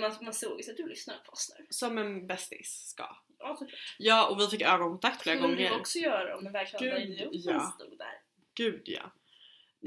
Man, 0.02 0.12
man 0.22 0.34
såg 0.34 0.58
ju 0.58 0.64
så 0.64 0.72
att 0.72 0.78
du 0.78 0.88
lyssnar 0.88 1.16
på 1.26 1.32
oss 1.32 1.56
nu. 1.60 1.66
Som 1.70 1.98
en 1.98 2.28
bästis 2.28 2.84
ska. 2.88 3.18
Ja, 3.46 3.56
såklart. 3.56 3.80
Ja, 3.98 4.28
och 4.30 4.40
vi 4.40 4.48
fick 4.48 4.62
ögonkontakt 4.62 5.22
flera 5.22 5.38
skulle 5.38 5.56
gånger. 5.56 5.70
du 5.70 5.76
också 5.80 6.00
göra 6.00 6.38
om 6.38 6.44
den 6.44 6.54
verkliga 6.54 6.98
Gud, 6.98 7.10
idioten 7.10 7.42
ja. 7.44 7.60
stod 7.60 7.98
där. 7.98 8.22
Gud 8.56 8.82
ja. 8.86 9.12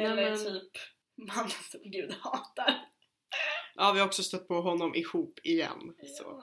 Eller 0.01 0.31
men, 0.31 0.39
typ 0.39 0.73
mannen 1.17 1.51
som 1.51 1.81
Gud 1.83 2.15
hatar. 2.21 2.89
Ja, 3.75 3.93
vi 3.93 4.01
har 4.01 4.07
också 4.07 4.23
stött 4.23 4.49
på 4.49 4.61
honom 4.61 4.95
ihop 4.95 5.41
igen. 5.43 5.95
Så. 6.19 6.43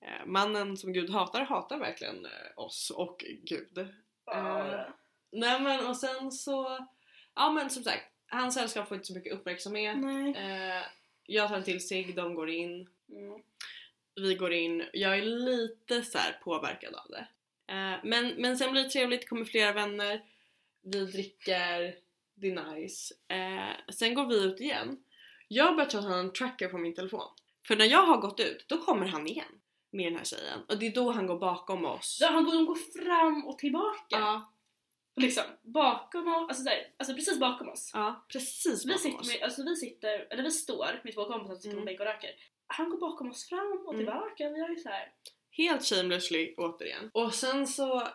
Ja. 0.00 0.08
Eh, 0.08 0.26
mannen 0.26 0.76
som 0.76 0.92
Gud 0.92 1.10
hatar 1.10 1.44
hatar 1.44 1.78
verkligen 1.78 2.24
eh, 2.26 2.30
oss 2.56 2.90
och 2.90 3.24
Gud. 3.42 3.88
Ja. 4.26 4.86
Nej 5.32 5.60
men 5.60 5.86
och 5.86 5.96
sen 5.96 6.32
så, 6.32 6.86
ja 7.34 7.50
men 7.50 7.70
som 7.70 7.82
sagt, 7.84 8.04
hans 8.26 8.54
sällskap 8.54 8.88
får 8.88 8.94
inte 8.94 9.06
så 9.06 9.14
mycket 9.14 9.32
uppmärksamhet. 9.32 9.98
Nej. 9.98 10.36
Eh, 10.36 10.82
jag 11.26 11.48
tar 11.48 11.56
en 11.56 11.64
till 11.64 11.88
sig, 11.88 12.12
de 12.12 12.34
går 12.34 12.50
in, 12.50 12.88
Mm. 13.08 13.42
Vi 14.16 14.34
går 14.34 14.52
in. 14.52 14.84
Jag 14.92 15.18
är 15.18 15.22
lite 15.22 16.02
så 16.02 16.18
här 16.18 16.32
påverkad 16.44 16.94
av 16.94 17.10
det. 17.10 17.26
Eh, 17.72 17.98
men, 18.04 18.28
men 18.28 18.56
sen 18.58 18.72
blir 18.72 18.82
det 18.82 18.88
trevligt, 18.90 19.28
kommer 19.28 19.44
flera 19.44 19.72
vänner, 19.72 20.24
vi 20.82 21.04
dricker, 21.06 21.94
det 22.34 22.48
är 22.50 22.74
nice. 22.74 23.14
Eh, 23.28 23.92
sen 23.94 24.14
går 24.14 24.26
vi 24.26 24.34
ut 24.44 24.60
igen. 24.60 25.04
Jag 25.48 25.76
börjar 25.76 25.90
tro 25.90 25.98
att 25.98 26.04
han 26.04 26.12
har 26.14 26.20
en 26.20 26.32
tracker 26.32 26.68
på 26.68 26.78
min 26.78 26.94
telefon. 26.94 27.28
För 27.66 27.76
när 27.76 27.84
jag 27.84 28.02
har 28.06 28.16
gått 28.16 28.40
ut, 28.40 28.64
då 28.68 28.78
kommer 28.78 29.06
han 29.06 29.26
igen 29.26 29.60
med 29.90 30.06
den 30.06 30.16
här 30.16 30.24
tjejen. 30.24 30.60
Och 30.68 30.78
det 30.78 30.86
är 30.86 30.94
då 30.94 31.10
han 31.10 31.26
går 31.26 31.38
bakom 31.38 31.84
oss. 31.84 32.16
Så 32.18 32.26
han 32.26 32.44
går, 32.44 32.52
de 32.52 32.66
går 32.66 33.04
fram 33.04 33.46
och 33.46 33.58
tillbaka. 33.58 34.06
Ja, 34.08 34.50
Liksom 35.16 35.44
bakom 35.62 36.28
oss, 36.34 36.48
alltså, 36.48 36.64
där, 36.64 36.86
alltså 36.96 37.14
precis 37.14 37.40
bakom 37.40 37.68
oss. 37.68 37.90
ja 37.94 38.24
precis 38.32 38.84
Vi 38.84 38.88
bakom 38.88 38.98
sitter, 39.02 39.20
oss. 39.20 39.28
med, 39.28 39.42
alltså 39.42 39.62
vi 39.64 39.76
sitter, 39.76 40.26
eller 40.30 40.42
vi 40.42 40.50
står, 40.50 41.00
med 41.04 41.14
två 41.14 41.24
kompisar 41.24 41.54
som 41.54 41.62
sitter 41.62 41.70
på 41.76 41.80
Mm. 41.82 41.84
bänk 41.86 42.00
och 42.00 42.06
röker. 42.06 42.30
Han 42.66 42.90
går 42.90 42.98
bakom 42.98 43.30
oss 43.30 43.48
fram 43.48 43.72
och 43.86 43.94
Mm. 43.94 44.06
tillbaka, 44.06 44.48
vi 44.50 44.60
har 44.60 44.68
ju 44.68 44.76
så 44.76 44.88
här. 44.88 45.12
Helt 45.50 45.84
shamelessly 45.84 46.54
återigen. 46.56 47.10
Och 47.14 47.34
sen 47.34 47.66
så 47.66 48.08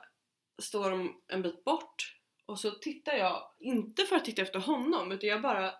står 0.61 0.89
de 0.91 1.21
en 1.27 1.41
bit 1.41 1.63
bort 1.63 2.15
och 2.45 2.59
så 2.59 2.71
tittar 2.71 3.13
jag, 3.13 3.43
inte 3.59 4.03
för 4.05 4.15
att 4.15 4.25
titta 4.25 4.41
efter 4.41 4.59
honom 4.59 5.11
utan 5.11 5.29
jag 5.29 5.41
bara, 5.41 5.73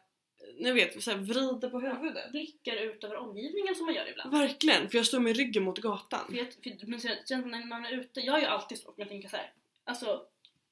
ni 0.59 0.71
vet, 0.71 1.03
så 1.03 1.11
här 1.11 1.17
vrider 1.17 1.69
på 1.69 1.79
huvudet. 1.79 2.31
blickar 2.31 2.75
ut 2.75 3.03
över 3.03 3.15
omgivningen 3.15 3.75
som 3.75 3.85
man 3.85 3.95
gör 3.95 4.09
ibland. 4.09 4.31
Verkligen, 4.31 4.89
för 4.89 4.97
jag 4.97 5.05
står 5.05 5.19
med 5.19 5.37
ryggen 5.37 5.63
mot 5.63 5.77
gatan. 5.79 6.25
För 6.27 6.33
jag, 6.35 6.53
för, 6.53 6.87
men 6.87 6.99
sen, 6.99 7.17
när 7.49 7.65
man 7.65 7.85
är 7.85 7.91
ute, 7.91 8.19
jag 8.19 8.35
är 8.35 8.39
ju 8.41 8.45
alltid 8.45 8.79
så, 8.79 8.87
men 8.87 8.95
jag 8.97 9.09
tänker 9.09 9.29
så 9.29 9.37
här. 9.37 9.53
Alltså, 9.83 10.21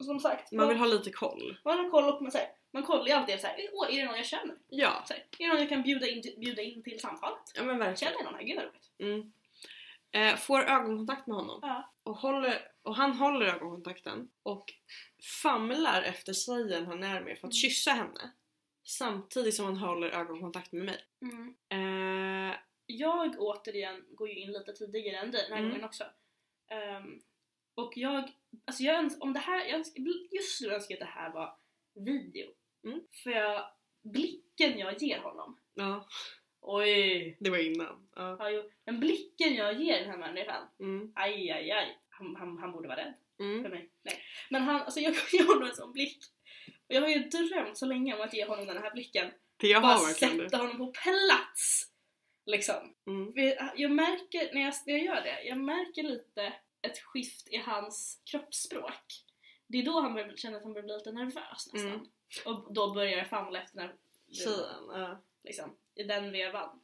som 0.03 0.19
sagt, 0.19 0.51
Man 0.51 0.67
vill 0.67 0.77
ha 0.77 0.85
lite 0.85 1.11
koll. 1.11 1.57
man 1.65 1.77
har 1.77 1.89
koll 1.89 2.03
och 2.13 2.21
man, 2.21 2.31
här, 2.33 2.47
man 2.71 2.83
kollar 2.83 3.05
ju 3.07 3.11
alltid 3.11 3.39
så 3.39 3.47
här, 3.47 3.69
åh 3.73 3.87
är 3.93 3.99
det 3.99 4.05
någon 4.05 4.15
jag 4.17 4.25
känner? 4.25 4.55
Ja, 4.69 5.03
Så 5.07 5.13
här, 5.13 5.23
är 5.39 5.43
det 5.43 5.47
någon 5.47 5.57
jag 5.59 5.69
kan 5.69 5.81
bjuda 5.83 6.07
in 6.07 6.21
bjuda 6.37 6.61
in 6.61 6.83
till 6.83 6.99
samtalet? 6.99 7.39
ja 7.55 7.63
men 7.63 7.77
verkligen. 7.79 7.97
Känner 7.97 8.23
jag 8.23 8.31
någon 8.31 8.35
här? 8.39 8.43
Gud 8.43 8.55
vad 8.55 8.65
roligt. 8.65 8.91
Mm. 8.99 9.31
Eh, 10.11 10.35
får 10.37 10.63
ögonkontakt 10.63 11.27
med 11.27 11.35
honom 11.37 11.59
Ja. 11.61 11.93
och, 12.03 12.15
håller, 12.17 12.71
och 12.81 12.95
han 12.95 13.11
håller 13.13 13.45
ögonkontakten 13.45 14.29
och 14.43 14.73
famlar 15.41 16.01
efter 16.01 16.33
tjejen 16.33 16.85
han 16.85 17.03
är 17.03 17.21
med 17.21 17.37
för 17.39 17.47
att 17.47 17.53
Mm. 17.53 17.61
kyssa 17.61 17.91
henne. 17.91 18.31
Samtidigt 18.83 19.55
som 19.55 19.65
han 19.65 19.77
håller 19.77 20.09
ögonkontakt 20.09 20.71
med 20.71 20.85
mig. 20.85 21.05
Mm. 21.21 21.55
Eh, 21.69 22.55
Jag 22.85 23.35
återigen 23.39 24.05
går 24.09 24.29
ju 24.29 24.35
in 24.35 24.51
lite 24.51 24.73
tidigare 24.73 25.17
än 25.17 25.31
dig 25.31 25.41
den 25.43 25.51
här 25.51 25.59
Mm. 25.59 25.69
gången 25.71 25.85
också. 25.85 26.03
Ehm, 26.67 27.21
och 27.75 27.97
jag, 27.97 28.31
alltså 28.65 28.83
jag 28.83 28.95
öns- 28.95 29.17
om 29.19 29.33
det 29.33 29.39
här, 29.39 29.65
jag 29.65 29.77
just 30.31 30.61
nu 30.61 30.69
önskar 30.73 30.95
jag 30.95 31.03
att 31.03 31.07
det 31.07 31.19
här 31.19 31.29
var 31.29 31.55
video. 32.05 32.47
Mm. 32.85 33.01
För 33.23 33.61
blicken 34.13 34.79
jag 34.79 35.01
ger 35.01 35.19
honom, 35.19 35.59
ja, 35.73 36.07
oj! 36.61 37.37
det 37.39 37.49
var 37.49 37.57
innan. 37.57 38.07
Ja. 38.15 38.35
Ja, 38.39 38.49
jo, 38.51 38.63
men 38.85 38.99
blicken 38.99 39.55
jag 39.55 39.81
ger 39.81 39.99
den 39.99 40.09
här 40.09 40.17
människan, 40.17 40.67
Mm. 40.79 41.11
aj 41.15 41.51
aj 41.51 41.71
aj, 41.71 41.97
han, 42.09 42.35
han, 42.35 42.57
han 42.57 42.71
borde 42.71 42.87
vara 42.87 42.97
rädd 42.99 43.13
för 43.37 43.43
Mm. 43.43 43.61
mig. 43.71 43.91
Nej. 44.03 44.21
Men 44.49 44.61
han, 44.63 44.81
alltså 44.81 44.99
jag 44.99 45.13
ger 45.31 45.47
honom 45.47 45.69
en 45.69 45.75
sån 45.75 45.93
blick. 45.93 46.17
Och 46.87 46.95
jag 46.95 47.01
har 47.01 47.09
ju 47.09 47.19
drömt 47.19 47.77
så 47.77 47.85
länge 47.85 48.15
om 48.15 48.21
att 48.21 48.33
ge 48.33 48.45
honom 48.45 48.67
den 48.67 48.77
här 48.83 48.91
blicken. 48.93 49.31
Det 49.57 49.67
jag 49.67 49.81
Bara 49.81 49.97
sätta 49.97 50.57
honom 50.57 50.77
på 50.77 50.91
plats! 50.91 51.93
Liksom. 52.45 52.95
Mm. 53.07 53.33
För 53.33 53.41
Jag 53.81 53.91
märker, 53.91 54.53
när 54.53 54.61
jag, 54.61 54.73
när 54.85 54.93
jag 54.93 55.03
gör 55.05 55.21
det, 55.21 55.43
jag 55.43 55.57
märker 55.57 56.03
lite 56.03 56.53
ett 56.81 56.99
skift 56.99 57.47
i 57.53 57.57
hans 57.57 58.21
kroppsspråk. 58.31 59.03
Det 59.67 59.77
är 59.77 59.85
då 59.85 60.01
han 60.01 60.13
börjar 60.13 60.35
känna 60.35 60.57
att 60.57 60.63
han 60.63 60.73
börjar 60.73 60.85
bli 60.85 60.93
lite 60.97 61.11
nervös 61.11 61.73
nästan. 61.73 61.91
Mm. 61.93 62.07
Och 62.45 62.73
då 62.73 62.93
börjar 62.93 63.17
jag 63.17 63.29
famla 63.29 63.61
efter 63.61 63.77
den 63.77 63.87
här 63.87 63.95
Tjejen. 64.31 64.87
Ja. 64.89 65.21
liksom, 65.43 65.77
i 65.95 66.03
den 66.03 66.31
vevan. 66.31 66.79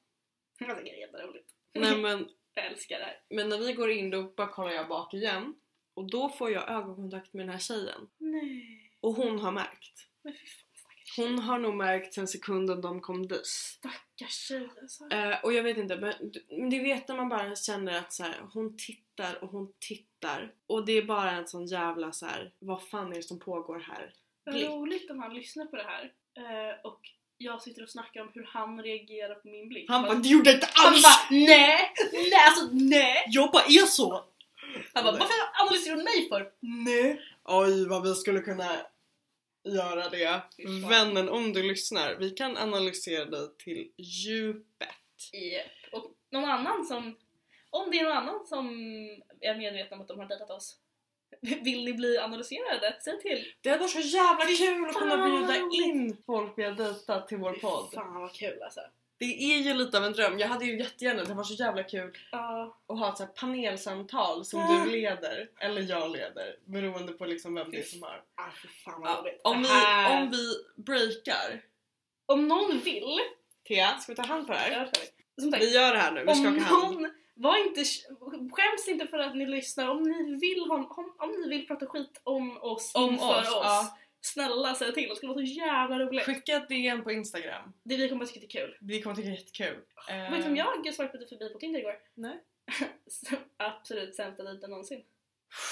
Jag 0.59 0.69
tycker 0.77 0.83
det 0.83 0.97
är 0.97 1.07
jätteroligt. 1.07 1.49
Nej 1.73 1.97
men, 1.97 2.29
Jag 2.53 2.65
älskar 2.65 2.99
det 2.99 3.05
här. 3.05 3.21
men 3.29 3.49
när 3.49 3.57
vi 3.57 3.73
går 3.73 3.91
in 3.91 4.09
då 4.09 4.23
bara 4.23 4.47
kollar 4.47 4.71
jag 4.71 4.87
bak 4.87 5.13
igen. 5.13 5.55
Och 5.93 6.09
då 6.09 6.29
får 6.29 6.51
jag 6.51 6.69
ögonkontakt 6.69 7.33
med 7.33 7.45
den 7.45 7.51
här 7.53 7.59
tjejen. 7.59 8.09
Nej. 8.17 8.91
Och 8.99 9.13
hon 9.13 9.39
har 9.39 9.51
märkt. 9.51 10.07
Men 10.21 10.33
fy 10.33 10.45
fan. 10.47 10.72
Hon 11.15 11.39
har 11.39 11.59
nog 11.59 11.75
märkt 11.75 12.13
sen 12.13 12.27
sekunden 12.27 12.81
de 12.81 13.01
kom 13.01 13.27
dit. 13.27 13.45
Stackars 13.45 14.47
tjej 14.47 14.69
alltså. 14.81 15.09
Eh, 15.11 15.43
och 15.43 15.53
jag 15.53 15.63
vet 15.63 15.77
inte, 15.77 15.95
men 15.95 16.13
men 16.49 16.69
det 16.69 16.79
vet 16.79 17.07
när 17.07 17.15
man 17.15 17.29
bara 17.29 17.55
känner 17.55 17.99
att 17.99 18.13
så 18.13 18.23
här, 18.23 18.35
hon 18.53 18.77
tittar 18.77 19.43
och 19.43 19.49
hon 19.49 19.73
tittar. 19.79 20.53
Och 20.67 20.85
det 20.85 20.93
är 20.93 21.03
bara 21.03 21.31
en 21.31 21.47
sån 21.47 21.65
jävla 21.65 22.11
så 22.11 22.25
här, 22.25 22.51
vad 22.59 22.83
fan 22.83 23.11
är 23.11 23.15
det 23.15 23.23
som 23.23 23.39
pågår 23.39 23.79
här? 23.79 24.13
Vad 24.43 24.55
roligt 24.55 25.11
om 25.11 25.19
han 25.19 25.33
lyssnar 25.33 25.65
på 25.65 25.75
det 25.75 25.83
här. 25.83 26.11
Eh, 26.37 26.75
och 26.83 26.99
jag 27.37 27.61
sitter 27.61 27.83
och 27.83 27.89
snackar 27.89 28.21
om 28.21 28.29
hur 28.33 28.43
han 28.43 28.83
reagerar 28.83 29.35
på 29.35 29.47
min 29.47 29.69
blick. 29.69 29.89
Han 29.89 30.01
bara, 30.01 30.13
det 30.13 30.29
gjorde 30.29 30.49
jag 30.49 30.57
inte 30.57 30.69
han 30.73 30.93
alls! 30.93 31.03
bara 31.03 31.37
nej! 31.39 31.93
Nej 32.13 32.45
alltså 32.47 32.69
nej! 32.71 33.25
Jag 33.27 33.51
bara 33.51 33.63
är 33.63 33.85
så! 33.85 34.25
Han 34.93 35.03
bara 35.03 35.11
varför 35.11 35.33
analyserar 35.61 35.97
du 35.97 36.03
mig 36.03 36.29
för? 36.29 36.51
Nej! 36.59 37.21
Oj 37.43 37.87
vad 37.87 38.03
vi 38.03 38.15
skulle 38.15 38.39
kunna 38.39 38.69
göra 39.63 40.09
det. 40.09 40.41
Vännen 40.89 41.29
om 41.29 41.53
du 41.53 41.63
lyssnar, 41.63 42.15
vi 42.15 42.29
kan 42.29 42.57
analysera 42.57 43.25
dig 43.25 43.57
till 43.57 43.91
djupet. 43.97 44.89
Japp. 45.33 45.93
Och 45.93 46.11
någon 46.31 46.45
annan 46.45 46.85
som, 46.85 47.17
om 47.69 47.91
det 47.91 47.99
är 47.99 48.03
någon 48.03 48.17
annan 48.17 48.45
som 48.45 48.67
är 49.41 49.57
medveten 49.57 49.93
om 49.93 50.01
att 50.01 50.07
de 50.07 50.19
har 50.19 50.27
dejtat 50.27 50.49
oss, 50.49 50.79
vill 51.41 51.85
ni 51.85 51.93
bli 51.93 52.17
analyserade? 52.17 52.97
Säg 53.03 53.21
till! 53.21 53.53
Det 53.61 53.69
hade 53.69 53.81
varit 53.81 53.91
så 53.91 53.99
jävla 53.99 54.45
kul 54.45 54.85
att 54.85 54.95
kunna 54.95 55.25
bjuda 55.25 55.57
in 55.57 56.17
folk 56.25 56.57
vi 56.57 56.63
har 56.63 56.71
dejtat 56.71 57.27
till 57.27 57.37
vår 57.37 57.53
podd. 57.53 57.93
Fan 57.93 58.21
vad 58.21 58.33
kul 58.33 58.63
alltså. 58.63 58.81
Det 59.25 59.43
är 59.53 59.57
ju 59.59 59.73
lite 59.73 59.97
av 59.97 60.03
en 60.05 60.13
dröm. 60.13 60.39
Jag 60.39 60.47
hade 60.47 60.65
ju 60.65 60.77
jättegärna, 60.79 61.23
det 61.23 61.33
var 61.33 61.43
så 61.43 61.53
jävla 61.53 61.83
kul 61.83 62.17
Ja. 62.31 62.77
att 62.87 62.99
ha 62.99 63.09
ett 63.11 63.17
så 63.17 63.25
panelsamtal 63.25 64.45
som 64.45 64.59
Ah. 64.59 64.83
du 64.85 64.91
leder, 64.91 65.49
eller 65.59 65.81
jag 65.81 66.11
leder, 66.11 66.55
beroende 66.65 67.13
på 67.13 67.25
liksom 67.25 67.55
vem 67.55 67.71
det 67.71 67.77
är 67.77 67.83
som 67.83 68.03
har. 68.03 68.21
Ah, 68.35 68.51
fan 68.85 69.01
vad 69.01 69.09
Ja, 69.11 69.25
om, 69.43 69.61
vi, 69.61 69.69
om 70.15 70.29
vi 70.31 70.53
breakar, 70.83 71.61
om 72.25 72.47
någon 72.47 72.79
vill, 72.79 73.19
Thea, 73.67 73.97
ska 73.97 74.11
vi 74.11 74.15
ta 74.15 74.23
hand 74.23 74.47
på 74.47 74.53
det 74.53 74.59
här? 74.59 74.71
Ja, 74.71 74.85
sagt, 75.51 75.63
Vi 75.63 75.73
gör 75.73 75.91
det 75.93 75.99
här 75.99 76.11
nu, 76.11 76.21
vi 76.23 76.27
om 76.31 76.35
skakar 76.35 76.59
hand. 76.59 76.93
någon, 77.01 77.11
var 77.35 77.57
inte, 77.67 77.83
skäms 78.51 78.87
inte 78.87 79.07
för 79.07 79.19
att 79.19 79.35
ni 79.35 79.45
lyssnar, 79.45 79.87
om 79.89 80.03
ni 80.03 80.39
vill, 80.39 80.59
ha, 80.69 80.75
om, 80.75 81.13
om 81.17 81.29
ni 81.41 81.49
vill 81.49 81.67
prata 81.67 81.85
skit 81.85 82.21
om 82.23 82.57
oss 82.57 82.91
Om 82.95 83.09
inför 83.13 83.39
oss, 83.41 83.47
oss, 83.47 83.63
ja. 83.63 83.97
Snälla 84.25 84.75
säg 84.75 84.93
till, 84.93 85.09
det 85.09 85.15
skulle 85.15 85.33
vara 85.33 85.45
så 85.45 85.53
jävla 85.53 85.99
roligt. 85.99 86.23
Skicka 86.23 86.55
ett 86.55 86.69
DM 86.69 87.03
på 87.03 87.11
Instagram. 87.11 87.73
Det 87.83 87.97
vi 87.97 88.09
kommer 88.09 88.23
att 88.23 88.33
tycka 88.33 88.47
det 88.47 88.57
är 88.57 88.61
kul. 88.61 88.77
Vi 88.81 89.01
kommer 89.01 89.15
tycka 89.15 89.29
det 89.29 89.35
är 89.35 89.39
jättekul. 89.39 89.81
Eh, 90.09 90.31
Vet 90.31 90.43
du 90.43 90.49
om 90.49 90.55
jag 90.55 90.93
swipade 90.95 91.25
förbi 91.25 91.49
på 91.49 91.59
Tinder 91.59 91.79
igår? 91.79 91.95
Nej. 92.13 92.39
Absolut 93.57 94.15
sämsta 94.15 94.43
dejten 94.43 94.69
någonsin. 94.69 95.03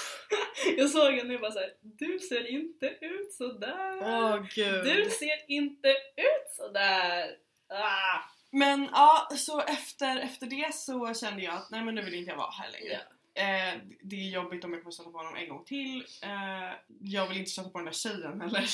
jag 0.76 0.90
såg 0.90 1.12
henne 1.14 1.34
och 1.34 1.40
bara 1.40 1.52
såhär, 1.52 1.74
du 1.80 2.18
ser 2.18 2.46
inte 2.46 2.86
ut 3.00 3.32
sådär. 3.32 3.98
Åh 4.02 4.46
gud. 4.54 4.84
Du 4.84 5.10
ser 5.10 5.50
inte 5.50 5.88
ut 6.16 6.50
sådär. 6.56 7.36
Ah. 7.68 8.18
Men 8.50 8.88
ja, 8.92 9.28
så 9.36 9.60
efter, 9.60 10.18
efter 10.20 10.46
det 10.46 10.74
så 10.74 11.14
kände 11.14 11.42
jag 11.42 11.54
att 11.54 11.70
nej 11.70 11.84
men 11.84 11.94
nu 11.94 12.02
vill 12.02 12.14
inte 12.14 12.30
jag 12.30 12.36
vara 12.36 12.50
här 12.50 12.70
längre. 12.72 12.92
Ja. 12.92 13.16
Eh, 13.34 13.80
det 14.00 14.16
är 14.16 14.30
jobbigt 14.30 14.64
om 14.64 14.72
jag 14.72 14.82
kommer 14.82 14.92
stöta 14.92 15.10
på 15.10 15.18
honom 15.18 15.36
en 15.36 15.48
gång 15.48 15.64
till. 15.64 16.06
Eh, 16.22 16.72
jag 17.00 17.28
vill 17.28 17.38
inte 17.38 17.50
stöta 17.50 17.70
på 17.70 17.78
den 17.78 17.84
där 17.84 17.92
tjejen 17.92 18.40
heller. 18.40 18.68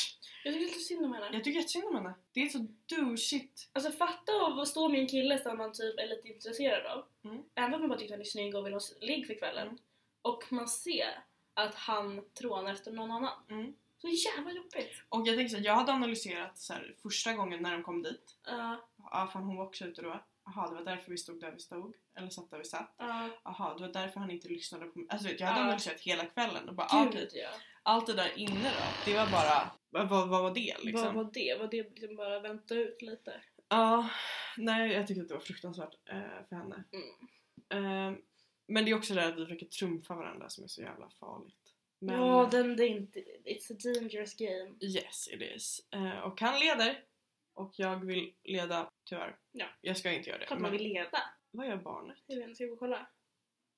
Jag 0.45 0.55
tycker 0.55 0.67
lite 0.67 0.79
synd 0.79 1.05
om 1.05 1.13
henne. 1.13 1.29
Jag 1.33 1.45
tycker 1.45 1.61
jättesynd 1.61 1.85
om 1.85 1.95
henne. 1.95 2.15
Det 2.33 2.41
är 2.41 2.49
så 2.49 2.67
douchigt. 2.87 3.69
Alltså 3.73 3.91
fatta 3.91 4.33
att 4.63 4.69
stå 4.69 4.89
med 4.89 5.01
en 5.01 5.09
kille 5.09 5.39
som 5.39 5.59
man 5.59 5.73
typ 5.73 5.99
är 5.99 6.09
lite 6.09 6.29
intresserad 6.29 6.87
av. 6.87 7.05
Mm. 7.25 7.43
Även 7.55 7.75
om 7.75 7.81
man 7.81 7.89
bara 7.89 7.99
tycker 7.99 8.15
att 8.15 8.19
han 8.19 8.21
är 8.21 8.25
snygg 8.25 8.55
och 8.55 8.67
vill 8.67 8.73
ha 8.73 8.81
ligg 9.01 9.27
för 9.27 9.39
kvällen. 9.39 9.69
Mm. 9.69 9.79
Och 10.23 10.45
man 10.51 10.69
ser 10.69 11.25
att 11.55 11.75
han 11.75 12.25
trånar 12.39 12.73
efter 12.73 12.93
någon 12.93 13.11
annan. 13.11 13.39
Mm. 13.51 13.75
Så 13.99 14.09
jävla 14.09 14.53
jobbigt. 14.53 15.03
Och 15.09 15.27
jag 15.27 15.37
tänker 15.37 15.49
så 15.49 15.57
här, 15.57 15.65
jag 15.65 15.75
hade 15.75 15.93
analyserat 15.93 16.59
så 16.59 16.73
här, 16.73 16.95
första 17.03 17.33
gången 17.33 17.63
när 17.63 17.73
de 17.73 17.83
kom 17.83 18.03
dit. 18.03 18.37
Uh, 18.51 18.75
Ja, 19.11 19.31
fan 19.33 19.43
hon 19.43 19.57
var 19.57 19.65
också 19.65 19.85
ute 19.85 20.03
då. 20.03 20.21
Jaha, 20.55 20.69
det 20.69 20.75
var 20.75 20.85
därför 20.85 21.11
vi 21.11 21.17
stod 21.17 21.41
där 21.41 21.51
vi 21.53 21.59
stod. 21.59 21.95
Eller 22.19 22.29
satt 22.29 22.51
där 22.51 22.59
vi 22.59 22.65
satt. 22.65 22.95
Jaha, 23.45 23.75
det 23.75 23.81
var 23.87 23.93
därför 23.93 24.21
han 24.21 24.31
inte 24.31 24.49
lyssnade 24.49 24.87
på 24.87 24.99
mig. 24.99 25.09
Alltså 25.11 25.29
vet, 25.29 25.41
jag 25.41 25.47
hade 25.47 25.61
Ja. 25.61 25.65
analyserat 25.65 26.01
hela 26.01 26.25
kvällen 26.27 26.69
och 26.69 26.75
bara 26.75 26.87
ah, 26.91 27.07
okej, 27.07 27.21
gud 27.21 27.31
ja. 27.35 27.49
allt 27.83 28.07
det 28.07 28.15
där 28.15 28.39
inne 28.39 28.71
då, 28.71 29.11
det 29.11 29.17
var 29.17 29.27
bara, 29.31 29.71
vad, 29.91 30.09
vad, 30.09 30.29
vad 30.29 30.43
var 30.43 30.55
det 30.55 30.77
liksom? 30.83 31.05
Vad 31.07 31.15
var 31.15 31.33
det? 31.33 31.57
Var 31.59 31.69
det 31.69 31.83
liksom 32.01 32.17
bara 32.17 32.41
vänta 32.41 32.75
ut 32.75 33.03
lite? 33.03 33.41
Ja, 33.69 34.11
nej 34.57 34.93
jag 34.93 35.07
tyckte 35.07 35.23
att 35.23 35.29
det 35.29 35.35
var 35.35 35.41
fruktansvärt 35.41 35.95
eh, 36.11 36.47
för 36.49 36.57
henne. 36.57 36.85
Mm. 36.93 38.13
Eh, 38.13 38.19
men 38.69 38.85
det 38.85 38.91
är 38.91 38.95
också 38.97 39.15
det 39.15 39.21
där 39.21 39.29
att 39.29 39.39
vi 39.39 39.45
försöker 39.45 39.67
trumfa 39.67 40.15
varandra 40.15 40.49
som 40.49 40.65
är 40.65 40.69
så 40.69 40.83
jävla 40.83 41.11
farligt. 41.11 41.75
Men 42.01 42.15
Ja, 42.15 42.49
den 42.51 42.77
det 42.77 42.85
är 42.85 42.89
inte... 42.89 43.19
It's 43.45 43.73
a 43.73 43.77
dangerous 43.95 44.35
game. 44.35 44.75
yes 44.81 45.29
it 45.29 45.43
is. 45.57 45.81
Eh, 45.91 46.19
och 46.19 46.41
han 46.41 46.61
leder. 46.61 47.05
Och 47.59 47.73
jag 47.77 47.97
vill 48.05 48.33
leda 48.45 48.91
tyvärr. 49.05 49.37
Ja. 49.53 49.67
Jag 49.81 49.97
ska 49.97 50.13
inte 50.13 50.29
göra 50.29 50.39
det. 50.39 50.47
Klart 50.47 50.61
man 50.61 50.73
vill 50.73 50.83
leda. 50.83 51.23
Vad 51.51 51.67
gör 51.67 51.77
barnet? 51.77 52.17
Jag 52.27 52.37
vet 52.37 52.45
inte, 52.45 52.55
ska 52.55 52.65
jag 52.65 52.69
gå 52.69 52.75
och 52.75 52.79
kolla? 52.79 53.07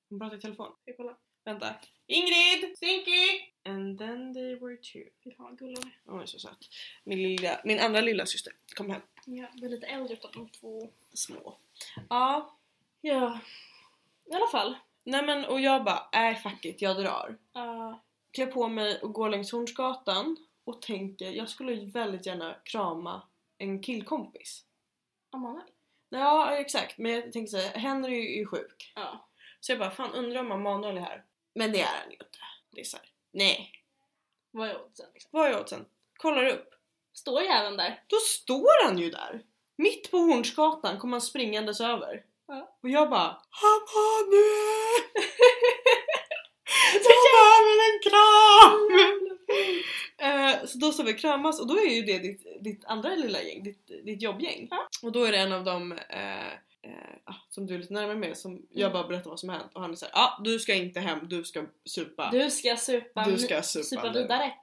Hon 0.09 0.19
pratar 0.19 0.37
i 0.37 0.41
telefon. 0.41 0.71
Ska 0.81 0.91
jag 0.91 0.97
kolla? 0.97 1.17
Vänta. 1.43 1.75
Ingrid! 2.07 2.77
Stinky! 2.77 3.51
And 3.65 3.99
then 3.99 4.33
they 4.33 4.55
were 4.55 4.77
two. 4.77 5.33
Vad 5.37 5.57
gullig 5.59 5.77
hon 6.05 6.21
är. 6.21 6.25
Så 6.25 6.39
söt. 6.39 6.57
Min, 7.03 7.17
lilla, 7.17 7.61
min 7.63 7.79
andra 7.79 8.01
lilla 8.01 8.25
syster 8.25 8.53
kom 8.75 8.89
hem. 8.89 9.01
Ja, 9.25 9.47
vi 9.53 9.65
är 9.65 9.69
lite 9.69 9.87
äldre 9.87 10.13
utav 10.13 10.31
de 10.31 10.49
två. 10.49 10.89
Små. 11.13 11.57
Ja. 12.09 12.57
Ja. 13.01 13.39
I 14.25 14.33
alla 14.33 14.47
fall. 14.47 14.77
Nej 15.03 15.25
men 15.25 15.45
och 15.45 15.61
jag 15.61 15.83
bara, 15.83 16.29
äh 16.29 16.37
fuck 16.37 16.65
it, 16.65 16.81
jag 16.81 16.97
drar. 16.97 17.37
Uh, 17.57 17.97
klär 18.31 18.45
på 18.45 18.67
mig 18.67 19.01
och 19.01 19.13
går 19.13 19.29
längs 19.29 19.51
Hornsgatan 19.51 20.37
och 20.63 20.81
tänker 20.81 21.31
jag 21.31 21.49
skulle 21.49 21.85
väldigt 21.85 22.25
gärna 22.25 22.55
krama 22.63 23.27
en 23.61 23.81
killkompis. 23.81 24.65
Amanuel? 25.31 25.67
Ja 26.09 26.55
exakt, 26.57 26.97
men 26.97 27.11
jag 27.11 27.31
tänkte 27.33 27.51
säga 27.51 27.71
Henry 27.71 28.33
är 28.33 28.37
ju 28.37 28.45
sjuk. 28.45 28.91
Ja. 28.95 29.29
Så 29.59 29.71
jag 29.71 29.79
bara 29.79 29.91
fan 29.91 30.13
undrar 30.13 30.39
om 30.39 30.51
Emanuel 30.51 30.97
är 30.97 31.01
här. 31.01 31.23
Men 31.53 31.71
det 31.71 31.81
är 31.81 31.85
han 31.85 32.09
ju 32.09 32.13
inte. 32.13 32.37
Det 32.71 32.81
är 32.81 32.85
såhär, 32.85 33.05
nej. 33.31 33.71
Vad 34.51 34.69
är 34.69 34.81
oddsen 34.85 35.05
liksom? 35.13 35.29
Vad 35.33 35.47
är 35.47 35.59
oddsen? 35.59 35.85
Kollar 36.17 36.45
upp. 36.45 36.69
Står 37.13 37.41
jäveln 37.41 37.77
där? 37.77 38.03
Då 38.07 38.15
står 38.15 38.85
han 38.85 38.97
ju 38.97 39.09
där! 39.09 39.43
Mitt 39.75 40.11
på 40.11 40.17
Hornsgatan 40.17 40.99
kommer 40.99 41.13
han 41.13 41.21
springandes 41.21 41.81
över. 41.81 42.23
Ja. 42.47 42.77
Och 42.83 42.89
jag 42.89 43.09
bara 43.09 43.41
Emanuel! 43.61 45.03
Jag 46.93 47.03
behöver 47.03 47.75
en 47.87 47.99
kram! 48.09 49.37
Eh, 50.21 50.65
så 50.65 50.77
då 50.77 50.91
ska 50.91 51.03
vi 51.03 51.13
kramas 51.13 51.59
och 51.61 51.67
då 51.67 51.77
är 51.77 51.89
ju 51.95 52.01
det 52.01 52.19
ditt, 52.19 52.63
ditt 52.63 52.85
andra 52.85 53.15
lilla 53.15 53.41
gäng, 53.41 53.63
ditt, 53.63 53.87
ditt 54.05 54.21
jobbgäng. 54.21 54.67
Ja. 54.71 54.87
Och 55.03 55.11
då 55.11 55.23
är 55.23 55.31
det 55.31 55.37
en 55.37 55.51
av 55.53 55.63
dem 55.63 55.91
eh, 55.91 56.47
eh, 56.47 56.53
ah, 57.23 57.35
som 57.49 57.67
du 57.67 57.73
är 57.75 57.79
lite 57.79 57.93
närmare 57.93 58.17
med 58.17 58.37
som 58.37 58.65
jag 58.69 58.91
Mm. 58.91 58.93
bara 58.93 59.07
berättar 59.07 59.29
vad 59.29 59.39
som 59.39 59.49
har 59.49 59.57
hänt 59.57 59.71
och 59.75 59.81
han 59.81 59.91
är 59.91 59.95
såhär 59.95 60.13
ah, 60.15 60.41
du 60.43 60.59
ska 60.59 60.73
inte 60.73 60.99
hem, 60.99 61.19
du 61.27 61.43
ska 61.43 61.65
supa. 61.85 62.29
Du 62.31 62.49
ska 62.51 62.77
supa, 62.77 63.23
Du 63.25 63.37
ska 63.37 63.61
supa 63.61 63.83
supa 63.83 64.09
vidare. 64.09 64.53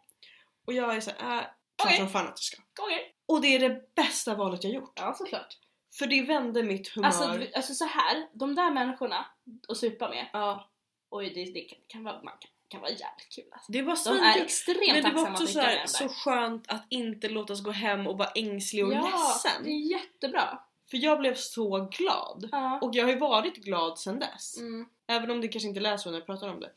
Och 0.65 0.73
jag 0.73 0.97
är 0.97 1.01
såhär, 1.01 1.39
äh, 1.39 1.45
klart 1.83 1.97
som 1.97 2.09
fan 2.09 2.27
att 2.27 2.37
du 2.37 2.43
ska. 2.43 2.63
Okej. 2.81 3.15
Och 3.27 3.41
det 3.41 3.55
är 3.55 3.69
det 3.69 3.95
bästa 3.95 4.35
valet 4.35 4.65
jag 4.65 4.73
gjort. 4.73 4.93
Ja, 4.95 5.15
såklart. 5.19 5.59
För 5.99 6.07
det 6.07 6.23
vände 6.23 6.63
mitt 6.63 6.89
humör. 6.89 7.07
Alltså, 7.07 7.47
alltså 7.57 7.75
så 7.75 7.85
här, 7.85 8.27
de 8.33 8.55
där 8.55 8.71
människorna 8.71 9.27
att 9.69 9.77
supa 9.77 10.09
med, 10.09 10.27
ja, 10.33 10.71
oj 11.11 11.31
det, 11.35 11.45
det 11.45 11.61
kan, 11.61 11.79
kan, 11.87 12.05
vara, 12.05 12.23
man 12.23 12.35
kan, 12.41 12.51
kan 12.69 12.81
vara 12.81 12.91
jävligt 12.91 13.29
kul 13.35 13.45
alltså. 13.53 13.73
det 13.73 13.83
var 13.83 13.93
De 13.93 13.97
svinkul. 13.97 14.25
är 14.27 14.45
extremt 14.45 14.93
Men 14.93 15.03
det 15.03 15.11
var 15.23 15.31
också 15.31 15.47
så, 15.47 15.61
här, 15.61 15.87
så 15.87 16.09
skönt 16.09 16.65
att 16.69 16.87
inte 16.89 17.29
låta 17.29 17.53
oss 17.53 17.63
gå 17.63 17.71
hem 17.71 18.07
och 18.07 18.19
vara 18.19 18.29
ängslig 18.35 18.87
och. 18.87 18.93
Ja, 18.93 19.03
ledsen. 19.05 19.65
det 19.65 19.71
är 19.71 19.91
jättebra. 19.91 20.59
För 20.91 20.97
jag 20.97 21.19
blev 21.19 21.35
så 21.35 21.89
glad. 21.99 22.49
Ja. 22.53 22.81
Och 22.83 22.91
jag 22.95 23.05
har 23.05 23.13
ju 23.13 23.19
varit 23.19 23.57
glad 23.57 23.99
sen 23.99 24.19
dess. 24.19 24.59
Mm. 24.59 24.87
Även 25.09 25.31
om 25.31 25.41
det 25.41 25.49
kanske 25.49 25.69
inte 25.69 25.81
lät 25.81 26.01
så 26.01 26.11
när 26.11 26.19
jag 26.19 26.27
pratar 26.27 26.49
om 26.49 26.61
det. 26.61 26.71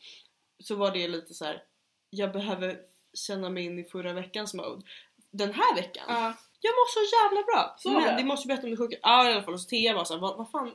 Så 0.64 0.76
var 0.76 0.92
det 0.92 1.08
lite 1.08 1.34
så 1.34 1.46
här. 1.46 1.64
jag 2.10 2.32
behöver 2.32 2.78
känna 3.14 3.50
mig 3.50 3.66
in 3.66 3.80
i 3.80 3.84
förra 3.84 4.14
veckans 4.14 4.54
mode. 4.54 4.82
Den 5.32 5.54
här 5.54 5.76
veckan, 5.76 6.04
Ja. 6.08 6.34
jag 6.62 6.72
mår 6.72 6.88
så 7.08 7.16
jävla 7.16 7.44
bra! 7.44 7.76
Så 7.78 7.92
Men 7.92 8.18
det 8.18 8.24
måste 8.24 8.48
ju 8.48 8.56
bättre 8.56 8.68
om 8.70 8.76
du 8.76 8.84
är 8.84 8.88
sjuk. 8.90 9.00
Ja 9.02 9.30
i 9.30 9.34
alla 9.34 9.44
fall, 9.44 9.60
så 9.60 9.70
Thea 9.70 9.94
var 9.96 10.04
såhär, 10.06 10.22
vad, 10.22 10.38
vad 10.38 10.52
fan, 10.52 10.72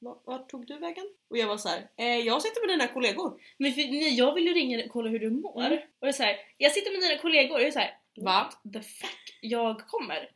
vart 0.00 0.50
tog 0.50 0.66
du 0.66 0.78
vägen? 0.78 1.04
Och 1.30 1.38
jag 1.38 1.46
var 1.48 1.56
så 1.56 1.68
här, 1.68 1.90
eh, 1.96 2.16
jag 2.18 2.42
sitter 2.42 2.66
med 2.66 2.78
dina 2.78 2.92
kollegor. 2.92 3.40
Men 3.58 3.72
för, 3.72 3.80
nej, 3.80 4.14
jag 4.14 4.34
vill 4.34 4.46
ju 4.46 4.54
ringa 4.54 4.84
och 4.84 4.90
kolla 4.90 5.10
hur 5.10 5.18
du 5.18 5.30
mår. 5.30 5.60
Mm. 5.66 5.72
Och 5.72 5.82
jag 6.00 6.08
är 6.08 6.12
så 6.12 6.22
här, 6.22 6.36
jag 6.58 6.72
sitter 6.72 6.90
med 6.92 7.00
dina 7.00 7.22
kollegor 7.22 7.54
och 7.54 7.60
jag 7.60 7.68
är 7.68 7.72
såhär, 7.72 7.98
Va? 8.20 8.50
what 8.64 8.72
the 8.72 8.82
fuck? 8.82 9.38
Jag 9.40 9.86
kommer. 9.86 10.30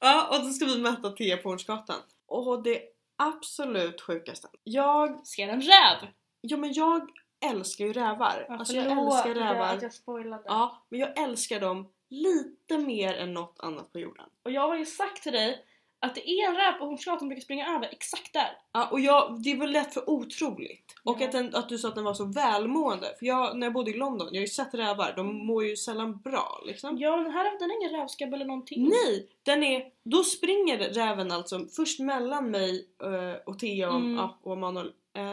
Ja, 0.00 0.28
och 0.38 0.44
då 0.44 0.50
ska 0.50 0.66
vi 0.66 0.78
möta 0.78 1.10
Thea 1.10 1.36
på 1.36 1.48
Hornsgatan. 1.48 2.00
Och 2.26 2.62
det 2.62 2.82
absolut 3.16 4.00
sjukaste. 4.00 4.48
Jag, 4.64 5.26
Ser 5.26 5.48
en 5.48 5.60
räv? 5.60 6.08
ja 6.40 6.56
men 6.56 6.72
jag 6.72 7.10
älskar 7.50 7.84
ju 7.84 7.92
rävar. 7.92 8.46
alltså 8.48 8.74
jag 8.74 8.84
älskar 8.86 9.34
rävar. 9.34 9.78
jag 9.82 9.94
spoilade. 9.94 10.42
Ja, 10.46 10.86
men 10.88 11.00
jag 11.00 11.18
älskar 11.18 11.60
dem 11.60 11.92
lite 12.10 12.78
mer 12.78 13.14
än 13.14 13.34
något 13.34 13.60
annat 13.60 13.92
på 13.92 13.98
jorden. 13.98 14.26
Och 14.42 14.50
jag 14.50 14.68
har 14.68 14.76
ju 14.76 14.86
sagt 14.86 15.22
till 15.22 15.32
dig 15.32 15.64
att 16.00 16.14
det 16.14 16.30
är 16.30 16.48
en 16.48 16.56
räv 16.56 16.72
på 16.72 16.84
Hornsgatan 16.84 17.28
brukar 17.28 17.42
springa 17.42 17.74
över 17.76 17.88
exakt 17.92 18.32
där. 18.32 18.58
Ja, 18.72 18.88
och 18.92 19.00
jag, 19.00 19.42
det 19.42 19.54
var 19.54 19.66
lätt 19.66 19.94
för 19.94 20.10
otroligt. 20.10 20.94
Och 21.04 21.16
Ja. 21.20 21.24
att, 21.26 21.32
den, 21.32 21.54
att 21.54 21.68
du 21.68 21.78
sa 21.78 21.88
att 21.88 21.94
den 21.94 22.04
var 22.04 22.14
så 22.14 22.24
välmående. 22.24 23.06
För 23.18 23.26
jag, 23.26 23.56
när 23.58 23.66
jag 23.66 23.72
bodde 23.72 23.90
i 23.90 23.94
London, 23.96 24.28
jag 24.30 24.36
har 24.38 24.40
ju 24.40 24.46
sett 24.46 24.74
rävar, 24.74 25.12
de 25.16 25.46
mår 25.46 25.64
ju 25.64 25.76
sällan 25.76 26.18
bra 26.20 26.62
liksom. 26.66 26.98
Ja 26.98 27.16
men 27.16 27.32
här 27.32 27.58
den 27.58 27.70
har 27.70 27.76
ingen 27.76 28.00
rävskabb 28.00 28.34
eller 28.34 28.44
någonting. 28.44 28.88
Nej! 28.88 29.28
Den 29.42 29.62
är, 29.62 29.84
då 30.04 30.24
springer 30.24 30.78
räven 30.78 31.32
alltså 31.32 31.66
först 31.76 32.00
mellan 32.00 32.50
mig 32.50 32.86
eh, 33.02 33.40
och 33.46 33.58
Thea 33.58 33.88
och, 33.90 33.96
Mm. 34.00 34.14
ja, 34.16 34.38
och 34.42 34.58
Manuel. 34.58 34.92
Eh, 35.16 35.32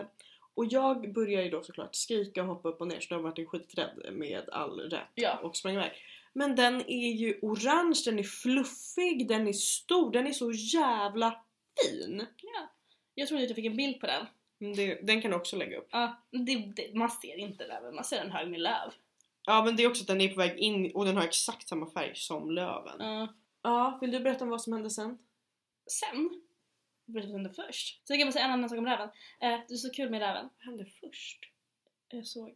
och 0.55 0.65
jag 0.65 1.13
börjar 1.13 1.41
ju 1.43 1.49
då 1.49 1.63
såklart 1.63 1.95
skrika 1.95 2.41
och 2.41 2.47
hoppa 2.47 2.69
upp 2.69 2.81
och 2.81 2.87
ner 2.87 2.99
så 2.99 3.13
de 3.13 3.23
vart 3.23 3.39
ju 3.39 3.45
skiträdd 3.45 4.05
med 4.11 4.49
all 4.49 4.79
rätt 4.79 5.01
Ja. 5.15 5.39
och 5.43 5.55
sprang 5.57 5.73
iväg. 5.73 5.91
Men 6.33 6.55
den 6.55 6.81
är 6.89 7.11
ju 7.11 7.39
orange, 7.41 8.01
den 8.05 8.19
är 8.19 8.23
fluffig, 8.23 9.27
den 9.27 9.47
är 9.47 9.53
stor, 9.53 10.11
den 10.11 10.27
är 10.27 10.31
så 10.31 10.51
jävla 10.51 11.43
fin! 11.83 12.25
Ja. 12.41 12.69
Jag 13.13 13.27
trodde 13.27 13.43
att 13.43 13.49
jag 13.49 13.55
fick 13.55 13.65
en 13.65 13.77
bild 13.77 13.99
på 13.99 14.07
den. 14.07 14.25
Men 14.57 14.73
Det, 14.73 15.07
den 15.07 15.21
kan 15.21 15.31
du 15.31 15.37
också 15.37 15.55
lägga 15.55 15.77
upp. 15.77 15.87
Ja, 15.91 16.21
det, 16.31 16.55
det, 16.75 16.93
man 16.95 17.09
ser 17.09 17.37
inte 17.37 17.63
räven, 17.63 17.95
man 17.95 18.03
ser 18.03 18.21
en 18.21 18.31
hög 18.31 18.49
med 18.51 18.59
löv. 18.61 18.93
Ja 19.45 19.63
men 19.65 19.75
det 19.75 19.83
är 19.83 19.89
också 19.89 20.03
att 20.03 20.07
den 20.07 20.21
är 20.21 20.29
på 20.29 20.35
väg 20.35 20.57
in 20.57 20.91
och 20.95 21.05
den 21.05 21.17
har 21.17 21.23
exakt 21.23 21.67
samma 21.67 21.91
färg 21.91 22.11
som 22.15 22.51
löven. 22.51 22.95
Ja. 22.99 23.33
Ja, 23.61 23.97
vill 24.01 24.11
du 24.11 24.19
berätta 24.19 24.43
om 24.43 24.49
vad 24.49 24.61
som 24.61 24.73
hände 24.73 24.89
sen? 24.89 25.17
Sen, 25.87 26.41
jag 27.05 27.13
berättade 27.13 27.35
om 27.35 27.43
det 27.43 27.53
först. 27.53 28.07
Så 28.07 28.13
jag 28.13 28.19
kan 28.19 28.27
bara 28.27 28.31
säga 28.31 28.45
en 28.45 28.51
annan 28.51 28.69
sak 28.69 28.77
om 28.77 28.85
räven. 28.85 29.09
Eh, 29.39 29.59
det 29.67 29.73
är 29.73 29.77
så 29.77 29.89
kul 29.89 30.09
med 30.09 30.19
räven. 30.19 30.49
Vad 30.57 30.65
hände 30.65 30.85
först? 30.85 31.39
Jag 32.09 32.25
såg. 32.25 32.53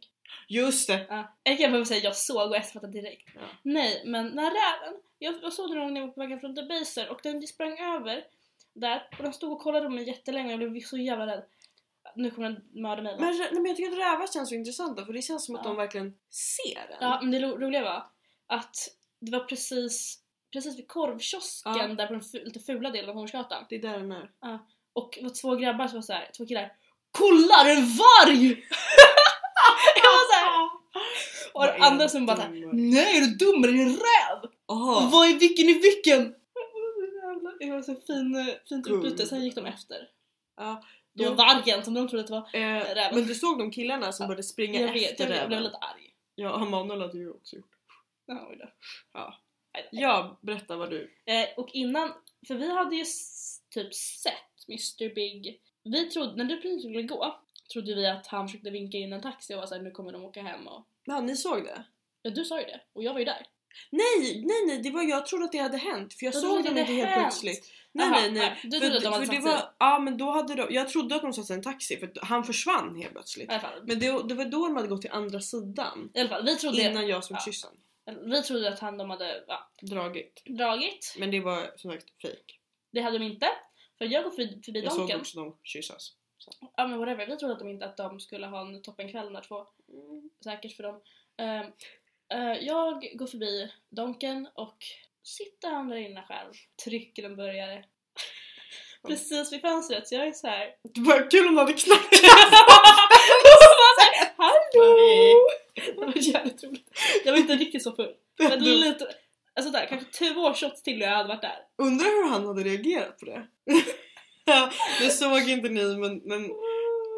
Just 0.48 0.88
det! 0.88 1.06
Ja. 1.08 1.36
Jag 1.42 1.58
kan 1.58 1.72
bara 1.72 1.84
säga 1.84 2.00
jag 2.04 2.16
såg 2.16 2.50
och 2.50 2.56
jag 2.56 2.68
fattade 2.72 2.92
direkt. 2.92 3.28
Ja. 3.34 3.40
Nej, 3.62 4.02
men 4.06 4.26
när 4.28 4.44
räven, 4.44 5.00
jag, 5.18 5.34
jag 5.42 5.52
såg 5.52 5.68
den 5.70 5.78
någon 5.78 5.84
gång 5.86 5.94
när 5.94 6.00
jag 6.00 6.06
var 6.06 6.14
på 6.14 6.20
väg 6.20 6.40
från 6.40 6.54
Debaser 6.54 7.08
och 7.10 7.20
den 7.22 7.46
sprang 7.46 7.78
över 7.78 8.24
där 8.74 9.08
och 9.18 9.22
den 9.24 9.32
stod 9.32 9.52
och 9.52 9.60
kollade 9.60 9.86
på 9.86 9.90
mig 9.92 10.08
jättelänge 10.08 10.54
och 10.54 10.62
jag 10.62 10.70
blev 10.72 10.82
så 10.82 10.96
jävla 10.96 11.26
rädd. 11.26 11.44
Nu 12.16 12.30
kommer 12.30 12.50
den 12.50 12.82
mörda 12.82 13.02
mig. 13.02 13.16
Men, 13.20 13.38
nej, 13.38 13.48
men 13.52 13.66
jag 13.66 13.76
tycker 13.76 13.92
att 13.92 13.98
rävar 13.98 14.26
känns 14.32 14.48
så 14.48 14.54
intressanta 14.54 15.04
för 15.06 15.12
det 15.12 15.22
känns 15.22 15.44
som 15.46 15.54
att 15.54 15.60
Ja. 15.64 15.68
de 15.68 15.76
verkligen 15.76 16.14
ser 16.30 16.88
den. 16.88 16.96
Ja, 17.00 17.18
men 17.22 17.30
det 17.30 17.38
ro- 17.38 17.58
roliga 17.58 17.82
var 17.82 18.06
att 18.46 18.76
det 19.20 19.30
var 19.32 19.44
precis, 19.44 20.18
precis 20.52 20.78
vid 20.78 20.88
korvkiosken 20.88 21.72
Ja. 21.76 21.86
där 21.86 22.06
på 22.06 22.12
den 22.12 22.22
lite 22.44 22.60
fula 22.60 22.90
delen 22.90 23.10
av 23.10 23.16
Hornsgatan. 23.16 23.64
Det 23.68 23.74
är 23.76 23.82
där 23.82 23.98
den 23.98 24.12
är. 24.12 24.28
Och 24.92 25.10
det 25.16 25.22
var 25.22 25.30
två 25.42 25.54
grabbar 25.56 25.88
som 25.88 25.96
var 25.96 26.02
såhär, 26.02 26.30
två 26.36 26.46
killar 26.46 26.72
Kolla 27.10 27.64
det 27.64 27.70
är 27.70 27.76
en 27.76 27.82
varg! 27.96 28.64
jag 29.96 30.10
var 30.10 30.32
såhär, 30.32 30.70
och 31.54 31.64
är 31.64 31.78
andra 31.92 32.08
som 32.08 32.26
bara 32.26 32.36
såhär? 32.36 32.70
Nej 32.72 33.16
är 33.16 33.20
du 33.20 33.26
dum? 33.34 33.62
Det 33.62 33.68
är 33.68 33.72
en 33.72 33.88
räv! 33.88 34.50
Aha. 34.68 35.08
Vad 35.12 35.28
är 35.28 35.38
vilken 35.38 35.68
i 35.68 35.72
vilken? 35.72 36.34
Det 37.60 37.70
var 37.70 37.82
så 37.82 37.94
fin, 37.94 38.54
fint 38.68 38.86
utbyte, 38.88 39.26
sen 39.26 39.44
gick 39.44 39.54
de 39.54 39.66
efter. 39.66 39.96
Ja. 40.56 40.82
Det 41.14 41.28
var 41.28 41.34
vargen 41.34 41.84
som 41.84 41.94
de 41.94 42.08
trodde 42.08 42.20
att 42.20 42.26
det 42.26 42.32
var. 42.32 42.48
Eh, 42.54 42.94
Räven. 42.94 43.14
men 43.14 43.26
du 43.26 43.34
såg 43.34 43.58
de 43.58 43.70
killarna 43.70 44.12
som 44.12 44.24
Ja. 44.24 44.28
började 44.28 44.42
springa 44.42 44.80
Jag 44.80 44.92
vet, 44.92 45.10
efter 45.10 45.28
jag, 45.28 45.36
jag 45.42 45.48
blev 45.48 45.58
räven? 45.58 45.62
lite 45.72 45.76
arg. 45.76 46.10
Ja, 46.34 46.64
Manuel 46.64 47.00
hade 47.00 47.18
ju 47.18 47.30
också 47.30 47.56
gjort. 47.56 47.70
Ja, 48.26 48.34
då. 48.58 48.68
Ja. 49.12 49.34
Ja, 49.90 50.38
berätta 50.42 50.76
vad 50.76 50.90
du... 50.90 51.14
Eh, 51.26 51.48
och 51.56 51.68
innan, 51.72 52.12
för 52.48 52.54
vi 52.54 52.74
hade 52.74 52.96
ju 52.96 53.04
typ 53.74 53.94
sett 53.94 54.68
Mr 54.68 55.14
Big. 55.14 55.60
Vi 55.84 56.10
trodde, 56.10 56.36
när 56.36 56.44
du 56.44 56.56
precis 56.60 56.82
skulle 56.82 57.02
gå, 57.02 57.40
trodde 57.72 57.94
vi 57.94 58.06
att 58.06 58.26
han 58.26 58.48
försökte 58.48 58.70
vinka 58.70 58.98
in 58.98 59.12
en 59.12 59.22
taxi 59.22 59.54
och 59.54 59.58
var 59.58 59.66
såhär 59.66 59.82
nu 59.82 59.90
kommer 59.90 60.12
de 60.12 60.24
åka 60.24 60.42
hem 60.42 60.68
och... 60.68 60.86
Ja, 61.04 61.20
ni 61.20 61.36
såg 61.36 61.64
det? 61.64 61.84
Ja 62.22 62.30
du 62.30 62.44
sa 62.44 62.60
ju 62.60 62.66
det, 62.66 62.80
och 62.92 63.02
jag 63.04 63.12
var 63.12 63.18
ju 63.18 63.24
där. 63.24 63.46
Nej, 63.90 64.42
nej, 64.46 64.66
nej, 64.66 64.78
det 64.82 64.90
var 64.90 65.02
jag 65.02 65.26
trodde 65.26 65.44
att 65.44 65.52
det 65.52 65.58
hade 65.58 65.76
hänt 65.76 66.14
för 66.14 66.24
jag 66.26 66.34
Du 66.34 66.40
såg 66.40 66.64
dem 66.64 66.78
inte 66.78 66.92
helt 66.92 67.08
hänt? 67.08 67.22
plötsligt. 67.22 67.72
Nej, 67.92 68.06
Jaha, 68.08 68.20
nej, 68.20 68.30
nej. 68.30 68.60
Du 68.64 68.80
trodde 68.80 68.96
att 68.96 69.02
de 69.02 69.12
hade 69.12 69.26
för 69.26 69.32
det 69.34 69.42
satt 69.42 69.54
var, 69.54 69.74
ja 69.78 69.98
men 69.98 70.16
då 70.18 70.30
hade 70.30 70.54
de, 70.54 70.66
jag 70.70 70.88
trodde 70.88 71.14
att 71.16 71.22
de 71.22 71.32
satte 71.32 71.46
sig 71.46 71.54
i 71.54 71.56
en 71.56 71.62
taxi 71.62 71.96
för 71.96 72.10
han 72.22 72.44
försvann 72.44 72.96
helt 72.96 73.12
plötsligt. 73.12 73.50
Men 73.82 73.98
det, 73.98 74.22
det 74.28 74.34
var 74.34 74.44
då 74.44 74.66
de 74.66 74.76
hade 74.76 74.88
gått 74.88 75.00
till 75.02 75.10
andra 75.10 75.40
sidan. 75.40 76.10
i 76.14 76.20
alla 76.20 76.28
fall 76.28 76.44
vi, 76.44 76.56
trodde, 76.56 76.82
Innan 76.82 77.08
jag 77.08 77.24
såg 77.24 77.36
ja. 77.36 77.40
kyssen. 77.40 77.70
vi 78.24 78.42
trodde 78.42 78.72
att 78.72 78.80
han 78.80 78.98
de 78.98 79.10
hade 79.10 79.44
ja, 79.48 79.70
Dragit. 79.82 80.42
dragit. 80.46 81.14
Men 81.18 81.30
det 81.30 81.40
var 81.40 81.72
som 81.76 81.90
sagt 81.90 82.06
fejk. 82.22 82.60
Det 82.92 83.00
hade 83.00 83.18
de 83.18 83.24
inte. 83.24 83.48
För 83.98 84.04
jag 84.04 84.24
går 84.24 84.30
förbi, 84.30 84.62
förbi 84.64 84.80
Jag 84.80 84.92
såg 84.92 85.00
Donken. 85.00 85.20
också 85.20 85.38
dem 85.40 85.56
kyssas. 85.62 86.12
Ja 86.76 86.86
men 86.86 86.98
whatever, 86.98 87.26
vi 87.26 87.36
trodde 87.36 87.52
att 87.54 87.58
de 87.58 87.68
inte 87.68 87.84
att 87.86 87.96
de 87.96 88.20
skulle 88.20 88.46
ha 88.46 88.60
en 88.60 88.82
toppenkväll 88.82 89.24
de 89.24 89.32
där 89.32 89.40
två. 89.48 89.66
Säkert 90.44 90.76
för 90.76 90.82
dem. 90.82 91.00
Ehm, 91.36 91.66
eh, 92.32 92.58
jag 92.66 93.10
går 93.14 93.26
förbi 93.26 93.72
Donken 93.88 94.48
och 94.54 94.76
sitter 95.22 95.70
han 95.70 95.88
där 95.88 95.96
inne 95.96 96.22
själv. 96.28 96.52
Trycker 96.84 97.22
en 97.22 97.36
burgare. 97.36 97.84
Precis 99.06 99.52
vid 99.52 99.60
fönstret 99.60 100.08
så 100.08 100.14
jag 100.14 100.26
är 100.26 100.32
så 100.32 100.46
här. 100.46 100.74
Det 100.82 101.00
var 101.00 101.30
kul 101.30 101.46
om 101.48 101.54
de 101.54 101.60
hade 101.60 101.72
knackat. 101.72 102.20
Hallå! 104.36 105.48
Det 105.74 105.92
var 105.96 106.12
jävligt 106.16 106.64
roligt. 106.64 106.90
Jag 107.24 107.32
var 107.32 107.38
inte 107.38 107.56
riktigt 107.56 107.82
så 107.82 107.92
full. 107.92 108.14
Men 108.38 108.58
Du- 108.64 108.76
lite, 108.76 109.08
alltså 109.54 109.72
där, 109.72 109.86
kanske 109.86 110.10
två 110.18 110.54
shots 110.54 110.82
till 110.82 111.02
och 111.02 111.08
jag 111.08 111.16
hade 111.16 111.28
varit 111.28 111.42
där. 111.42 111.58
Undrar 111.78 112.06
hur 112.06 112.30
han 112.30 112.46
hade 112.46 112.62
reagerat 112.62 113.18
på 113.18 113.24
det. 113.26 113.46
Det 115.00 115.10
såg 115.10 115.48
inte 115.48 115.68
ni 115.68 115.96
men, 115.96 116.16
men 116.24 116.44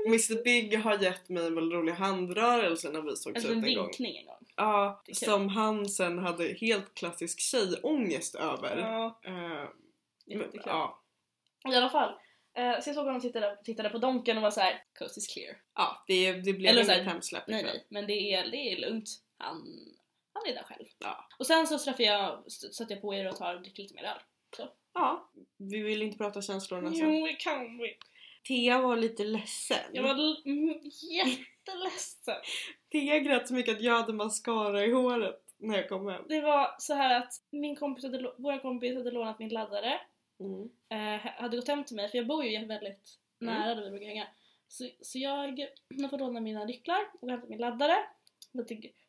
Mr 0.07 0.43
Big 0.45 0.79
har 0.79 0.99
gett 1.03 1.29
mig 1.29 1.47
en 1.47 1.55
väldigt 1.55 1.75
rolig 1.79 1.93
handrörelse 1.93 2.91
när 2.91 3.03
vi 3.03 3.17
sågs 3.17 3.27
Alltså 3.37 3.49
ut 3.53 3.57
en 3.57 3.65
en 3.65 3.75
gång. 3.75 3.87
vinkning 3.87 4.17
en 4.17 4.27
gång. 4.27 4.37
Ja, 4.57 5.03
som 5.13 5.49
han 5.49 5.89
sen 5.89 6.19
hade 6.19 6.45
helt 6.61 6.95
klassisk 6.95 7.41
tjejångest 7.41 8.35
över. 8.35 8.77
Ja, 8.77 9.21
men, 9.25 9.69
jättekul. 10.27 10.63
ja. 10.67 11.03
I 11.73 11.75
alla 11.75 11.91
fall. 11.91 12.13
Eh, 12.57 12.81
så 12.81 12.89
jag 12.89 12.95
såg 12.95 13.05
honom 13.07 13.21
tittade, 13.21 13.59
tittade 13.65 13.91
på 13.91 13.99
Donken 13.99 14.37
och 14.37 14.43
var 14.43 14.51
så 14.51 14.61
här: 14.61 14.83
coast 14.99 15.17
is 15.19 15.27
clear. 15.35 15.57
ja, 15.75 16.05
det, 16.07 16.33
det 16.33 16.53
blev 16.53 16.71
Eller 16.71 16.85
så 16.85 16.93
inget 16.93 17.05
hemsläpp 17.07 17.45
Nej 17.47 17.63
nej, 17.63 17.87
men 17.91 18.07
det 18.07 18.13
är, 18.35 18.51
det 18.51 18.57
är 18.57 18.77
lugnt. 18.81 19.09
Han, 19.39 19.57
han 20.33 20.47
är 20.51 20.55
där 20.55 20.63
själv. 20.63 20.87
Ja. 20.99 21.29
Och 21.39 21.47
sen 21.47 21.67
så 21.67 21.79
träffade 21.79 22.03
jag, 22.05 22.47
s- 22.47 22.75
satte 22.77 22.93
jag 22.93 23.03
på 23.03 23.15
er 23.15 23.29
och 23.29 23.37
tar 23.37 23.55
och 23.55 23.63
dricker 23.63 23.83
lite 23.83 23.95
mer 23.95 24.05
öl. 24.05 24.19
Ja, 24.95 25.31
vi 25.57 25.83
vill 25.83 26.03
inte 26.03 26.19
prata 26.19 26.43
känslorna 26.43 26.93
sen. 26.95 27.15
Jo, 27.19 27.27
det 27.27 27.33
kan 27.33 27.79
vi. 27.79 27.97
Thea 28.49 28.81
var 28.81 28.97
lite 28.97 29.25
ledsen. 29.25 29.79
Jag 29.93 30.03
var 30.03 30.11
l- 30.15 30.81
jätteledsen. 31.11 32.35
Thea 32.93 33.19
grät 33.19 33.49
så 33.49 33.55
mycket 33.55 33.77
att 33.77 33.83
jag 33.83 33.95
hade 34.01 34.13
mascara 34.13 34.85
i 34.85 34.93
håret 34.93 35.43
när 35.59 35.77
jag 35.77 35.89
kom 35.89 36.09
hem. 36.09 36.23
Det 36.29 36.41
var 36.41 36.75
så 36.79 36.95
här 36.95 37.19
att 37.21 37.33
min 37.51 37.77
kompis 37.77 38.05
hade, 38.05 38.33
vår 38.39 38.59
kompis 38.63 38.97
hade 38.97 39.11
lånat 39.11 39.39
min 39.39 39.49
laddare. 39.49 40.01
Mm. 40.41 40.71
Eh, 40.91 41.21
hade 41.43 41.57
gått 41.57 41.69
hem 41.69 41.85
till 41.85 41.97
mig, 41.97 42.09
för 42.09 42.19
jag 42.19 42.27
bor 42.27 42.45
ju 42.45 42.67
väldigt 42.67 43.17
Mm. 43.43 43.55
nära 43.55 43.75
där 43.75 43.83
vi 43.85 43.91
brukar 43.91 44.07
hänga. 44.07 44.27
Så, 44.69 44.89
så 45.01 45.19
jag 45.19 45.31
har 45.31 46.09
fått 46.09 46.21
låna 46.21 46.41
mina 46.41 46.65
nycklar 46.65 46.99
och 47.21 47.31
hämtat 47.31 47.51
min 47.51 47.59
laddare. 47.59 47.97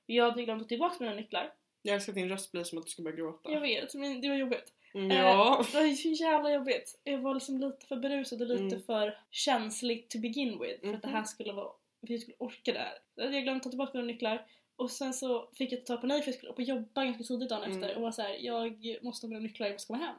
Jag 0.06 0.26
hade 0.30 0.44
glömt 0.44 0.62
att 0.62 0.66
ta 0.68 0.70
tillbaka 0.70 0.96
mina 1.00 1.14
nycklar. 1.16 1.54
Jag 1.82 1.96
älskar 1.96 2.12
att 2.12 2.16
din 2.16 2.30
röst 2.30 2.52
blir 2.52 2.64
som 2.64 2.78
att 2.78 2.86
du 2.86 2.90
ska 2.92 3.02
börja 3.04 3.16
gråta. 3.18 3.52
Jag 3.52 3.62
vet, 3.62 3.94
men 3.94 4.22
det 4.22 4.30
var 4.30 4.36
jobbigt. 4.36 4.74
Mm, 4.94 5.12
Eh, 5.12 5.18
ja. 5.18 5.66
det 5.72 5.78
var 5.80 5.96
så 5.96 6.08
jävla 6.24 6.54
jobbigt. 6.54 7.00
Jag 7.04 7.18
var 7.18 7.34
liksom 7.34 7.58
lite 7.60 7.86
för 7.88 7.96
berusad 7.96 8.42
och 8.42 8.48
lite 8.48 8.64
Mm. 8.64 8.82
för 8.82 9.18
känslig 9.32 10.10
to 10.10 10.18
begin 10.20 10.60
with 10.60 10.82
för 10.82 10.94
att 10.94 11.02
det 11.02 11.08
här 11.08 11.16
Mhm. 11.18 11.26
skulle 11.26 11.54
vara, 11.54 11.68
för 12.08 12.14
jag 12.14 12.22
skulle 12.22 12.36
orka 12.40 12.74
det 12.74 12.80
här. 12.80 12.94
Så 13.16 13.22
hade 13.22 13.34
jag 13.36 13.44
glömt 13.44 13.64
ta 13.64 13.70
tillbaka 13.70 13.92
mina 13.98 14.08
nycklar 14.08 14.46
och 14.76 14.92
sen 14.92 15.14
så 15.14 15.50
fick 15.56 15.72
jag 15.72 15.86
ta 15.86 15.98
panik 15.98 16.24
för 16.24 16.32
jag 16.32 16.36
skulle 16.38 16.52
upp 16.52 16.58
och 16.58 16.64
jobba 16.64 17.04
ganska 17.06 17.24
tidigt 17.24 17.50
dagen 17.50 17.64
Mm. 17.64 17.84
efter 17.84 17.96
och 17.96 18.02
var 18.02 18.12
såhär, 18.12 18.38
jag 18.40 18.98
måste 19.02 19.26
ha 19.28 19.30
mina 19.30 19.42
nycklar, 19.42 19.68
jag 19.68 19.74
måste 19.74 19.88
komma 19.88 20.00
hem. 20.06 20.16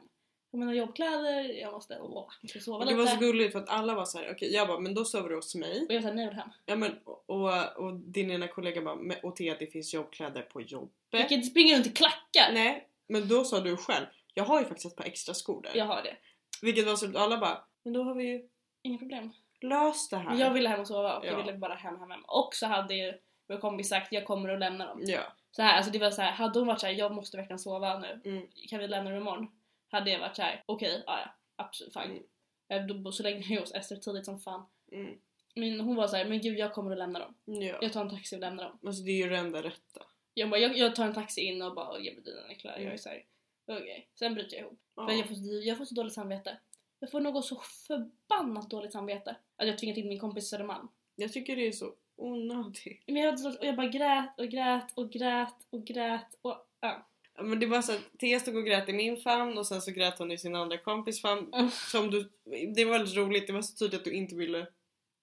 Jag 0.51 0.59
mina 0.59 0.73
jobbkläder, 0.73 1.43
jag 1.43 1.73
måste, 1.73 1.99
åh, 2.01 2.27
jag 2.41 2.49
ska 2.49 2.59
sova 2.59 2.79
Det 2.79 2.85
lite. 2.85 2.97
var 2.97 3.05
så 3.05 3.19
gulligt 3.19 3.51
för 3.51 3.59
att 3.59 3.69
alla 3.69 3.95
var 3.95 4.05
så 4.05 4.17
här: 4.17 4.31
okej 4.31 4.53
jag 4.53 4.67
bara 4.67 4.79
men 4.79 4.93
då 4.93 5.05
sover 5.05 5.29
du 5.29 5.35
hos 5.35 5.55
mig. 5.55 5.85
och 5.89 5.93
jag 5.93 6.03
sa 6.03 6.11
nej, 6.13 6.23
jag 6.23 6.31
vill 6.31 6.39
hem. 6.39 6.49
Ja 6.65 6.75
men 6.75 6.91
och, 7.03 7.23
och, 7.29 7.77
och 7.77 7.93
din 7.95 8.31
ena 8.31 8.47
kollega 8.47 8.81
bara 8.81 8.95
"Men- 8.95 9.17
och 9.23 9.35
Thea 9.35 9.55
det 9.59 9.67
finns 9.67 9.93
jobbkläder 9.93 10.41
på 10.41 10.61
jobbet. 10.61 10.91
Jag 11.09 11.29
kan 11.29 11.35
inte 11.37 11.47
springa 11.49 11.75
runt 11.75 11.87
i 11.87 11.89
klackar! 11.89 12.53
Nej 12.53 12.87
men 13.07 13.27
då 13.27 13.43
sa 13.43 13.59
du 13.59 13.77
själv 13.77 14.05
jag 14.33 14.43
har 14.43 14.59
ju 14.59 14.65
faktiskt 14.65 14.85
ett 14.85 14.95
par 14.95 15.05
extra 15.05 15.33
skor 15.33 15.61
där. 15.61 15.71
Jag 15.75 15.85
har 15.85 16.01
det. 16.01 16.17
Vilket 16.61 16.85
var 16.85 16.95
så 16.95 17.09
att 17.09 17.15
alla 17.15 17.37
bara 17.37 17.63
men 17.83 17.93
då 17.93 18.03
har 18.03 18.15
vi 18.15 18.23
ju 18.23 18.49
Inga 18.81 18.97
problem. 18.97 19.31
löst 19.61 20.11
det 20.11 20.17
här. 20.17 20.29
Men 20.29 20.39
jag 20.39 20.53
ville 20.53 20.69
hem 20.69 20.79
och 20.79 20.87
sova 20.87 21.17
och 21.17 21.25
jag 21.25 21.33
Ja. 21.33 21.37
ville 21.37 21.57
bara 21.57 21.73
hem, 21.75 21.99
hem, 21.99 22.11
hem. 22.11 22.23
Och 22.27 22.55
så 22.55 22.65
hade 22.65 22.95
ju 22.95 23.13
vår 23.47 23.57
kompis 23.57 23.89
sagt 23.89 24.13
jag 24.13 24.25
kommer 24.25 24.49
att 24.49 24.59
lämna 24.59 24.85
dem. 24.85 24.99
Ja. 25.05 25.21
Så 25.51 25.61
här, 25.61 25.77
alltså 25.77 25.91
det 25.91 25.99
var 25.99 26.11
så 26.11 26.21
här, 26.21 26.31
hade 26.31 26.59
hon 26.59 26.67
varit 26.67 26.79
så 26.79 26.85
här, 26.87 26.93
jag 26.93 27.13
måste 27.13 27.37
verkligen 27.37 27.59
sova 27.59 27.99
nu. 27.99 28.21
Mm. 28.25 28.47
Kan 28.69 28.79
vi 28.79 28.87
lämna 28.87 29.09
dem 29.09 29.19
imorgon? 29.19 29.47
Hade 29.89 30.11
jag 30.11 30.19
varit 30.19 30.35
så 30.35 30.41
här, 30.41 30.63
okej, 30.65 31.03
ja, 31.05 31.19
ja, 31.19 31.33
absolut 31.55 31.93
fine. 31.93 32.23
Mm. 32.69 33.03
Då, 33.03 33.11
så 33.11 33.23
länge 33.23 33.45
jag 33.53 33.61
hos 33.61 33.73
Ester 33.73 33.95
tidigt 33.95 34.25
som 34.25 34.39
fan. 34.39 34.65
Mm. 34.91 35.17
Men 35.55 35.79
hon 35.79 35.95
var 35.95 36.07
så 36.07 36.15
här, 36.15 36.25
men 36.25 36.41
gud 36.41 36.57
jag 36.59 36.73
kommer 36.73 36.91
att 36.91 36.97
lämna 36.97 37.19
dem. 37.19 37.35
Ja. 37.45 37.77
Jag 37.81 37.93
tar 37.93 38.01
en 38.01 38.09
taxi 38.09 38.35
och 38.35 38.39
lämnar 38.39 38.63
dem. 38.63 38.79
Alltså 38.85 39.03
det 39.03 39.11
är 39.11 39.23
ju 39.23 39.29
det 39.29 39.37
enda 39.37 39.63
rätta. 39.63 40.01
Jag 40.33 40.49
bara, 40.49 40.59
jag, 40.59 40.77
jag 40.77 40.95
tar 40.95 41.05
en 41.05 41.13
taxi 41.13 41.41
in 41.41 41.61
och 41.61 41.75
bara 41.75 41.99
ger 41.99 42.13
mig 42.13 42.23
dina 42.23 42.47
nycklar. 42.47 42.71
Mm. 42.71 42.83
Jag 42.83 42.93
är 42.93 42.97
så 42.97 43.09
här, 43.09 43.23
okej. 43.67 44.09
Sen 44.19 44.33
bryter 44.33 44.55
jag 44.57 44.65
ihop. 44.65 44.79
Ja. 44.95 45.07
För 45.07 45.13
jag 45.13 45.27
får, 45.27 45.37
jag 45.63 45.77
får 45.77 45.85
så 45.85 45.95
dåligt 45.95 46.13
samvete. 46.13 46.57
Jag 46.99 47.11
får 47.11 47.19
något 47.19 47.45
så 47.45 47.61
förbannat 47.87 48.69
dåligt 48.69 48.91
samvete. 48.91 49.35
Att 49.55 49.67
jag 49.67 49.77
tvingat 49.77 49.97
in 49.97 50.07
min 50.07 50.19
kompis 50.19 50.49
Södermalm. 50.49 50.87
Jag 51.15 51.33
tycker 51.33 51.55
det 51.55 51.67
är 51.67 51.71
så 51.71 51.93
onödigt. 52.15 53.03
Men 53.07 53.15
jag, 53.15 53.25
hade 53.25 53.37
så- 53.37 53.49
och 53.59 53.65
jag 53.65 53.75
bara 53.75 53.87
grät 53.87 54.39
och 54.39 54.47
grät 54.49 54.91
och 54.95 55.11
grät 55.11 55.55
och 55.69 55.85
grät 55.85 56.37
och 56.41 56.67
ja. 56.79 57.07
Ja, 57.35 57.43
Men 57.43 57.59
det 57.59 57.65
var 57.65 57.81
så 57.81 57.91
att 57.91 58.19
Thea 58.19 58.39
stod 58.39 58.55
och 58.55 58.65
grät 58.65 58.89
i 58.89 58.93
min 58.93 59.17
famn 59.17 59.57
och 59.57 59.67
sen 59.67 59.81
så 59.81 59.91
grät 59.91 60.19
hon 60.19 60.31
i 60.31 60.37
sin 60.37 60.55
andra 60.55 60.77
kompis 60.77 61.21
famn. 61.21 61.53
Mm. 61.53 61.69
Som 61.71 62.09
du, 62.11 62.29
det 62.75 62.85
var 62.85 62.91
väldigt 62.91 63.15
roligt, 63.15 63.47
det 63.47 63.53
var 63.53 63.61
så 63.61 63.75
tydligt 63.77 63.99
att 63.99 64.05
du 64.05 64.11
inte 64.13 64.35
ville 64.35 64.67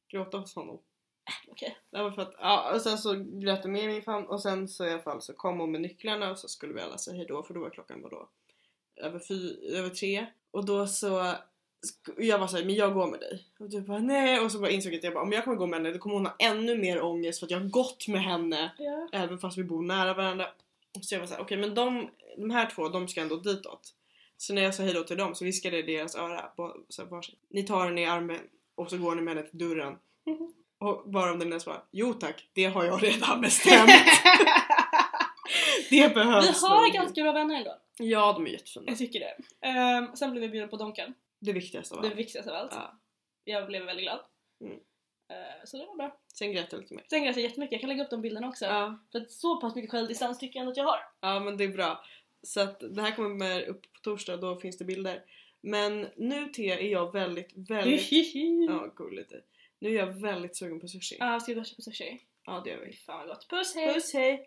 gråta 0.08 0.38
hos 0.38 0.54
honom. 0.54 0.78
Okej. 1.48 1.76
För 1.90 2.20
att, 2.22 2.34
ja, 2.38 2.74
och 2.74 2.80
sen 2.80 2.98
så 2.98 3.14
grät 3.14 3.62
du 3.62 3.68
med 3.68 3.86
min 3.88 4.02
famn 4.02 4.26
och 4.26 4.42
sen 4.42 4.68
så 4.68 4.86
i 4.86 4.90
alla 4.90 5.02
fall 5.02 5.22
så 5.22 5.32
kom 5.32 5.60
hon 5.60 5.72
med 5.72 5.80
nycklarna 5.80 6.30
och 6.30 6.38
så 6.38 6.48
skulle 6.48 6.74
vi 6.74 6.80
alla 6.80 6.98
säga 6.98 7.16
hejdå 7.16 7.42
för 7.42 7.54
då 7.54 7.60
var 7.60 7.70
klockan 7.70 8.02
vadå? 8.02 8.28
Över, 8.96 9.18
fy, 9.18 9.56
över 9.76 9.88
tre. 9.90 10.26
Och 10.50 10.64
då 10.64 10.86
så 10.86 11.34
jag 12.18 12.38
var 12.38 12.46
såhär, 12.46 12.64
men 12.64 12.74
jag 12.74 12.94
går 12.94 13.10
med 13.10 13.20
dig. 13.20 13.44
Och 13.58 13.70
du 13.70 13.80
bara 13.80 13.98
nej 13.98 14.40
och 14.40 14.52
så 14.52 14.58
bara 14.58 14.70
insåg 14.70 14.92
jag 14.92 14.98
att 14.98 15.04
jag 15.04 15.14
bara, 15.14 15.24
om 15.24 15.32
jag 15.32 15.44
kommer 15.44 15.56
gå 15.56 15.66
med 15.66 15.78
henne 15.78 15.92
då 15.92 15.98
kommer 15.98 16.14
hon 16.16 16.26
ha 16.26 16.36
ännu 16.38 16.78
mer 16.78 17.02
ångest 17.02 17.38
för 17.38 17.46
att 17.46 17.50
jag 17.50 17.60
har 17.60 17.68
gått 17.68 18.08
med 18.08 18.22
henne 18.22 18.72
Ja. 18.78 19.08
även 19.12 19.38
fast 19.38 19.58
vi 19.58 19.64
bor 19.64 19.82
nära 19.82 20.14
varandra. 20.14 20.46
Så 21.02 21.14
jag 21.14 21.20
var 21.20 21.26
såhär, 21.26 21.42
okej 21.42 21.56
men 21.58 21.74
de, 21.74 22.10
de 22.36 22.50
här 22.50 22.70
två 22.70 22.88
de 22.88 23.08
ska 23.08 23.20
ändå 23.20 23.36
ditåt. 23.36 23.94
Så 24.36 24.54
när 24.54 24.62
jag 24.62 24.74
sa 24.74 24.82
hejdå 24.82 25.02
till 25.02 25.16
dem 25.16 25.34
så 25.34 25.44
viskade 25.44 25.76
jag 25.76 25.88
i 25.88 25.96
deras 25.96 26.16
öra, 26.16 26.50
så 26.88 27.02
här. 27.02 27.24
Ni 27.48 27.62
tar 27.62 27.84
henne 27.84 28.02
i 28.02 28.06
armen 28.06 28.40
och 28.74 28.90
så 28.90 28.98
går 28.98 29.14
ni 29.14 29.22
med 29.22 29.36
henne 29.36 29.48
till 29.48 29.58
dörren. 29.58 29.98
Och 30.80 31.02
varav 31.06 31.38
den 31.38 31.48
ena 31.48 31.60
svarade, 31.60 31.82
jo 31.90 32.14
tack, 32.14 32.48
det 32.52 32.64
har 32.64 32.84
jag 32.84 33.02
redan 33.02 33.40
bestämt. 33.40 33.90
det 35.90 36.08
Vi 36.08 36.14
behövs 36.14 36.62
har 36.62 36.82
nog. 36.82 36.92
ganska 36.92 37.22
bra 37.22 37.32
vänner 37.32 37.54
ändå. 37.56 37.76
Ja, 37.98 38.32
de 38.32 38.46
är 38.46 38.50
jättefina. 38.50 38.84
Jag 38.88 38.98
tycker 38.98 39.20
det. 39.20 39.66
Ehm, 39.68 40.16
sen 40.16 40.30
blev 40.30 40.42
vi 40.42 40.48
bjudna 40.48 40.68
på 40.68 40.76
Donken. 40.76 41.14
Det 41.40 41.52
viktigaste 41.52 41.94
av 41.94 42.02
Det 42.02 42.08
allt. 42.08 42.16
viktigaste 42.16 42.50
av 42.50 42.56
allt. 42.56 42.72
Ja. 42.74 42.98
Jag 43.44 43.66
blev 43.66 43.84
väldigt 43.84 44.04
glad. 44.04 44.20
Mm. 44.60 44.72
Ehm, 44.72 45.66
så 45.66 45.76
det 45.76 45.86
var 45.86 45.96
bra. 45.96 46.16
Sen 46.34 46.52
grät 46.52 46.72
jag 46.72 46.80
lite 46.80 46.94
mer. 46.94 47.04
Sen 47.10 47.24
grät 47.24 47.36
jag 47.36 47.42
jättemycket. 47.42 47.72
Jag 47.72 47.80
kan 47.80 47.90
lägga 47.90 48.04
upp 48.04 48.10
de 48.10 48.20
bilderna 48.20 48.48
också. 48.48 48.64
Ja. 48.64 48.98
För 49.12 49.18
att 49.20 49.30
så 49.30 49.60
pass 49.60 49.74
mycket 49.74 49.90
självdistans 49.90 50.38
tycker 50.38 50.58
jag 50.58 50.60
ändå 50.60 50.70
att 50.70 50.76
jag 50.76 50.84
har. 50.84 50.98
ja, 51.20 51.40
men 51.40 51.56
det 51.56 51.64
är 51.64 51.68
bra. 51.68 52.04
Så 52.42 52.60
att 52.60 52.80
det 52.94 53.02
här 53.02 53.16
kommer 53.16 53.62
upp 53.62 53.82
på 53.92 54.00
torsdag, 54.02 54.36
då 54.36 54.56
finns 54.56 54.78
det 54.78 54.84
bilder. 54.84 55.22
Men 55.60 56.06
nu 56.16 56.48
Thea 56.48 56.78
är 56.78 56.88
jag 56.92 57.12
väldigt, 57.12 57.52
väldigt... 57.70 58.12
Ja, 58.68 58.92
gulligt. 58.96 59.32
Nu 59.80 59.88
är 59.88 59.94
jag 59.94 60.20
väldigt 60.20 60.56
sugen 60.56 60.80
på 60.80 60.88
sushi. 60.88 61.16
Ja, 61.18 61.40
ska 61.40 61.52
vi 61.52 61.54
gå 61.54 61.60
och 61.60 61.66
köpa 61.66 61.82
sushi? 61.82 62.20
Ja, 62.46 62.60
det 62.64 62.70
gör 62.70 62.80
vi. 62.86 62.92
Fan 62.92 63.18
vad 63.18 63.28
gott. 63.28 63.48
Puss 63.50 63.74
hej! 63.74 63.94
Puss 63.94 64.14
hej! 64.14 64.46